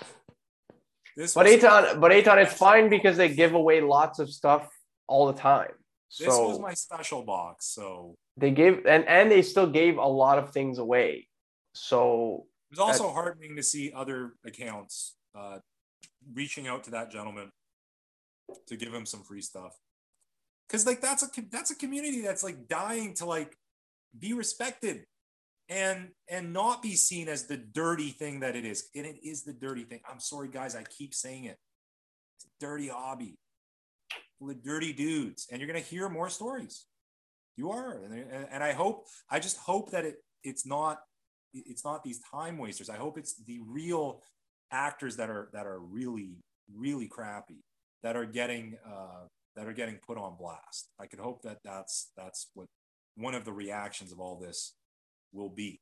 This 1.18 1.34
but 1.34 1.48
Aton, 1.48 2.00
but 2.00 2.14
Aton, 2.14 2.40
it's 2.40 2.54
fine 2.54 2.90
because 2.90 3.18
they 3.18 3.28
give 3.28 3.54
away 3.54 3.82
lots 3.82 4.20
of 4.20 4.30
stuff 4.30 4.70
all 5.06 5.28
the 5.28 5.38
time. 5.38 5.74
So 6.14 6.26
this 6.26 6.38
was 6.38 6.60
my 6.60 6.76
special 6.76 7.24
box. 7.24 7.66
So 7.66 8.14
they 8.38 8.52
gave 8.52 8.86
and 8.86 9.04
and 9.08 9.32
they 9.32 9.42
still 9.42 9.66
gave 9.66 9.98
a 9.98 10.06
lot 10.06 10.38
of 10.38 10.52
things 10.52 10.78
away. 10.78 11.28
So 11.74 12.46
it 12.70 12.78
was 12.78 12.80
also 12.80 13.12
heartening 13.12 13.56
to 13.56 13.64
see 13.64 13.92
other 13.92 14.34
accounts 14.46 15.16
uh, 15.36 15.58
reaching 16.32 16.68
out 16.68 16.84
to 16.84 16.92
that 16.92 17.10
gentleman 17.10 17.50
to 18.68 18.76
give 18.76 18.94
him 18.94 19.08
some 19.08 19.24
free 19.24 19.42
stuff. 19.42 19.76
Cause 20.70 20.86
like 20.86 21.02
that's 21.02 21.24
a 21.24 21.30
that's 21.50 21.72
a 21.72 21.76
community 21.76 22.22
that's 22.22 22.44
like 22.44 22.68
dying 22.68 23.16
to 23.16 23.26
like 23.26 23.58
be 24.18 24.34
respected 24.34 25.06
and 25.68 26.10
and 26.30 26.54
not 26.54 26.84
be 26.84 26.94
seen 26.94 27.28
as 27.28 27.48
the 27.48 27.58
dirty 27.58 28.12
thing 28.12 28.42
that 28.42 28.56
it 28.56 28.66
is. 28.66 28.88
And 28.96 29.08
it 29.08 29.18
is 29.24 29.42
the 29.42 29.54
dirty 29.54 29.84
thing. 29.84 30.02
I'm 30.08 30.20
sorry, 30.20 30.48
guys. 30.48 30.76
I 30.76 30.84
keep 30.84 31.16
saying 31.16 31.46
it. 31.46 31.58
It's 32.38 32.46
a 32.46 32.50
dirty 32.60 32.90
hobby 32.90 33.40
dirty 34.64 34.94
dudes, 34.94 35.48
and 35.52 35.60
you're 35.60 35.72
going 35.72 35.82
to 35.82 35.90
hear 35.90 36.10
more 36.10 36.30
stories. 36.30 36.86
You 37.56 37.72
are, 37.72 38.00
and, 38.04 38.14
and 38.52 38.64
I 38.64 38.74
hope, 38.74 39.06
I 39.30 39.40
just 39.40 39.58
hope 39.58 39.92
that 39.92 40.06
it 40.06 40.16
it's 40.44 40.66
not 40.66 41.00
it's 41.54 41.86
not 41.86 42.04
these 42.04 42.20
time 42.32 42.58
wasters. 42.58 42.90
I 42.90 42.98
hope 42.98 43.18
it's 43.18 43.36
the 43.44 43.60
real 43.66 44.22
actors 44.72 45.18
that 45.18 45.30
are 45.30 45.50
that 45.54 45.66
are 45.66 45.80
really 45.80 46.38
really 46.76 47.08
crappy 47.08 47.64
that 48.02 48.16
are 48.16 48.26
getting 48.26 48.78
uh, 48.86 49.28
that 49.56 49.68
are 49.68 49.74
getting 49.74 50.00
put 50.06 50.18
on 50.18 50.36
blast. 50.38 50.90
I 51.00 51.06
could 51.06 51.20
hope 51.20 51.44
that 51.44 51.60
that's 51.64 52.12
that's 52.18 52.50
what 52.54 52.68
one 53.16 53.36
of 53.36 53.46
the 53.46 53.54
reactions 53.54 54.12
of 54.12 54.20
all 54.20 54.40
this 54.40 54.74
will 55.32 55.50
be. 55.50 55.80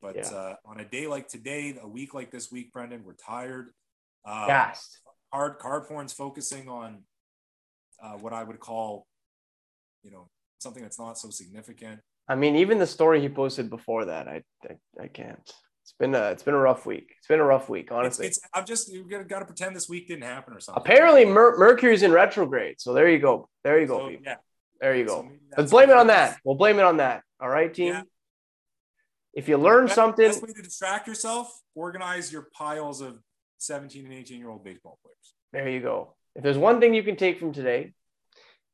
But 0.00 0.16
yeah. 0.16 0.28
uh, 0.28 0.54
on 0.64 0.80
a 0.80 0.84
day 0.84 1.06
like 1.06 1.28
today, 1.28 1.76
a 1.80 1.88
week 1.88 2.14
like 2.14 2.30
this 2.30 2.50
week, 2.50 2.72
Brendan, 2.72 3.04
we're 3.04 3.14
tired. 3.14 3.70
Um, 4.24 4.46
Gassed 4.46 4.98
card 5.32 5.58
card 5.58 5.86
porn's 5.88 6.12
focusing 6.12 6.68
on 6.68 7.04
uh, 8.02 8.12
what 8.12 8.32
I 8.32 8.44
would 8.44 8.60
call, 8.60 9.06
you 10.02 10.10
know, 10.10 10.28
something 10.58 10.82
that's 10.82 10.98
not 10.98 11.18
so 11.18 11.30
significant. 11.30 12.00
I 12.28 12.34
mean, 12.34 12.56
even 12.56 12.78
the 12.78 12.86
story 12.86 13.20
he 13.20 13.28
posted 13.28 13.70
before 13.70 14.06
that, 14.06 14.28
I 14.28 14.42
I, 14.64 15.04
I 15.04 15.06
can't. 15.08 15.38
It's 15.82 15.94
been 15.98 16.14
a 16.14 16.30
it's 16.30 16.42
been 16.42 16.54
a 16.54 16.58
rough 16.58 16.86
week. 16.86 17.12
It's 17.18 17.26
been 17.26 17.40
a 17.40 17.44
rough 17.44 17.68
week, 17.68 17.90
honestly. 17.90 18.26
It's, 18.26 18.38
it's 18.38 18.46
I'm 18.54 18.64
just 18.64 18.92
you 18.92 19.04
got 19.04 19.40
to 19.40 19.44
pretend 19.44 19.74
this 19.74 19.88
week 19.88 20.08
didn't 20.08 20.24
happen 20.24 20.54
or 20.54 20.60
something. 20.60 20.80
Apparently, 20.80 21.24
Mer- 21.24 21.58
Mercury's 21.58 22.02
in 22.02 22.12
retrograde, 22.12 22.80
so 22.80 22.92
there 22.92 23.08
you 23.08 23.18
go. 23.18 23.48
There 23.64 23.80
you 23.80 23.86
go, 23.86 23.98
so, 23.98 24.08
people. 24.08 24.24
Yeah. 24.24 24.36
There 24.80 24.96
you 24.96 25.04
go. 25.04 25.22
So 25.22 25.30
Let's 25.58 25.70
blame 25.70 25.90
it 25.90 25.96
on 25.96 26.08
that. 26.08 26.38
We'll 26.44 26.56
blame 26.56 26.78
it 26.78 26.84
on 26.84 26.96
that. 26.98 27.22
All 27.40 27.48
right, 27.48 27.72
team. 27.72 27.94
Yeah. 27.94 28.02
If 29.34 29.48
you 29.48 29.56
learn 29.56 29.86
best, 29.86 29.94
something, 29.94 30.26
best 30.26 30.42
way 30.42 30.52
to 30.52 30.62
distract 30.62 31.08
yourself, 31.08 31.48
organize 31.74 32.32
your 32.32 32.48
piles 32.52 33.00
of 33.00 33.18
17 33.66 34.04
and 34.04 34.14
18 34.14 34.38
year 34.38 34.50
old 34.50 34.64
baseball 34.64 34.98
players. 35.02 35.34
There 35.52 35.68
you 35.68 35.80
go. 35.80 36.14
If 36.34 36.42
there's 36.42 36.58
one 36.58 36.80
thing 36.80 36.94
you 36.94 37.02
can 37.02 37.16
take 37.16 37.38
from 37.38 37.52
today, 37.52 37.92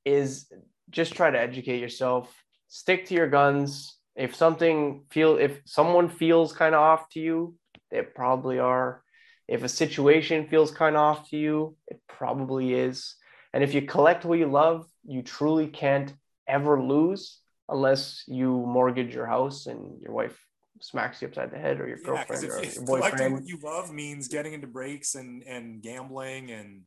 is 0.04 0.50
just 0.90 1.14
try 1.14 1.30
to 1.30 1.38
educate 1.38 1.80
yourself. 1.80 2.32
Stick 2.68 3.06
to 3.06 3.14
your 3.14 3.28
guns. 3.28 3.96
If 4.16 4.34
something 4.34 5.04
feel 5.10 5.36
if 5.36 5.60
someone 5.64 6.08
feels 6.08 6.52
kind 6.52 6.74
of 6.74 6.80
off 6.80 7.08
to 7.10 7.20
you, 7.20 7.54
they 7.90 8.02
probably 8.02 8.58
are. 8.58 9.02
If 9.46 9.62
a 9.62 9.68
situation 9.68 10.48
feels 10.48 10.70
kind 10.70 10.96
of 10.96 11.02
off 11.02 11.30
to 11.30 11.36
you, 11.36 11.76
it 11.86 12.00
probably 12.08 12.74
is. 12.74 13.14
And 13.52 13.64
if 13.64 13.74
you 13.74 13.82
collect 13.82 14.24
what 14.24 14.38
you 14.38 14.46
love, 14.46 14.86
you 15.06 15.22
truly 15.22 15.68
can't 15.68 16.12
ever 16.46 16.80
lose 16.82 17.40
unless 17.68 18.24
you 18.26 18.50
mortgage 18.66 19.14
your 19.14 19.26
house 19.26 19.66
and 19.66 20.00
your 20.00 20.12
wife 20.12 20.38
smacks 20.80 21.22
you 21.22 21.28
upside 21.28 21.50
the 21.50 21.58
head 21.58 21.80
or 21.80 21.88
your 21.88 21.98
yeah, 21.98 22.04
girlfriend 22.04 22.44
if, 22.44 22.50
or 22.50 22.58
if 22.58 22.74
your 22.76 22.84
boyfriend. 22.84 23.34
what 23.34 23.46
you 23.46 23.58
love 23.62 23.92
means 23.92 24.28
getting 24.28 24.52
into 24.52 24.66
breaks 24.66 25.14
and 25.14 25.42
and 25.44 25.82
gambling 25.82 26.50
and 26.50 26.82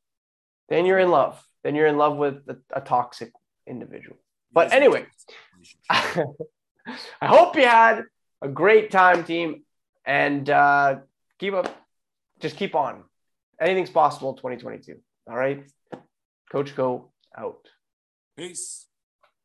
then 0.70 0.86
you're 0.86 1.00
in 1.00 1.12
love. 1.12 1.44
Then 1.64 1.76
you're 1.76 1.88
in 1.88 1.98
love 1.98 2.18
with 2.18 2.48
a, 2.48 2.58
a 2.74 2.82
toxic 2.82 3.34
individual. 3.68 4.18
But 4.54 4.74
anyway, 4.74 5.06
I 5.89 6.26
hope 7.22 7.56
you 7.56 7.66
had 7.66 8.04
a 8.42 8.48
great 8.48 8.89
time, 8.89 9.24
team, 9.24 9.64
and 10.06 10.50
uh, 10.50 11.00
keep 11.39 11.54
up. 11.54 11.76
Just 12.39 12.56
keep 12.56 12.74
on. 12.74 13.04
Anything's 13.60 13.89
possible 13.89 14.32
in 14.32 14.38
2022. 14.38 14.96
All 15.30 15.38
right. 15.38 15.64
Coach 16.52 16.76
Koe 16.76 17.12
out. 17.38 17.68
Peace. 18.38 18.88